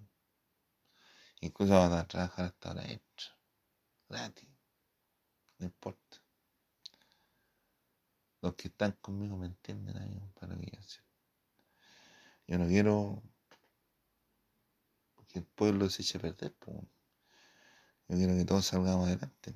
Incluso 1.40 1.72
van 1.74 1.92
a 1.92 2.06
trabajar 2.06 2.46
hasta 2.46 2.70
hora 2.70 2.84
extra. 2.90 3.36
Gratis. 4.08 4.48
No 5.58 5.66
importa. 5.66 6.18
Los 8.42 8.54
que 8.54 8.68
están 8.68 8.92
conmigo 9.00 9.36
me 9.36 9.46
entienden 9.46 9.96
ahí, 9.98 10.18
compadre, 10.18 10.58
que 10.58 10.76
yo. 10.76 11.02
Yo 12.46 12.58
no 12.58 12.66
quiero 12.66 13.22
que 15.28 15.38
el 15.38 15.44
pueblo 15.44 15.88
se 15.88 16.02
eche 16.02 16.18
a 16.18 16.22
perder, 16.22 16.52
po. 16.54 16.72
Yo 18.08 18.16
quiero 18.16 18.34
que 18.34 18.44
todos 18.44 18.66
salgamos 18.66 19.06
adelante. 19.06 19.54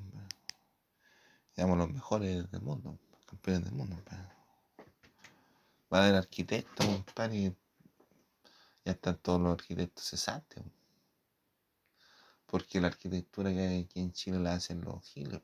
Seamos 1.55 1.77
los 1.79 1.91
mejores 1.91 2.51
del 2.51 2.61
mundo, 2.61 2.99
campeones 3.27 3.65
del 3.65 3.75
mundo. 3.75 3.97
po. 4.05 4.34
Va 5.95 6.07
a 6.07 6.09
haber 6.09 6.28
ya 8.84 8.92
están 8.92 9.16
todos 9.18 9.40
los 9.40 9.53
arquitectos 9.53 10.05
cesantes. 10.05 10.61
po. 10.61 10.70
Porque 12.47 12.80
la 12.80 12.88
arquitectura 12.88 13.53
que 13.53 13.61
hay 13.61 13.82
aquí 13.84 14.01
en 14.01 14.12
Chile 14.12 14.40
la 14.40 14.55
hacen 14.55 14.80
los 14.80 15.05
giles. 15.05 15.40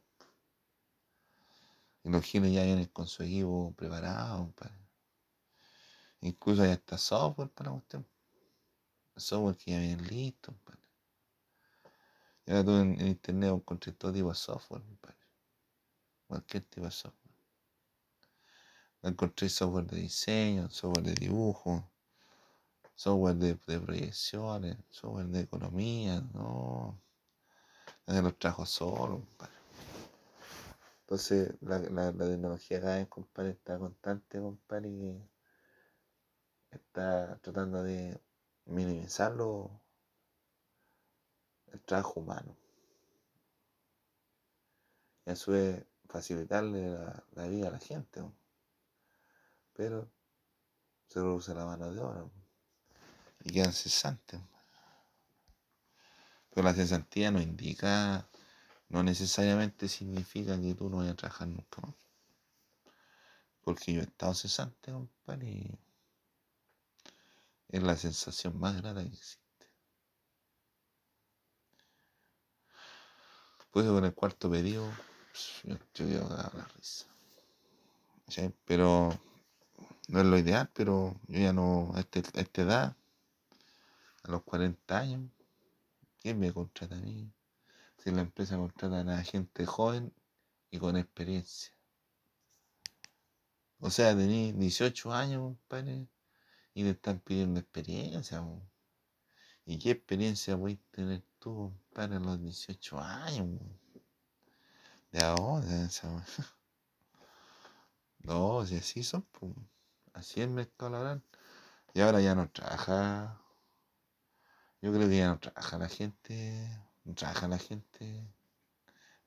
Y 2.03 2.11
los 2.11 2.25
giles 2.25 2.53
ya 2.53 2.65
vienen 2.65 2.87
con 2.87 3.07
su 3.07 3.23
equipo 3.23 3.73
preparado, 3.77 4.39
compadre. 4.39 4.75
Incluso 6.23 6.65
ya 6.65 6.73
está 6.73 6.99
software 6.99 7.51
para 7.51 7.71
cuestión. 7.71 8.05
Software 9.17 9.57
que 9.57 9.71
ya 9.71 9.79
viene 9.79 10.03
listo, 10.03 10.53
compadre. 10.53 10.83
Y 12.47 12.51
ahora 12.51 12.65
tú 12.65 12.77
en, 12.77 13.01
en 13.01 13.07
internet 13.07 13.53
encontré 13.55 13.93
todo 13.93 14.13
tipo 14.13 14.31
de 14.31 14.35
software, 14.35 14.83
compadre. 14.83 15.17
Cualquier 16.27 16.65
tipo 16.65 16.87
de 16.87 16.91
software. 16.91 17.20
Encontré 19.03 19.49
software 19.49 19.87
de 19.87 19.97
diseño, 20.01 20.71
software 20.71 21.05
de 21.07 21.15
dibujo, 21.15 21.91
software 22.95 23.37
de, 23.37 23.55
proyecciones, 23.81 24.77
software 24.91 25.27
de 25.29 25.41
economía, 25.41 26.21
no. 26.35 27.01
Los 28.07 28.39
trajo 28.39 28.67
solo, 28.67 29.21
compadre. 29.21 29.55
Entonces, 31.03 31.55
la, 31.61 31.79
la, 31.79 32.13
la 32.13 32.27
tecnología 32.27 32.81
cada 32.81 33.07
compadre, 33.07 33.51
está 33.51 33.79
constante, 33.79 34.39
compadre, 34.39 34.89
y 34.91 35.23
está 36.71 37.39
tratando 37.43 37.83
de 37.83 38.21
minimizar 38.67 39.33
lo- 39.33 39.81
el 41.73 41.81
trabajo 41.81 42.21
humano. 42.21 42.55
Y 45.25 45.31
a 45.31 45.37
su 45.37 45.53
vez 45.53 45.85
facilitarle 46.09 46.91
la, 46.91 47.25
la 47.33 47.49
vida 47.49 47.69
a 47.69 47.73
la 47.73 47.79
gente. 47.79 48.21
¿no? 48.21 48.40
Pero 49.81 50.13
se 51.09 51.21
reduce 51.21 51.55
la 51.55 51.65
mano 51.65 51.91
de 51.91 52.03
obra. 52.03 52.29
Y 53.43 53.51
quedan 53.51 53.73
cesantes. 53.73 54.39
Pero 56.51 56.65
la 56.65 56.75
cesantía 56.75 57.31
no 57.31 57.41
indica, 57.41 58.29
no 58.91 59.03
necesariamente 59.03 59.89
significa 59.89 60.61
que 60.61 60.75
tú 60.75 60.91
no 60.91 60.99
vayas 60.99 61.15
a 61.15 61.17
trabajar 61.17 61.49
nunca 61.49 61.81
más. 61.81 61.95
Porque 63.63 63.95
yo 63.95 64.03
he 64.03 64.05
estado 64.05 64.35
cesante, 64.35 64.93
compadre, 64.93 65.49
y 65.49 65.79
es 67.69 67.83
la 67.83 67.97
sensación 67.97 68.61
más 68.61 68.77
grata 68.83 69.01
que 69.01 69.09
existe. 69.09 69.67
Pues 73.71 73.87
con 73.87 74.05
el 74.05 74.13
cuarto 74.13 74.51
pedido, 74.51 74.87
yo 75.65 75.75
estoy 75.75 76.17
a 76.17 76.21
la 76.29 76.69
risa. 76.77 77.07
Pero 78.67 79.19
no 80.11 80.21
es 80.21 80.27
lo 80.27 80.39
ideal, 80.39 80.71
pero 80.75 81.15
yo 81.29 81.41
ya 81.41 81.53
no, 81.53 81.93
a, 81.95 82.01
este- 82.01 82.23
a 82.39 82.41
esta 82.43 82.63
edad, 82.63 82.97
a 84.25 84.31
los 84.31 84.43
40 84.43 84.99
años, 84.99 85.31
¿quién 86.21 86.39
me 86.41 86.53
contrata 86.53 86.97
a 86.97 87.01
mí? 87.01 87.31
Si 87.99 88.11
la 88.11 88.23
empresa 88.23 88.57
contrata 88.57 89.01
a 89.19 89.23
gente 89.23 89.67
joven 89.67 90.13
y 90.71 90.79
con 90.79 90.97
experiencia. 90.97 91.73
O 93.81 93.91
sea, 93.91 94.17
tenés 94.17 94.57
18 94.59 95.13
años, 95.13 95.43
compadre, 95.43 96.07
y 96.75 96.83
te 96.85 96.91
están 96.91 97.21
pidiendo 97.21 97.61
experiencia. 97.61 98.45
¿Y 99.65 99.79
qué 99.79 99.93
experiencia 99.93 100.59
puedes 100.59 100.79
tener 100.91 101.23
tú, 101.39 101.73
compadre, 101.89 102.17
a 102.17 102.21
los 102.21 102.41
18 102.43 102.99
años? 103.01 103.49
De 105.13 105.21
ahora, 105.21 105.85
esa. 105.85 106.25
No, 108.25 108.65
si 108.65 108.77
así 108.77 109.03
son, 109.03 109.23
pues. 109.33 109.53
Así 110.13 110.41
es 110.41 110.47
el 110.47 110.53
mercado 110.53 110.91
laboral. 110.93 111.23
Y 111.95 112.01
ahora 112.01 112.21
ya 112.21 112.35
no 112.35 112.51
trabaja. 112.51 113.41
Yo 114.83 114.93
creo 114.93 115.09
que 115.09 115.17
ya 115.17 115.29
no 115.29 115.39
trabaja 115.39 115.79
la 115.79 115.89
gente. 115.89 116.69
No 117.05 117.15
trabaja 117.15 117.49
la 117.49 117.59
gente 117.59 118.31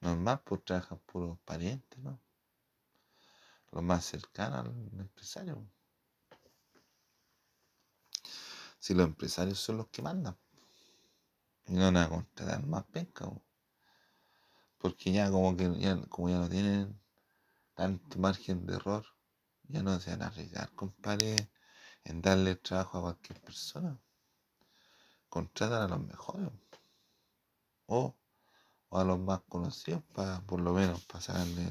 normal, 0.03 0.41
pues 0.43 0.63
trabajan 0.65 0.99
puros 0.99 1.39
parientes, 1.45 1.97
¿no? 1.99 2.19
Los 3.71 3.83
más 3.83 4.05
cercanos 4.05 4.59
al 4.59 4.99
empresario. 4.99 5.65
Si 8.79 8.93
los 8.93 9.07
empresarios 9.07 9.59
son 9.59 9.77
los 9.77 9.87
que 9.87 10.01
mandan. 10.01 10.37
Y 11.67 11.73
no 11.73 11.91
van 11.91 11.97
a 11.97 12.59
más 12.67 12.83
penca, 12.85 13.25
po. 13.25 13.41
porque 14.77 15.13
ya 15.13 15.31
como 15.31 15.55
que 15.55 15.79
ya, 15.79 15.99
como 16.09 16.29
ya 16.29 16.39
no 16.39 16.49
tienen 16.49 16.99
tanto 17.73 18.19
margen 18.19 18.65
de 18.65 18.75
error, 18.75 19.05
ya 19.73 19.81
no 19.81 19.99
se 19.99 20.11
van 20.11 20.21
a 20.21 20.27
arriesgar, 20.27 20.71
compadre, 20.75 21.35
en 22.03 22.21
darle 22.21 22.55
trabajo 22.57 22.99
a 22.99 23.01
cualquier 23.01 23.41
persona. 23.41 23.99
Contratan 25.29 25.81
a 25.81 25.87
los 25.87 26.05
mejores. 26.05 26.47
O, 27.87 28.15
o 28.89 28.99
a 28.99 29.03
los 29.03 29.19
más 29.19 29.41
conocidos, 29.49 30.03
para 30.13 30.41
por 30.41 30.61
lo 30.61 30.73
menos 30.73 31.03
para 31.05 31.21
sacarle, 31.21 31.69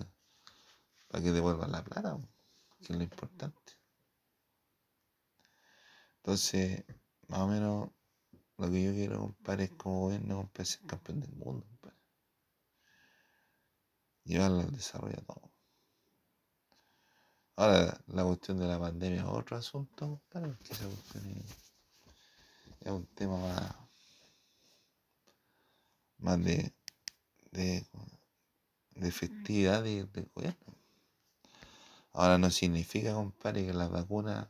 para 1.06 1.22
que 1.22 1.30
devuelvan 1.30 1.70
la 1.70 1.84
plata, 1.84 2.18
que 2.80 2.92
es 2.92 2.98
lo 2.98 3.04
importante. 3.04 3.72
Entonces, 6.16 6.84
más 7.28 7.40
o 7.40 7.46
menos, 7.46 7.90
lo 8.58 8.70
que 8.70 8.82
yo 8.82 8.92
quiero, 8.92 9.20
compadre, 9.20 9.64
es 9.64 9.70
como 9.74 10.00
gobierno, 10.00 10.38
compadre, 10.38 10.64
ser 10.64 10.86
campeón 10.86 11.20
del 11.20 11.32
mundo, 11.34 11.64
compadre. 11.68 11.98
Llevarlo 14.24 14.60
al 14.60 14.72
desarrollo 14.72 15.18
a 15.20 15.24
todo. 15.24 15.51
Ahora, 17.56 17.98
la 18.08 18.24
cuestión 18.24 18.58
de 18.58 18.66
la 18.66 18.78
pandemia 18.78 19.20
es 19.20 19.26
otro 19.26 19.56
asunto, 19.56 20.08
compadre, 20.08 20.48
porque 20.48 20.72
esa 20.72 20.86
cuestión 20.86 21.44
es, 22.80 22.90
un 22.90 23.06
tema 23.14 23.36
más, 23.38 23.74
más 26.18 26.44
de, 26.44 26.72
de, 27.52 27.86
de 28.94 29.08
efectividad 29.08 29.82
de- 29.82 30.06
del 30.06 30.30
gobierno. 30.34 30.74
Ahora 32.14 32.38
no 32.38 32.50
significa, 32.50 33.14
compadre, 33.14 33.66
que 33.66 33.72
las 33.72 33.90
vacunas, 33.90 34.48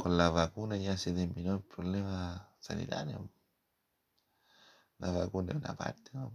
con 0.00 0.16
las 0.16 0.32
vacunas 0.32 0.80
ya 0.80 0.96
se 0.96 1.12
terminó 1.12 1.54
el 1.54 1.62
problema 1.62 2.48
sanitario. 2.60 3.28
La 4.98 5.10
vacuna 5.10 5.52
es 5.52 5.58
una 5.58 5.74
parte, 5.76 6.10
¿no? 6.12 6.32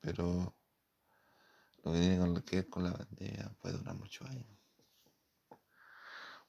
Pero 0.00 0.54
lo 1.82 1.92
que 1.92 1.98
tiene 1.98 2.42
que 2.42 2.56
ver 2.56 2.68
con 2.68 2.84
la 2.84 2.92
pandemia 2.92 3.54
puede 3.60 3.76
durar 3.76 3.94
muchos 3.96 4.28
años. 4.28 4.53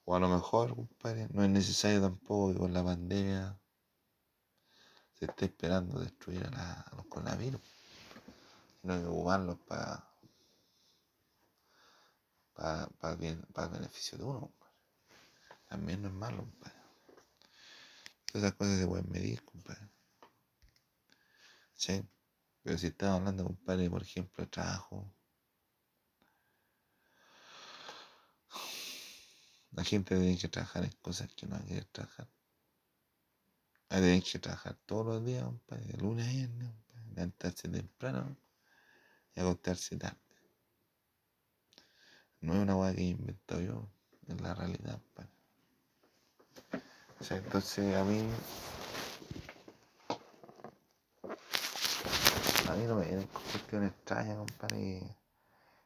O 0.06 0.16
a 0.16 0.20
lo 0.22 0.30
mejor, 0.30 0.74
compadre, 0.74 1.28
no 1.34 1.44
es 1.44 1.50
necesario 1.50 2.00
tampoco 2.02 2.54
que 2.54 2.60
con 2.60 2.74
la 2.74 2.84
pandemia 2.84 3.60
se 5.16 5.26
está 5.26 5.46
esperando 5.46 6.00
destruir 6.00 6.46
a, 6.46 6.52
la- 6.52 6.82
a 6.82 6.96
los 6.96 7.06
coronavirus, 7.08 7.60
sino 8.82 8.94
que 9.02 9.06
ocuparlos 9.08 9.58
para 9.68 10.02
para 12.56 12.90
el, 13.14 13.18
bien- 13.18 13.46
para 13.54 13.68
el 13.68 13.74
beneficio 13.74 14.18
de 14.18 14.24
uno. 14.24 14.40
compadre. 14.40 14.74
También 15.70 16.02
no 16.02 16.08
es 16.10 16.14
malo, 16.16 16.38
compadre. 16.40 16.76
Todas 18.28 18.44
esas 18.44 18.54
cosas 18.54 18.78
se 18.78 18.86
pueden 18.86 19.10
medir, 19.10 19.44
compadre. 19.44 19.90
¿Sí? 21.76 22.04
Pero 22.64 22.78
si 22.78 22.88
estamos 22.88 23.20
hablando, 23.20 23.46
compadre, 23.46 23.90
por 23.90 24.02
ejemplo, 24.04 24.44
de 24.44 24.50
trabajo, 24.52 25.15
la 29.76 29.84
gente 29.84 30.16
tiene 30.16 30.38
que 30.38 30.48
trabajar 30.48 30.86
en 30.86 30.92
cosas 31.02 31.30
que 31.36 31.48
no 31.48 31.60
quiere 31.66 31.86
trabajar. 31.92 32.28
Hay 33.90 34.02
tienen 34.02 34.22
que 34.22 34.40
trabajar 34.40 34.78
todos 34.86 35.06
los 35.06 35.26
días, 35.26 35.44
compadre, 35.44 35.86
de 35.86 35.98
lunes 35.98 36.28
a 36.28 36.32
viernes, 36.32 36.70
levantarse 37.14 37.68
temprano 37.68 38.38
y 39.36 39.40
acostarse 39.42 39.98
tarde. 39.98 40.18
No 42.40 42.54
es 42.54 42.60
una 42.60 42.76
hueá 42.76 42.96
que 42.96 43.02
he 43.02 43.10
inventado 43.10 43.62
yo, 43.62 43.90
es 44.28 44.40
la 44.40 44.54
realidad. 44.54 45.00
O 47.20 47.24
sea, 47.24 47.38
entonces 47.38 47.96
a 47.96 48.04
mí. 48.04 48.30
A 52.70 52.76
mí 52.76 52.84
no 52.86 52.96
me 52.96 53.06
vienen 53.06 53.28
cuestiones 53.28 53.92
extrañas, 53.92 54.38
compadre. 54.38 55.02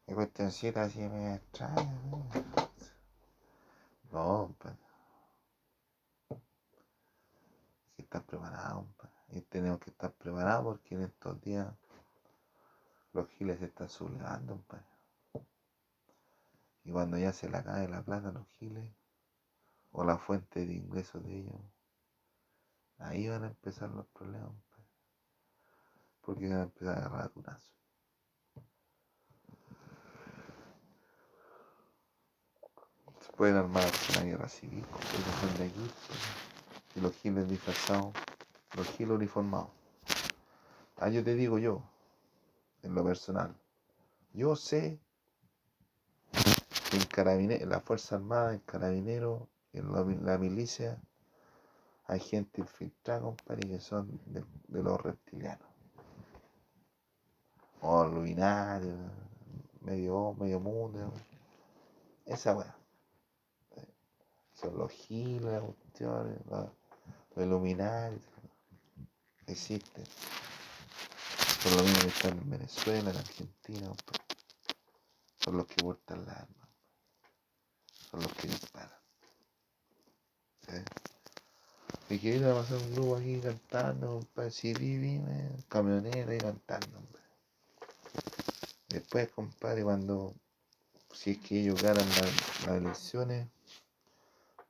Y, 0.07 0.13
cuestioncitas 0.13 0.89
así 0.89 0.99
me 0.99 1.35
extrañas, 1.35 2.03
¿no? 2.05 2.68
No, 4.11 4.47
compadre. 4.47 4.77
Hay 6.29 6.37
que 7.95 8.01
estar 8.01 8.25
preparado, 8.25 8.81
compadre. 8.81 9.15
Y 9.29 9.41
tenemos 9.41 9.79
que 9.79 9.91
estar 9.91 10.11
preparados 10.13 10.63
porque 10.63 10.95
en 10.95 11.01
estos 11.03 11.39
días 11.41 11.73
los 13.13 13.27
giles 13.29 13.59
se 13.59 13.65
están 13.65 13.89
sublevando, 13.89 14.53
compadre. 14.53 14.85
Y 16.83 16.91
cuando 16.91 17.17
ya 17.17 17.33
se 17.33 17.49
le 17.49 17.57
acabe 17.57 17.87
la 17.87 18.01
plata 18.01 18.29
a 18.29 18.31
los 18.31 18.47
giles, 18.47 18.91
o 19.91 20.03
la 20.03 20.17
fuente 20.17 20.65
de 20.65 20.73
ingresos 20.73 21.23
de 21.23 21.39
ellos, 21.39 21.61
ahí 22.97 23.27
van 23.27 23.43
a 23.43 23.47
empezar 23.47 23.89
los 23.89 24.07
problemas. 24.07 24.51
Porque 26.21 26.47
van 26.47 26.59
a 26.59 26.63
empezar 26.63 26.97
a 26.97 27.05
agarrar 27.05 27.25
atunazo. 27.25 27.78
Pueden 33.37 33.55
armar 33.55 33.85
una 34.15 34.23
guerra 34.25 34.49
civil, 34.49 34.83
son 35.41 35.57
de 35.57 35.65
aquí, 35.65 35.91
y 36.95 36.99
los 36.99 37.13
giles 37.15 37.47
disfrazados, 37.49 38.13
los 38.75 38.87
giles 38.89 39.15
uniformados. 39.15 39.69
Ah, 40.97 41.09
yo 41.09 41.23
te 41.23 41.35
digo 41.35 41.57
yo, 41.57 41.81
en 42.83 42.93
lo 42.95 43.03
personal, 43.03 43.55
yo 44.33 44.55
sé 44.55 44.99
que 47.13 47.21
en 47.21 47.69
la 47.69 47.79
Fuerza 47.79 48.15
Armada, 48.15 48.53
en 48.53 48.59
Carabineros, 48.59 49.43
en 49.73 49.91
la, 49.91 50.03
mi- 50.03 50.17
la 50.17 50.37
milicia, 50.37 51.01
hay 52.07 52.19
gente 52.19 52.61
infiltrada, 52.61 53.21
compadre, 53.21 53.67
que 53.67 53.79
son 53.79 54.19
de, 54.25 54.43
de 54.67 54.83
los 54.83 54.99
reptilianos. 55.01 55.67
O 57.81 58.05
luminarios, 58.05 58.97
medio, 59.81 60.33
medio 60.39 60.59
mundo. 60.59 61.13
Esa 62.25 62.55
weá. 62.55 62.78
Los 64.63 64.91
giles, 64.91 65.41
las 65.43 65.61
cuestiones, 65.63 66.37
los, 66.47 66.69
iluminarios. 67.37 68.21
Existen. 69.47 70.03
Son 71.63 71.73
los 71.75 71.83
mismos 71.83 72.03
que 72.03 72.09
están 72.09 72.37
en 72.37 72.49
Venezuela, 72.49 73.09
en 73.11 73.17
Argentina. 73.17 73.91
Son 75.39 75.57
los 75.57 75.65
que 75.65 75.75
portan 75.81 76.25
las 76.25 76.37
armas. 76.37 76.69
Son 78.11 78.21
los 78.21 78.33
que 78.33 78.47
disparan. 78.47 78.99
¿sí? 80.67 80.75
Y 82.09 82.19
que 82.19 82.35
ir 82.37 82.45
a 82.45 82.53
pasar 82.55 82.77
un 82.77 82.93
grupo 82.93 83.15
aquí 83.17 83.39
cantando, 83.39 84.13
compadre, 84.13 84.51
si 84.51 84.73
vive, 84.73 85.21
camionero 85.67 86.31
ahí 86.31 86.37
cantando, 86.39 86.97
hombre. 86.97 87.21
Después, 88.89 89.29
compadre, 89.31 89.83
cuando, 89.83 90.33
si 91.13 91.31
es 91.31 91.37
que 91.39 91.61
ellos 91.61 91.81
ganan 91.81 92.07
la- 92.09 92.67
las 92.67 92.77
elecciones, 92.81 93.47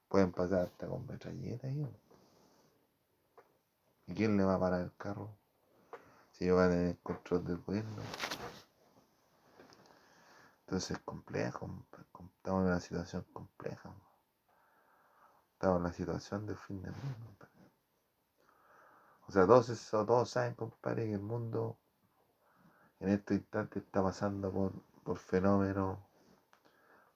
pueden 0.10 0.32
pasar 0.32 0.64
hasta 0.66 0.88
con 0.88 1.06
metralleta 1.08 1.68
ahí. 1.68 1.84
hombre. 1.84 2.02
¿Y 4.08 4.14
quién 4.16 4.36
le 4.36 4.44
va 4.44 4.56
a 4.56 4.60
parar 4.60 4.82
el 4.82 4.94
carro? 4.98 5.30
Si 6.32 6.46
ellos 6.46 6.58
van 6.58 6.72
tener 6.72 6.88
el 6.88 6.98
control 7.00 7.46
del 7.46 7.58
gobierno. 7.58 8.02
Entonces 10.62 10.98
es 10.98 11.00
complejo, 11.04 11.70
estamos 12.38 12.62
en 12.62 12.68
una 12.68 12.80
situación 12.80 13.26
compleja. 13.34 13.94
Estamos 15.54 15.78
en 15.78 15.84
la 15.84 15.94
situación 15.94 16.46
del 16.48 16.58
fin 16.58 16.82
del 16.82 16.94
mundo. 16.94 17.48
O 19.28 19.32
sea, 19.32 19.46
todos, 19.46 19.90
todos 19.92 20.30
saben, 20.30 20.56
compadre, 20.56 21.06
que 21.06 21.14
el 21.14 21.22
mundo 21.22 21.78
en 23.00 23.10
este 23.10 23.36
instante 23.36 23.80
está 23.80 24.02
pasando 24.02 24.52
por, 24.52 24.74
por 25.04 25.18
fenómenos 25.18 26.00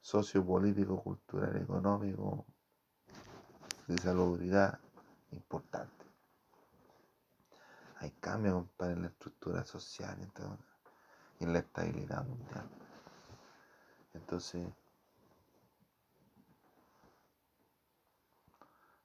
sociopolíticos, 0.02 1.02
cultural, 1.02 1.56
económico, 1.58 2.46
de 3.88 3.98
salubridad 3.98 4.80
importantes. 5.32 6.08
Hay 7.98 8.12
cambios, 8.12 8.56
compadre, 8.56 8.94
en 8.94 9.02
la 9.04 9.08
estructura 9.08 9.66
social 9.66 10.18
y 10.20 10.24
en 10.24 10.32
todo, 10.32 10.58
y 11.40 11.44
en 11.44 11.54
la 11.54 11.60
estabilidad 11.60 12.26
mundial. 12.26 12.70
Entonces, 14.14 14.68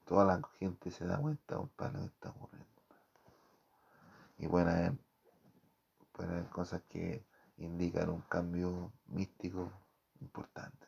toda 0.05 0.25
la 0.25 0.41
gente 0.59 0.91
se 0.91 1.07
da 1.07 1.19
cuenta, 1.19 1.57
compadre, 1.57 1.93
de 1.93 1.99
lo 1.99 2.09
que 2.09 2.15
está 2.15 2.31
ocurriendo. 2.31 2.69
Y 4.39 4.49
pueden 4.49 4.69
haber, 4.69 4.93
pueden 6.13 6.33
haber 6.33 6.49
cosas 6.51 6.83
que 6.89 7.25
indican 7.57 8.09
un 8.11 8.23
cambio 8.23 8.93
místico 9.07 9.73
importante, 10.21 10.87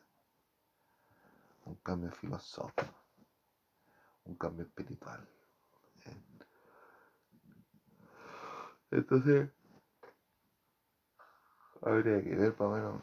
un 1.65 1.75
cambio 1.75 2.11
filosófico, 2.11 3.00
un 4.25 4.35
cambio 4.35 4.65
espiritual. 4.65 5.27
¿eh? 6.05 6.23
Entonces, 8.91 9.49
habría 11.81 12.23
que 12.23 12.35
ver, 12.35 12.55
para 12.55 12.71
menos, 12.71 13.01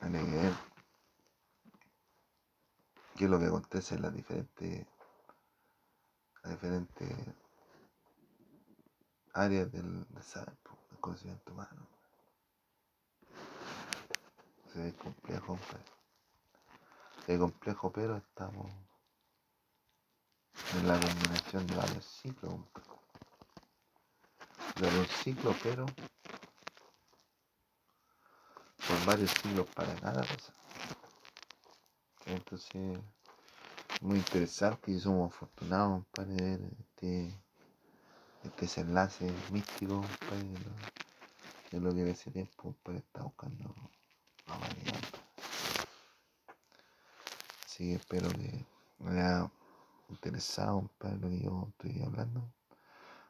habría 0.00 0.24
que 0.24 0.30
ver 0.30 0.52
qué 3.16 3.24
es 3.24 3.30
lo 3.30 3.38
que 3.38 3.46
acontece 3.46 3.94
en 3.96 4.02
las 4.02 4.14
diferentes, 4.14 4.86
las 6.42 6.52
diferentes 6.52 7.16
áreas 9.34 9.70
del, 9.72 10.06
del 10.08 10.22
saber, 10.22 10.56
del 10.90 11.00
conocimiento 11.00 11.52
humano. 11.52 11.86
Se 14.72 14.80
ve 14.80 14.94
complejo. 14.94 15.58
Ve 17.28 17.38
complejo, 17.38 17.92
pero 17.92 18.16
estamos 18.16 18.72
en 20.74 20.88
la 20.88 20.98
combinación 20.98 21.66
de 21.66 21.76
varios 21.76 22.04
ciclos. 22.06 22.54
De 24.80 24.98
un 24.98 25.04
ciclo, 25.04 25.54
pero 25.62 25.84
por 28.86 29.04
varios 29.04 29.30
siglos 29.42 29.66
para 29.74 29.94
cada 29.96 30.22
cosa. 30.22 30.54
Entonces, 32.24 32.98
muy 34.00 34.16
interesante 34.16 34.90
y 34.90 34.98
somos 34.98 35.30
afortunados, 35.30 36.04
de 36.16 36.24
ver 36.24 36.60
este, 36.80 37.26
este 38.42 38.60
desenlace 38.62 39.30
místico, 39.50 40.02
de 41.70 41.78
lo, 41.78 41.90
de 41.90 41.94
que 41.94 42.00
en 42.00 42.08
ese 42.08 42.30
tiempo, 42.30 42.54
compadre, 42.56 43.00
está 43.00 43.22
buscando 43.22 43.74
la. 44.46 45.17
Así 47.78 47.90
que 47.90 47.94
espero 47.94 48.28
que 48.30 48.66
me 48.98 49.12
haya 49.12 49.48
interesado, 50.08 50.78
compadre, 50.80 51.16
lo 51.20 51.28
que 51.28 51.38
yo 51.38 51.68
estoy 51.68 52.02
hablando. 52.02 52.42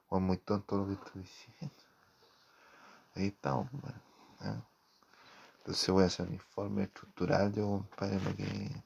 O 0.09 0.16
es 0.16 0.22
muy 0.22 0.38
tonto 0.38 0.78
lo 0.78 0.86
que 0.86 0.94
estoy 0.94 1.20
diciendo. 1.20 1.76
Ahí 3.14 3.26
estamos, 3.26 3.68
compadre. 3.68 4.01
¿ah? 4.40 4.62
Entonces 5.59 5.90
voy 5.90 6.05
a 6.05 6.07
hacer 6.07 6.30
mi 6.30 6.36
informe 6.36 6.84
estructural 6.84 7.53
yo, 7.53 7.66
compadre, 7.90 8.20
lo 8.22 8.36
que 8.36 8.82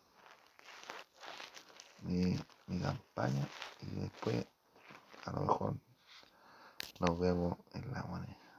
mi, 2.02 2.36
mi 2.66 2.80
campaña 2.80 3.46
y 3.82 4.00
después 4.00 4.44
a 5.26 5.30
lo 5.30 5.42
mejor 5.42 5.76
nos 6.98 7.20
vemos 7.20 7.56
en 7.74 7.92
la 7.92 8.02
moneda. 8.02 8.41